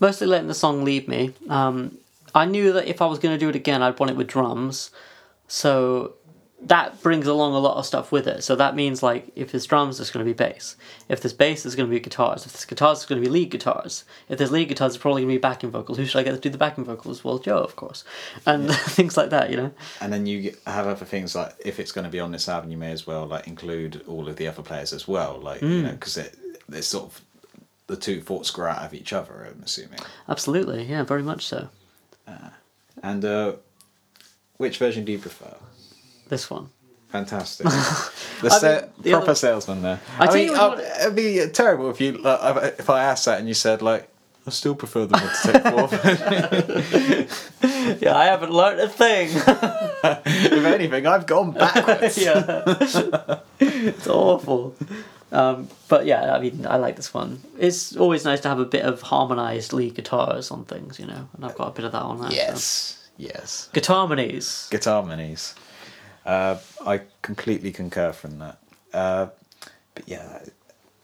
mostly 0.00 0.26
letting 0.26 0.48
the 0.48 0.54
song 0.54 0.84
lead 0.84 1.08
me. 1.08 1.32
Um, 1.48 1.98
I 2.34 2.44
knew 2.44 2.72
that 2.72 2.86
if 2.86 3.00
I 3.00 3.06
was 3.06 3.18
going 3.18 3.34
to 3.34 3.38
do 3.38 3.48
it 3.48 3.56
again, 3.56 3.82
I'd 3.82 3.98
want 3.98 4.10
it 4.10 4.16
with 4.16 4.26
drums. 4.26 4.90
So 5.48 6.14
that 6.66 7.00
brings 7.00 7.26
along 7.26 7.54
a 7.54 7.58
lot 7.58 7.76
of 7.76 7.86
stuff 7.86 8.10
with 8.10 8.26
it. 8.26 8.42
So 8.42 8.56
that 8.56 8.74
means 8.74 9.02
like 9.02 9.30
if 9.36 9.52
there's 9.52 9.66
drums, 9.66 9.98
there's 9.98 10.10
going 10.10 10.26
to 10.26 10.28
be 10.28 10.34
bass. 10.34 10.76
If 11.08 11.20
there's 11.22 11.32
bass, 11.32 11.62
there's 11.62 11.76
going 11.76 11.88
to 11.88 11.94
be 11.94 12.00
guitars. 12.00 12.44
If 12.44 12.52
there's 12.52 12.64
guitars, 12.64 12.98
there's 12.98 13.06
going 13.06 13.22
to 13.22 13.28
be 13.28 13.32
lead 13.32 13.50
guitars. 13.50 14.04
If 14.28 14.38
there's 14.38 14.50
lead 14.50 14.68
guitars, 14.68 14.92
there's 14.92 15.00
probably 15.00 15.22
going 15.22 15.34
to 15.34 15.38
be 15.38 15.40
backing 15.40 15.70
vocals. 15.70 15.98
Who 15.98 16.04
should 16.04 16.18
I 16.18 16.22
get 16.24 16.32
to 16.32 16.40
do 16.40 16.50
the 16.50 16.58
backing 16.58 16.84
vocals? 16.84 17.22
Well, 17.22 17.38
Joe, 17.38 17.58
of 17.58 17.76
course, 17.76 18.04
and 18.44 18.70
things 18.74 19.16
like 19.16 19.30
that. 19.30 19.50
You 19.50 19.56
know. 19.56 19.72
And 20.00 20.12
then 20.12 20.26
you 20.26 20.54
have 20.66 20.86
other 20.86 21.04
things 21.04 21.34
like 21.34 21.54
if 21.64 21.78
it's 21.78 21.92
going 21.92 22.04
to 22.04 22.10
be 22.10 22.20
on 22.20 22.32
this 22.32 22.48
album, 22.48 22.70
you 22.70 22.76
may 22.76 22.90
as 22.90 23.06
well 23.06 23.26
like 23.26 23.46
include 23.46 24.02
all 24.08 24.28
of 24.28 24.36
the 24.36 24.48
other 24.48 24.62
players 24.62 24.92
as 24.92 25.06
well, 25.06 25.38
like 25.38 25.62
you 25.62 25.82
know, 25.82 25.92
because 25.92 26.16
it 26.16 26.36
it's 26.72 26.88
sort 26.88 27.04
of 27.04 27.20
the 27.86 27.96
two 27.96 28.20
thoughts 28.20 28.50
grow 28.50 28.70
out 28.70 28.82
of 28.82 28.92
each 28.92 29.12
other. 29.12 29.46
I'm 29.48 29.62
assuming. 29.62 30.00
Absolutely, 30.28 30.84
yeah, 30.84 31.04
very 31.04 31.22
much 31.22 31.46
so. 31.46 31.68
And 33.02 33.24
uh, 33.24 33.52
which 34.56 34.78
version 34.78 35.04
do 35.04 35.12
you 35.12 35.18
prefer? 35.18 35.54
This 36.28 36.50
one. 36.50 36.70
Fantastic. 37.08 37.66
The, 38.42 38.50
I 38.50 38.60
mean, 38.82 38.90
the 39.00 39.10
proper 39.12 39.24
other- 39.24 39.34
salesman 39.34 39.80
there. 39.80 39.98
I 40.18 40.24
I, 40.24 40.26
tell 40.26 40.34
mean, 40.34 40.48
you 40.48 40.52
what- 40.52 40.78
it'd 41.00 41.16
be 41.16 41.46
terrible 41.54 41.88
if 41.88 42.02
you 42.02 42.12
like, 42.18 42.74
if 42.78 42.90
I 42.90 43.02
asked 43.04 43.24
that 43.24 43.38
and 43.38 43.48
you 43.48 43.54
said 43.54 43.80
like, 43.80 44.08
I 44.46 44.50
still 44.50 44.74
prefer 44.74 45.06
the 45.06 45.16
one 45.16 45.22
to 45.22 45.52
take 45.52 45.62
fourth. 45.72 47.46
Yeah, 48.02 48.14
I 48.16 48.26
haven't 48.26 48.52
learnt 48.52 48.78
a 48.80 48.88
thing. 48.88 49.30
if 49.32 50.64
anything, 50.66 51.06
I've 51.06 51.26
gone 51.26 51.52
backwards. 51.52 52.18
yeah, 52.18 52.62
it's 53.58 54.06
awful. 54.06 54.74
Um, 55.32 55.68
but 55.88 56.04
yeah, 56.06 56.34
I 56.34 56.38
mean, 56.40 56.66
I 56.66 56.76
like 56.76 56.96
this 56.96 57.14
one. 57.14 57.40
It's 57.58 57.96
always 57.96 58.24
nice 58.26 58.40
to 58.42 58.48
have 58.48 58.58
a 58.60 58.64
bit 58.66 58.84
of 58.84 59.00
harmonized 59.02 59.72
lead 59.72 59.94
guitars 59.94 60.50
on 60.50 60.64
things, 60.66 60.98
you 61.00 61.06
know, 61.06 61.28
and 61.34 61.44
I've 61.44 61.56
got 61.56 61.68
a 61.68 61.70
bit 61.72 61.84
of 61.86 61.92
that 61.92 62.02
on 62.02 62.20
that. 62.20 62.30
so. 62.32 62.36
Yes. 62.36 63.08
Yes. 63.16 63.70
Guitar 63.72 64.06
minis. 64.06 64.68
Guitar 64.70 65.02
minis. 65.02 65.54
Uh, 66.26 66.58
I 66.84 67.02
completely 67.22 67.72
concur 67.72 68.12
from 68.12 68.38
that. 68.40 68.58
Uh, 68.92 69.26
but 69.94 70.08
yeah, 70.08 70.24
that, 70.26 70.50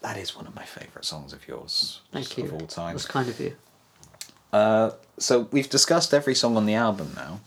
that 0.01 0.17
is 0.17 0.37
one 0.37 0.47
of 0.47 0.55
my 0.55 0.65
favourite 0.65 1.05
songs 1.05 1.33
of 1.33 1.47
yours 1.47 2.01
Thank 2.11 2.37
you. 2.37 2.45
of 2.45 2.55
all 2.55 2.67
time. 2.67 2.95
That's 2.95 3.07
kind 3.07 3.29
of 3.29 3.39
you. 3.39 3.57
Uh, 4.53 4.91
so 5.19 5.49
we've 5.53 5.71
discussed 5.71 6.13
every 6.13 6.35
song 6.35 6.57
on 6.57 6.67
the 6.67 6.75
album 6.75 7.13
now. 7.15 7.41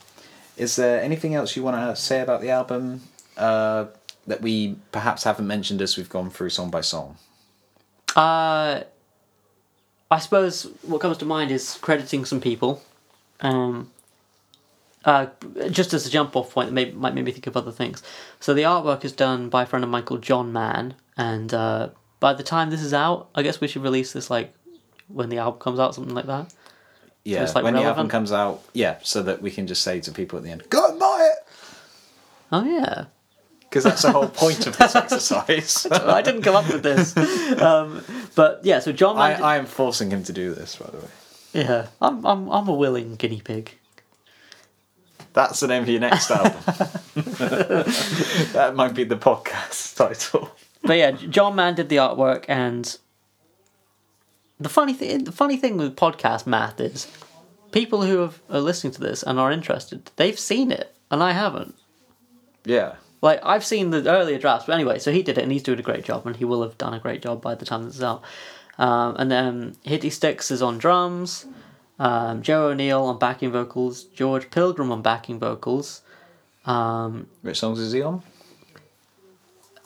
Is 0.57 0.77
there 0.77 1.01
anything 1.01 1.35
else 1.35 1.55
you 1.55 1.63
want 1.63 1.75
to 1.75 2.01
say 2.01 2.21
about 2.21 2.41
the 2.41 2.49
album 2.49 3.01
uh, 3.37 3.85
that 4.25 4.41
we 4.41 4.77
perhaps 4.91 5.23
haven't 5.23 5.45
mentioned 5.47 5.81
as 5.81 5.97
we've 5.97 6.09
gone 6.09 6.29
through 6.29 6.49
song 6.49 6.71
by 6.71 6.81
song? 6.81 7.17
Uh, 8.15 8.81
I 10.09 10.19
suppose 10.19 10.63
what 10.83 11.01
comes 11.01 11.17
to 11.17 11.25
mind 11.25 11.51
is 11.51 11.77
crediting 11.81 12.23
some 12.23 12.39
people. 12.39 12.81
Um, 13.41 13.91
uh, 15.05 15.27
just 15.69 15.93
as 15.93 16.05
a 16.05 16.09
jump 16.09 16.35
off 16.35 16.51
point 16.53 16.69
that 16.69 16.73
may, 16.73 16.91
might 16.91 17.13
make 17.13 17.23
me 17.25 17.31
think 17.31 17.47
of 17.47 17.55
other 17.55 17.71
things. 17.71 18.01
So 18.39 18.53
the 18.53 18.63
artwork 18.63 19.05
is 19.05 19.11
done 19.11 19.49
by 19.49 19.63
a 19.63 19.65
friend 19.65 19.83
of 19.83 19.89
mine 19.89 20.03
called 20.03 20.21
John 20.23 20.51
Mann, 20.51 20.95
and 21.15 21.53
uh, 21.53 21.89
by 22.19 22.33
the 22.33 22.43
time 22.43 22.69
this 22.71 22.81
is 22.81 22.93
out, 22.93 23.29
I 23.35 23.43
guess 23.43 23.61
we 23.61 23.67
should 23.67 23.83
release 23.83 24.13
this 24.13 24.29
like 24.29 24.53
when 25.07 25.29
the 25.29 25.37
album 25.37 25.59
comes 25.59 25.79
out, 25.79 25.93
something 25.95 26.15
like 26.15 26.25
that. 26.25 26.53
Yeah, 27.23 27.41
it's, 27.43 27.55
like, 27.55 27.63
when 27.63 27.73
the 27.73 27.81
album 27.81 28.07
comes 28.07 28.31
out, 28.31 28.63
yeah, 28.73 28.97
so 29.01 29.23
that 29.23 29.41
we 29.41 29.49
can 29.49 29.65
just 29.65 29.81
say 29.81 29.99
to 30.01 30.11
people 30.11 30.37
at 30.37 30.43
the 30.43 30.51
end, 30.51 30.63
go 30.69 30.87
and 30.87 30.99
buy 30.99 31.31
it! 31.31 31.47
Oh 32.51 32.63
yeah, 32.63 33.05
Because 33.61 33.83
that's 33.83 34.03
the 34.03 34.11
whole 34.11 34.27
point 34.29 34.67
of 34.67 34.77
this 34.77 34.95
exercise. 34.95 35.87
I 35.91 36.21
didn't 36.21 36.43
come 36.43 36.55
up 36.55 36.67
with 36.71 36.83
this, 36.83 37.17
um, 37.59 38.03
but 38.35 38.61
yeah. 38.63 38.77
So 38.79 38.91
John 38.91 39.17
I, 39.17 39.33
did- 39.33 39.41
I 39.41 39.57
am 39.57 39.65
forcing 39.65 40.11
him 40.11 40.23
to 40.25 40.33
do 40.33 40.53
this, 40.53 40.75
by 40.75 40.89
the 40.91 40.97
way. 40.97 41.07
yeah, 41.53 41.87
I'm 41.99 42.23
I'm 42.25 42.47
I'm 42.49 42.67
a 42.67 42.73
willing 42.73 43.15
guinea 43.15 43.41
pig. 43.41 43.75
That's 45.35 45.59
the 45.59 45.67
name 45.67 45.83
of 45.83 45.89
your 45.89 45.99
next 45.99 46.31
album. 46.31 46.53
that 48.53 48.73
might 48.73 48.93
be 48.93 49.03
the 49.03 49.17
podcast 49.17 49.95
title. 49.97 50.49
But 50.81 50.97
yeah, 50.97 51.11
John 51.11 51.55
Mann 51.55 51.75
did 51.75 51.89
the 51.89 51.97
artwork, 51.97 52.45
and 52.47 52.97
the 54.59 54.69
funny 54.69 54.93
thing, 54.93 55.25
the 55.25 55.33
funny 55.33 55.57
thing 55.57 55.75
with 55.75 55.97
podcast 55.97 56.47
math 56.47 56.79
is, 56.79 57.11
people 57.73 58.03
who 58.03 58.19
have, 58.19 58.41
are 58.49 58.61
listening 58.61 58.93
to 58.93 59.01
this 59.01 59.23
and 59.23 59.37
are 59.37 59.51
interested, 59.51 60.09
they've 60.15 60.39
seen 60.39 60.71
it, 60.71 60.95
and 61.11 61.21
I 61.21 61.33
haven't. 61.33 61.75
Yeah. 62.63 62.95
Like 63.21 63.41
I've 63.43 63.65
seen 63.65 63.89
the 63.89 64.09
earlier 64.09 64.39
drafts, 64.39 64.67
but 64.67 64.73
anyway, 64.73 64.99
so 64.99 65.11
he 65.11 65.21
did 65.21 65.37
it, 65.37 65.43
and 65.43 65.51
he's 65.51 65.63
doing 65.63 65.79
a 65.79 65.83
great 65.83 66.05
job, 66.05 66.25
and 66.25 66.37
he 66.37 66.45
will 66.45 66.63
have 66.63 66.77
done 66.77 66.93
a 66.93 66.99
great 66.99 67.21
job 67.21 67.41
by 67.41 67.55
the 67.55 67.65
time 67.65 67.83
this 67.83 67.95
is 67.95 68.03
out. 68.03 68.23
Um, 68.77 69.15
and 69.17 69.29
then 69.29 69.75
Hitty 69.83 70.09
Sticks 70.09 70.49
is 70.49 70.61
on 70.61 70.77
drums, 70.77 71.45
um, 71.99 72.41
Joe 72.41 72.69
O'Neill 72.69 73.03
on 73.03 73.19
backing 73.19 73.51
vocals, 73.51 74.03
George 74.03 74.49
Pilgrim 74.51 74.91
on 74.91 75.01
backing 75.01 75.39
vocals. 75.39 76.01
Um, 76.65 77.27
Which 77.41 77.59
songs 77.59 77.79
is 77.79 77.91
he 77.91 78.01
on? 78.01 78.23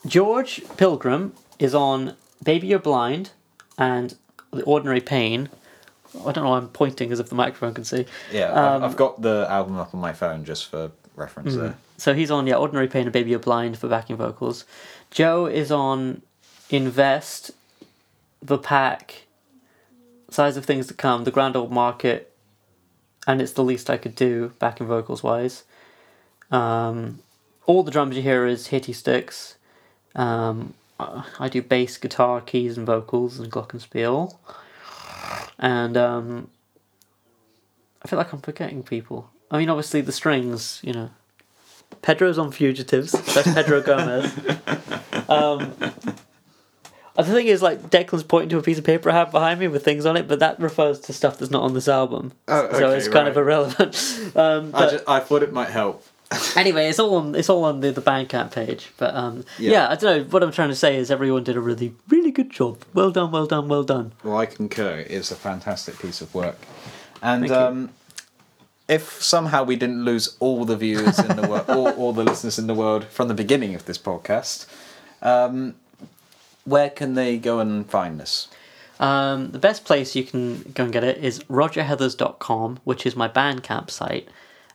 George 0.05 0.61
Pilgrim 0.77 1.33
is 1.59 1.75
on 1.75 2.15
Baby 2.43 2.67
You're 2.67 2.79
Blind 2.79 3.31
and 3.77 4.15
The 4.51 4.63
Ordinary 4.63 5.01
Pain. 5.01 5.49
I 6.25 6.31
don't 6.31 6.43
know 6.43 6.49
why 6.51 6.57
I'm 6.57 6.69
pointing 6.69 7.11
as 7.11 7.19
if 7.19 7.29
the 7.29 7.35
microphone 7.35 7.73
can 7.73 7.83
see. 7.83 8.05
Yeah, 8.31 8.75
I've, 8.75 8.83
I've 8.83 8.95
got 8.95 9.21
the 9.21 9.45
album 9.49 9.77
up 9.77 9.93
on 9.93 10.01
my 10.01 10.13
phone 10.13 10.45
just 10.45 10.67
for 10.67 10.91
reference 11.15 11.55
there. 11.55 11.75
So 11.97 12.13
he's 12.13 12.31
on, 12.31 12.47
yeah, 12.47 12.55
Ordinary 12.55 12.87
Pain 12.87 13.03
and 13.03 13.11
Baby 13.11 13.31
You're 13.31 13.39
Blind 13.39 13.77
for 13.77 13.87
backing 13.89 14.15
vocals. 14.15 14.63
Joe 15.11 15.45
is 15.45 15.71
on 15.71 16.21
Invest, 16.69 17.51
The 18.41 18.57
Pack, 18.57 19.23
Size 20.29 20.57
of 20.57 20.65
Things 20.65 20.87
to 20.87 20.93
Come, 20.93 21.23
The 21.23 21.31
Grand 21.31 21.55
Old 21.55 21.71
Market, 21.71 22.33
and 23.27 23.41
It's 23.41 23.53
the 23.53 23.63
Least 23.63 23.89
I 23.89 23.97
Could 23.97 24.15
Do, 24.15 24.53
backing 24.59 24.87
vocals 24.87 25.23
wise. 25.23 25.63
Um, 26.51 27.19
all 27.65 27.83
the 27.83 27.91
drums 27.91 28.15
you 28.15 28.21
hear 28.21 28.45
is 28.45 28.67
Hitty 28.67 28.93
Sticks. 28.93 29.55
Um, 30.15 30.73
I 30.99 31.47
do 31.49 31.61
bass, 31.61 31.97
guitar, 31.97 32.41
keys, 32.41 32.77
and 32.77 32.85
vocals, 32.85 33.39
and 33.39 33.51
glockenspiel. 33.51 34.35
And 35.57 35.95
um, 35.95 36.49
I 38.03 38.07
feel 38.07 38.17
like 38.17 38.33
I'm 38.33 38.41
forgetting 38.41 38.83
people. 38.83 39.29
I 39.51 39.57
mean, 39.57 39.69
obviously 39.69 40.01
the 40.01 40.11
strings, 40.11 40.79
you 40.83 40.93
know. 40.93 41.11
Pedro's 42.01 42.37
on 42.37 42.51
Fugitives. 42.51 43.11
That's 43.11 43.53
Pedro 43.53 43.81
Gomez. 43.81 44.33
Um, 45.29 45.75
the 47.25 47.33
thing 47.33 47.47
is, 47.47 47.61
like, 47.61 47.89
Declan's 47.89 48.23
pointing 48.23 48.49
to 48.49 48.57
a 48.57 48.61
piece 48.61 48.77
of 48.77 48.83
paper 48.83 49.09
I 49.09 49.13
have 49.15 49.31
behind 49.31 49.59
me 49.59 49.67
with 49.67 49.83
things 49.83 50.05
on 50.05 50.15
it, 50.17 50.27
but 50.27 50.39
that 50.39 50.59
refers 50.59 50.99
to 51.01 51.13
stuff 51.13 51.37
that's 51.37 51.51
not 51.51 51.63
on 51.63 51.73
this 51.73 51.87
album. 51.87 52.33
Oh, 52.47 52.69
so 52.71 52.87
okay, 52.87 52.97
it's 52.97 53.07
kind 53.07 53.27
of 53.27 53.37
irrelevant. 53.37 53.95
Um, 54.35 54.71
I, 54.73 54.89
just, 54.89 55.03
I 55.07 55.19
thought 55.19 55.43
it 55.43 55.51
might 55.51 55.69
help. 55.69 56.05
anyway, 56.55 56.87
it's 56.87 56.99
all 56.99 57.15
on 57.15 57.33
it's 57.33 57.49
all 57.49 57.63
on 57.63 57.79
the, 57.79 57.91
the 57.91 58.01
Bandcamp 58.01 58.51
page. 58.51 58.91
But 58.97 59.15
um, 59.15 59.43
Yeah. 59.57 59.71
yeah. 59.71 59.89
I 59.89 59.95
don't 59.95 60.17
know. 60.17 60.23
What 60.29 60.43
I'm 60.43 60.51
trying 60.51 60.69
to 60.69 60.75
say 60.75 60.95
is 60.95 61.09
everyone 61.09 61.43
did 61.43 61.55
a 61.55 61.59
really 61.59 61.93
really 62.07 62.29
good 62.31 62.51
job. 62.51 62.83
Well 62.93 63.09
done, 63.11 63.31
well 63.31 63.47
done, 63.47 63.67
well 63.67 63.83
done. 63.83 64.11
Well, 64.23 64.37
I 64.37 64.45
concur. 64.45 65.03
It's 65.09 65.31
a 65.31 65.35
fantastic 65.35 65.97
piece 65.97 66.21
of 66.21 66.33
work. 66.35 66.57
And 67.21 67.49
um, 67.51 67.89
if 68.87 69.21
somehow 69.21 69.63
we 69.63 69.75
didn't 69.75 70.05
lose 70.05 70.37
all 70.39 70.65
the 70.65 70.77
viewers 70.77 71.17
in 71.19 71.35
the 71.35 71.47
world, 71.47 71.65
all, 71.69 71.89
all 71.89 72.13
the 72.13 72.23
listeners 72.23 72.59
in 72.59 72.67
the 72.67 72.75
world 72.75 73.05
from 73.05 73.27
the 73.27 73.33
beginning 73.33 73.73
of 73.75 73.85
this 73.85 73.97
podcast, 73.97 74.67
um, 75.21 75.75
where 76.65 76.89
can 76.89 77.13
they 77.15 77.37
go 77.37 77.59
and 77.59 77.89
find 77.89 78.19
this? 78.19 78.47
Um, 78.99 79.51
the 79.51 79.59
best 79.59 79.85
place 79.85 80.15
you 80.15 80.23
can 80.23 80.63
go 80.73 80.83
and 80.83 80.93
get 80.93 81.03
it 81.03 81.23
is 81.23 81.39
rogerheathers.com, 81.45 82.79
which 82.83 83.05
is 83.05 83.15
my 83.15 83.29
Bandcamp 83.29 83.89
site. 83.89 84.27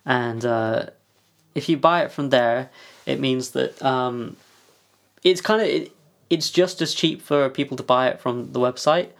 And 0.06 0.44
uh, 0.44 0.86
if 1.54 1.68
you 1.68 1.76
buy 1.76 2.02
it 2.02 2.10
from 2.10 2.30
there, 2.30 2.70
it 3.06 3.20
means 3.20 3.50
that 3.50 3.82
um, 3.82 4.36
it's 5.22 5.40
kind 5.40 5.60
of 5.60 5.68
it, 5.68 5.92
it's 6.30 6.50
just 6.50 6.80
as 6.80 6.94
cheap 6.94 7.20
for 7.20 7.48
people 7.50 7.76
to 7.76 7.82
buy 7.82 8.08
it 8.08 8.20
from 8.20 8.52
the 8.52 8.60
website 8.60 9.10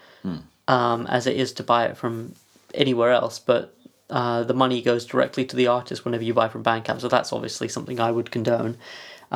um, 0.69 1.07
as 1.07 1.27
it 1.27 1.37
is 1.37 1.53
to 1.53 1.63
buy 1.63 1.85
it 1.87 1.97
from 1.97 2.35
anywhere 2.73 3.13
else. 3.13 3.39
But 3.39 3.75
uh, 4.11 4.43
the 4.45 4.55
money 4.55 4.83
goes 4.83 5.05
directly 5.05 5.45
to 5.47 5.57
the 5.57 5.67
artist 5.67 6.05
whenever 6.05 6.25
you 6.25 6.35
buy 6.35 6.49
from 6.49 6.65
Bandcamp. 6.65 7.01
So 7.01 7.09
that's 7.09 7.33
obviously 7.33 7.69
something 7.69 8.01
I 8.01 8.11
would 8.11 8.31
condone. 8.31 8.77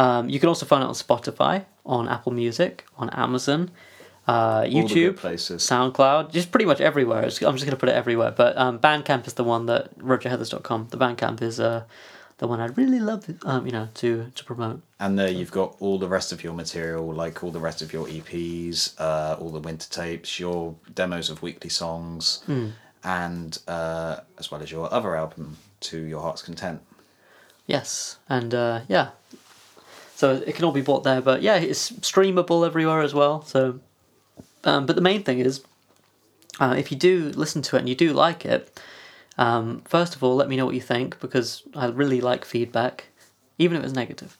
Um, 0.02 0.28
you 0.32 0.38
can 0.40 0.48
also 0.48 0.64
find 0.66 0.82
it 0.84 0.86
on 0.86 0.94
Spotify, 0.94 1.64
on 1.84 2.08
Apple 2.08 2.32
Music, 2.32 2.72
on 2.96 3.08
Amazon, 3.10 3.70
uh, 4.28 4.62
YouTube, 4.62 5.16
places. 5.16 5.62
SoundCloud, 5.62 6.30
just 6.32 6.50
pretty 6.52 6.66
much 6.66 6.80
everywhere. 6.80 7.20
It's- 7.28 7.42
I'm 7.42 7.54
just 7.56 7.64
going 7.66 7.76
to 7.78 7.82
put 7.84 7.88
it 7.88 7.96
everywhere. 8.02 8.30
But 8.42 8.56
um, 8.56 8.78
Bandcamp 8.78 9.26
is 9.26 9.34
the 9.34 9.44
one 9.54 9.66
that 9.66 9.82
RogerHeathers.com. 9.98 10.88
The 10.90 10.98
Bandcamp 10.98 11.40
is 11.42 11.58
uh, 11.58 11.82
the 12.36 12.46
one 12.46 12.60
I'd 12.60 12.76
really 12.78 13.00
love, 13.00 13.24
um, 13.44 13.66
you 13.66 13.72
know, 13.72 13.88
to 14.00 14.30
to 14.38 14.44
promote. 14.44 14.80
And 15.00 15.18
there 15.18 15.28
you've 15.38 15.50
got 15.60 15.74
all 15.80 15.98
the 15.98 16.08
rest 16.08 16.30
of 16.32 16.44
your 16.44 16.52
material, 16.54 17.04
like 17.24 17.42
all 17.42 17.50
the 17.50 17.58
rest 17.68 17.82
of 17.82 17.92
your 17.92 18.06
EPs, 18.06 18.92
uh, 19.00 19.36
all 19.40 19.50
the 19.50 19.64
winter 19.68 19.88
tapes, 19.90 20.38
your 20.38 20.74
demos 20.94 21.30
of 21.30 21.42
weekly 21.42 21.70
songs, 21.70 22.22
and 23.02 23.58
uh, 23.66 24.14
as 24.38 24.50
well 24.50 24.62
as 24.62 24.70
your 24.70 24.92
other 24.92 25.16
album, 25.16 25.56
To 25.80 25.96
Your 26.12 26.20
Heart's 26.22 26.42
Content. 26.42 26.80
Yes, 27.66 28.18
and 28.28 28.54
uh, 28.54 28.80
yeah, 28.88 29.08
so 30.18 30.32
it 30.44 30.56
can 30.56 30.64
all 30.64 30.72
be 30.72 30.80
bought 30.80 31.04
there. 31.04 31.20
But 31.20 31.42
yeah, 31.42 31.54
it's 31.54 31.92
streamable 31.92 32.66
everywhere 32.66 33.02
as 33.02 33.14
well. 33.14 33.42
So, 33.42 33.78
um, 34.64 34.84
but 34.84 34.96
the 34.96 35.00
main 35.00 35.22
thing 35.22 35.38
is, 35.38 35.62
uh, 36.58 36.74
if 36.76 36.90
you 36.90 36.98
do 36.98 37.30
listen 37.36 37.62
to 37.62 37.76
it 37.76 37.78
and 37.78 37.88
you 37.88 37.94
do 37.94 38.12
like 38.12 38.44
it, 38.44 38.80
um, 39.38 39.80
first 39.82 40.16
of 40.16 40.24
all, 40.24 40.34
let 40.34 40.48
me 40.48 40.56
know 40.56 40.66
what 40.66 40.74
you 40.74 40.80
think 40.80 41.20
because 41.20 41.62
I 41.72 41.86
really 41.86 42.20
like 42.20 42.44
feedback, 42.44 43.04
even 43.58 43.76
if 43.76 43.84
it's 43.84 43.92
negative. 43.92 44.36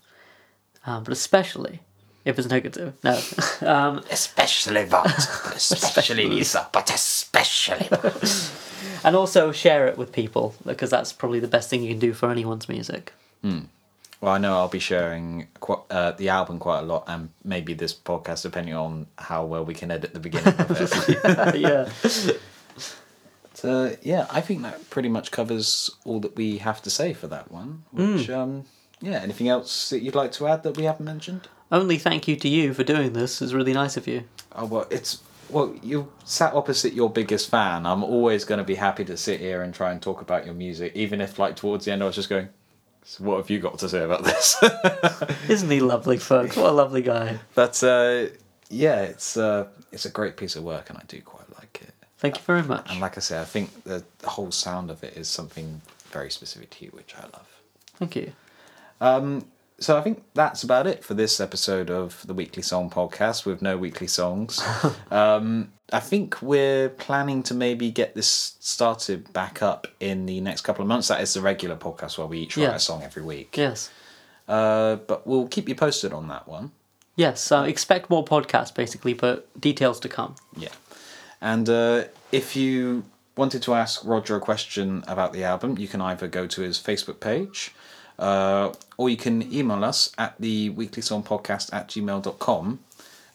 Um, 0.84 1.04
but 1.04 1.12
especially 1.12 1.78
if 2.24 2.40
it's 2.40 2.48
negative. 2.48 2.94
No, 3.04 3.20
um, 3.60 4.02
Especially 4.10 4.84
but, 4.84 5.04
but 5.04 5.54
especially 5.54 6.26
Lisa, 6.26 6.68
but 6.72 6.92
especially. 6.92 7.88
and 9.04 9.14
also 9.14 9.52
share 9.52 9.86
it 9.86 9.96
with 9.96 10.10
people 10.10 10.56
because 10.66 10.90
that's 10.90 11.12
probably 11.12 11.38
the 11.38 11.46
best 11.46 11.70
thing 11.70 11.84
you 11.84 11.90
can 11.90 12.00
do 12.00 12.14
for 12.14 12.32
anyone's 12.32 12.68
music. 12.68 13.12
Well, 14.20 14.32
I 14.32 14.38
know 14.38 14.54
I'll 14.54 14.68
be 14.68 14.80
sharing 14.80 15.46
qu- 15.60 15.82
uh, 15.90 16.12
the 16.12 16.28
album 16.30 16.58
quite 16.58 16.80
a 16.80 16.82
lot, 16.82 17.04
and 17.06 17.30
maybe 17.44 17.72
this 17.74 17.94
podcast, 17.94 18.42
depending 18.42 18.74
on 18.74 19.06
how 19.16 19.44
well 19.44 19.64
we 19.64 19.74
can 19.74 19.90
edit 19.92 20.12
the 20.12 20.20
beginning 20.20 20.54
of 20.58 20.70
it. 20.70 21.56
yeah. 21.56 21.88
So 23.54 23.96
yeah, 24.02 24.28
I 24.30 24.40
think 24.40 24.62
that 24.62 24.88
pretty 24.88 25.08
much 25.08 25.32
covers 25.32 25.90
all 26.04 26.20
that 26.20 26.36
we 26.36 26.58
have 26.58 26.80
to 26.82 26.90
say 26.90 27.12
for 27.12 27.26
that 27.26 27.50
one. 27.50 27.82
Which, 27.90 28.30
um, 28.30 28.66
yeah, 29.00 29.18
anything 29.20 29.48
else 29.48 29.90
that 29.90 29.98
you'd 29.98 30.14
like 30.14 30.30
to 30.32 30.46
add 30.46 30.62
that 30.62 30.76
we 30.76 30.84
haven't 30.84 31.04
mentioned? 31.04 31.48
Only 31.72 31.98
thank 31.98 32.28
you 32.28 32.36
to 32.36 32.48
you 32.48 32.72
for 32.72 32.84
doing 32.84 33.14
this. 33.14 33.42
It's 33.42 33.52
really 33.52 33.72
nice 33.72 33.96
of 33.96 34.06
you. 34.06 34.22
Oh 34.54 34.66
well, 34.66 34.86
it's 34.90 35.24
well 35.50 35.74
you 35.82 36.12
sat 36.24 36.54
opposite 36.54 36.92
your 36.92 37.10
biggest 37.10 37.50
fan. 37.50 37.84
I'm 37.84 38.04
always 38.04 38.44
going 38.44 38.58
to 38.58 38.64
be 38.64 38.76
happy 38.76 39.04
to 39.06 39.16
sit 39.16 39.40
here 39.40 39.62
and 39.62 39.74
try 39.74 39.90
and 39.90 40.00
talk 40.00 40.20
about 40.20 40.44
your 40.44 40.54
music, 40.54 40.92
even 40.94 41.20
if 41.20 41.40
like 41.40 41.56
towards 41.56 41.84
the 41.84 41.90
end 41.90 42.04
I 42.04 42.06
was 42.06 42.14
just 42.14 42.28
going. 42.28 42.50
So 43.08 43.24
what 43.24 43.38
have 43.38 43.48
you 43.48 43.58
got 43.58 43.78
to 43.78 43.88
say 43.88 44.04
about 44.04 44.22
this? 44.22 44.62
Isn't 45.48 45.70
he 45.70 45.80
lovely, 45.80 46.18
folks? 46.18 46.56
What 46.58 46.68
a 46.68 46.72
lovely 46.72 47.00
guy. 47.00 47.38
but 47.54 47.82
uh, 47.82 48.26
yeah, 48.68 49.00
it's 49.00 49.34
uh, 49.38 49.68
it's 49.90 50.04
a 50.04 50.10
great 50.10 50.36
piece 50.36 50.56
of 50.56 50.62
work, 50.62 50.90
and 50.90 50.98
I 50.98 51.02
do 51.08 51.18
quite 51.22 51.48
like 51.56 51.80
it. 51.80 51.94
Thank 52.18 52.36
you 52.36 52.42
very 52.42 52.62
much. 52.62 52.90
And 52.90 53.00
like 53.00 53.16
I 53.16 53.20
say, 53.20 53.40
I 53.40 53.46
think 53.46 53.84
the, 53.84 54.04
the 54.18 54.28
whole 54.28 54.50
sound 54.50 54.90
of 54.90 55.02
it 55.02 55.16
is 55.16 55.26
something 55.26 55.80
very 56.10 56.30
specific 56.30 56.68
to 56.70 56.84
you, 56.84 56.90
which 56.90 57.14
I 57.16 57.22
love. 57.22 57.48
Thank 57.96 58.14
you. 58.14 58.32
Um, 59.00 59.46
So 59.80 59.96
I 59.96 60.02
think 60.02 60.22
that's 60.34 60.62
about 60.62 60.86
it 60.86 61.02
for 61.02 61.14
this 61.14 61.40
episode 61.40 61.88
of 61.88 62.26
the 62.26 62.34
Weekly 62.34 62.62
Song 62.62 62.90
Podcast 62.90 63.46
with 63.46 63.62
no 63.62 63.78
weekly 63.78 64.08
songs. 64.08 64.60
um, 65.10 65.72
I 65.92 66.00
think 66.00 66.42
we're 66.42 66.90
planning 66.90 67.42
to 67.44 67.54
maybe 67.54 67.90
get 67.90 68.14
this 68.14 68.56
started 68.60 69.32
back 69.32 69.62
up 69.62 69.86
in 70.00 70.26
the 70.26 70.40
next 70.40 70.60
couple 70.62 70.82
of 70.82 70.88
months. 70.88 71.08
That 71.08 71.20
is 71.22 71.32
the 71.34 71.40
regular 71.40 71.76
podcast 71.76 72.18
where 72.18 72.26
we 72.26 72.40
each 72.40 72.56
write 72.56 72.64
Yeah. 72.64 72.74
a 72.74 72.78
song 72.78 73.02
every 73.02 73.22
week. 73.22 73.56
Yes. 73.56 73.90
Uh, 74.46 74.96
but 74.96 75.26
we'll 75.26 75.48
keep 75.48 75.68
you 75.68 75.74
posted 75.74 76.12
on 76.12 76.28
that 76.28 76.46
one. 76.46 76.72
Yes. 77.16 77.50
Uh, 77.50 77.62
expect 77.62 78.10
more 78.10 78.24
podcasts, 78.24 78.74
basically, 78.74 79.14
but 79.14 79.48
details 79.60 79.98
to 80.00 80.08
come. 80.08 80.36
Yeah. 80.56 80.68
And 81.40 81.68
uh, 81.68 82.04
if 82.32 82.54
you 82.54 83.04
wanted 83.36 83.62
to 83.62 83.74
ask 83.74 84.04
Roger 84.04 84.36
a 84.36 84.40
question 84.40 85.04
about 85.08 85.32
the 85.32 85.44
album, 85.44 85.78
you 85.78 85.88
can 85.88 86.00
either 86.00 86.28
go 86.28 86.46
to 86.46 86.60
his 86.62 86.78
Facebook 86.78 87.20
page 87.20 87.72
uh, 88.18 88.72
or 88.96 89.08
you 89.08 89.16
can 89.16 89.50
email 89.52 89.84
us 89.84 90.12
at 90.18 90.34
the 90.40 90.70
weekly 90.70 91.02
song 91.02 91.22
podcast 91.22 91.72
at 91.72 91.88
gmail.com. 91.88 92.80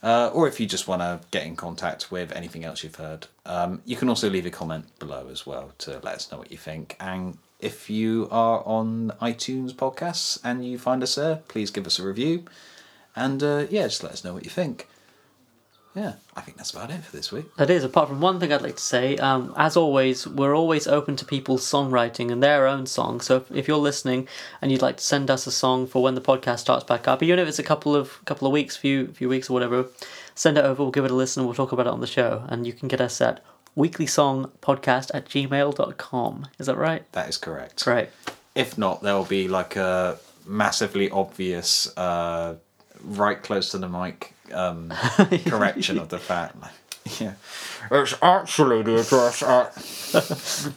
Uh, 0.04 0.30
or 0.34 0.50
if 0.50 0.60
you 0.60 0.66
just 0.66 0.86
want 0.86 1.02
to 1.02 1.22
get 1.32 1.46
in 1.46 1.56
contact 1.56 2.12
with 2.12 2.34
anything 2.34 2.66
else 2.66 2.84
you've 2.84 2.96
heard, 2.96 3.28
um, 3.46 3.82
you 3.86 3.96
can 3.96 4.10
also 4.10 4.30
leave 4.30 4.46
a 4.46 4.50
comment 4.50 4.86
below 5.00 5.30
as 5.32 5.48
well 5.48 5.72
to 5.78 5.92
let 6.04 6.16
us 6.16 6.30
know 6.30 6.38
what 6.38 6.52
you 6.52 6.58
think. 6.58 6.98
And 7.00 7.38
if 7.60 7.90
you 7.90 8.28
are 8.30 8.62
on 8.66 9.14
iTunes 9.22 9.72
podcasts 9.74 10.38
and 10.44 10.66
you 10.66 10.78
find 10.78 11.02
us 11.02 11.16
there, 11.16 11.38
please 11.48 11.72
give 11.72 11.88
us 11.88 12.00
a 12.00 12.04
review. 12.04 12.44
And 13.16 13.42
uh, 13.42 13.66
yeah, 13.70 13.84
just 13.84 14.04
let 14.04 14.12
us 14.12 14.26
know 14.26 14.34
what 14.34 14.44
you 14.44 14.50
think. 14.50 14.90
Yeah, 15.96 16.14
I 16.36 16.42
think 16.42 16.58
that's 16.58 16.72
about 16.72 16.90
it 16.90 17.04
for 17.04 17.16
this 17.16 17.32
week. 17.32 17.56
That 17.58 17.70
is, 17.70 17.84
apart 17.84 18.10
from 18.10 18.20
one 18.20 18.40
thing 18.40 18.52
I'd 18.52 18.64
like 18.64 18.78
to 18.78 18.82
say, 18.82 19.16
um, 19.18 19.54
as 19.56 19.78
always, 19.78 20.26
we're 20.26 20.56
always 20.56 20.88
open 20.88 21.16
to 21.18 21.26
people's 21.26 21.64
songwriting 21.64 22.32
and 22.32 22.42
their 22.42 22.66
own 22.66 22.88
songs. 22.88 23.26
So 23.26 23.38
if, 23.38 23.52
if 23.52 23.68
you're 23.68 23.78
listening 23.78 24.28
and 24.62 24.72
you'd 24.72 24.82
like 24.82 24.98
to 24.98 25.04
send 25.04 25.30
us 25.30 25.46
a 25.46 25.52
song 25.52 25.86
for 25.86 26.02
when 26.02 26.16
the 26.16 26.22
podcast 26.22 26.60
starts 26.60 26.84
back 26.84 27.08
up, 27.08 27.22
even 27.22 27.38
if 27.38 27.48
it's 27.48 27.60
a 27.60 27.64
couple 27.64 27.96
of 27.96 28.24
couple 28.26 28.48
of 28.48 28.54
weeks, 28.54 28.76
few 28.76 29.08
few 29.08 29.30
weeks 29.30 29.50
or 29.50 29.54
whatever, 29.54 29.86
send 30.34 30.58
it 30.58 30.66
over, 30.66 30.82
we'll 30.82 30.92
give 30.92 31.06
it 31.06 31.12
a 31.12 31.16
listen 31.16 31.42
and 31.42 31.48
we'll 31.48 31.56
talk 31.56 31.72
about 31.72 31.86
it 31.86 31.94
on 31.94 32.02
the 32.02 32.08
show. 32.08 32.44
And 32.48 32.66
you 32.66 32.74
can 32.74 32.88
get 32.88 33.00
us 33.00 33.22
at 33.22 33.44
weeklysongpodcast 33.78 35.12
at 35.14 35.26
gmail.com. 35.26 36.48
Is 36.58 36.66
that 36.66 36.78
right? 36.78 37.12
That 37.12 37.30
is 37.30 37.38
correct. 37.38 37.84
Great. 37.84 38.10
If 38.56 38.78
not, 38.80 39.04
there 39.04 39.14
will 39.14 39.26
be 39.26 39.48
like 39.48 39.76
a 39.76 40.18
massively 40.46 41.10
obvious, 41.12 41.96
uh, 41.98 42.56
right 43.04 43.42
close 43.42 43.72
to 43.72 43.78
the 43.78 43.90
mic 43.90 44.33
um, 44.52 44.90
correction 45.46 46.00
of 46.00 46.10
the 46.10 46.20
fact. 46.20 46.56
Yeah, 47.20 47.34
it's 47.92 48.14
actually 48.22 48.82
the 48.82 49.02
address 49.02 49.44
at. 49.44 50.74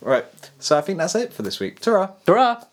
right, 0.00 0.50
so 0.58 0.76
I 0.76 0.80
think 0.80 0.98
that's 0.98 1.14
it 1.14 1.32
for 1.32 1.42
this 1.42 1.60
week. 1.60 1.78
Ta-ra! 1.78 2.10
Hurrah! 2.26 2.64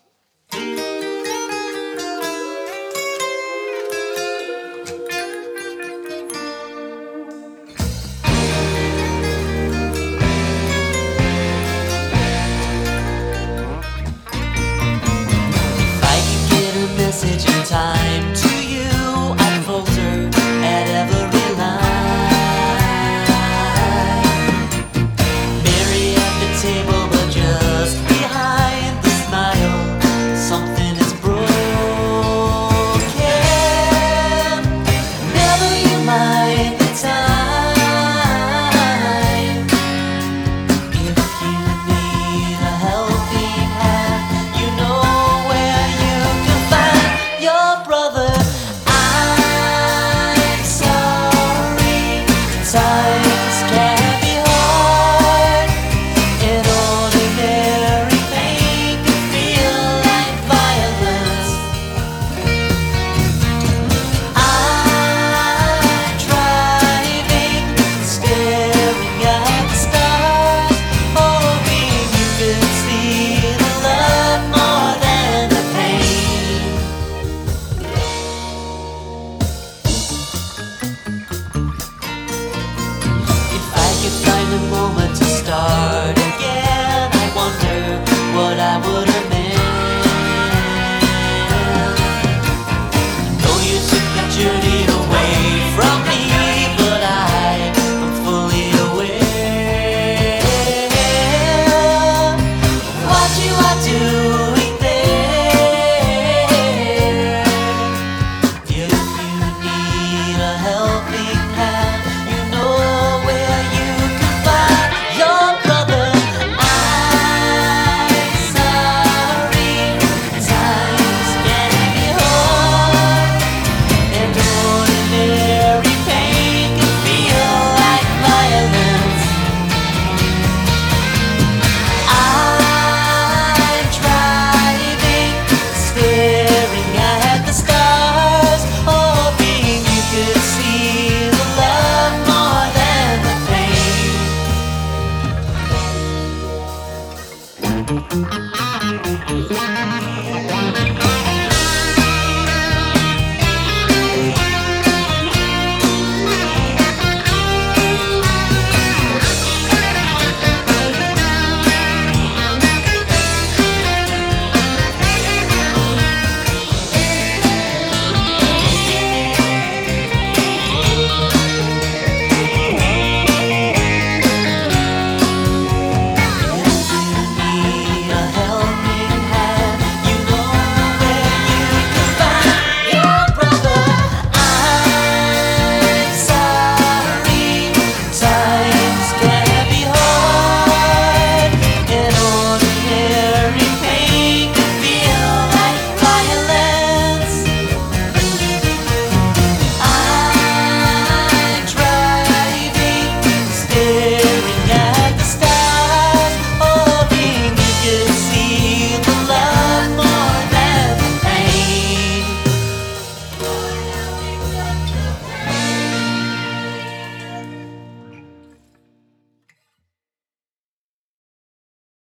I 88.66 88.78
would 88.78 89.13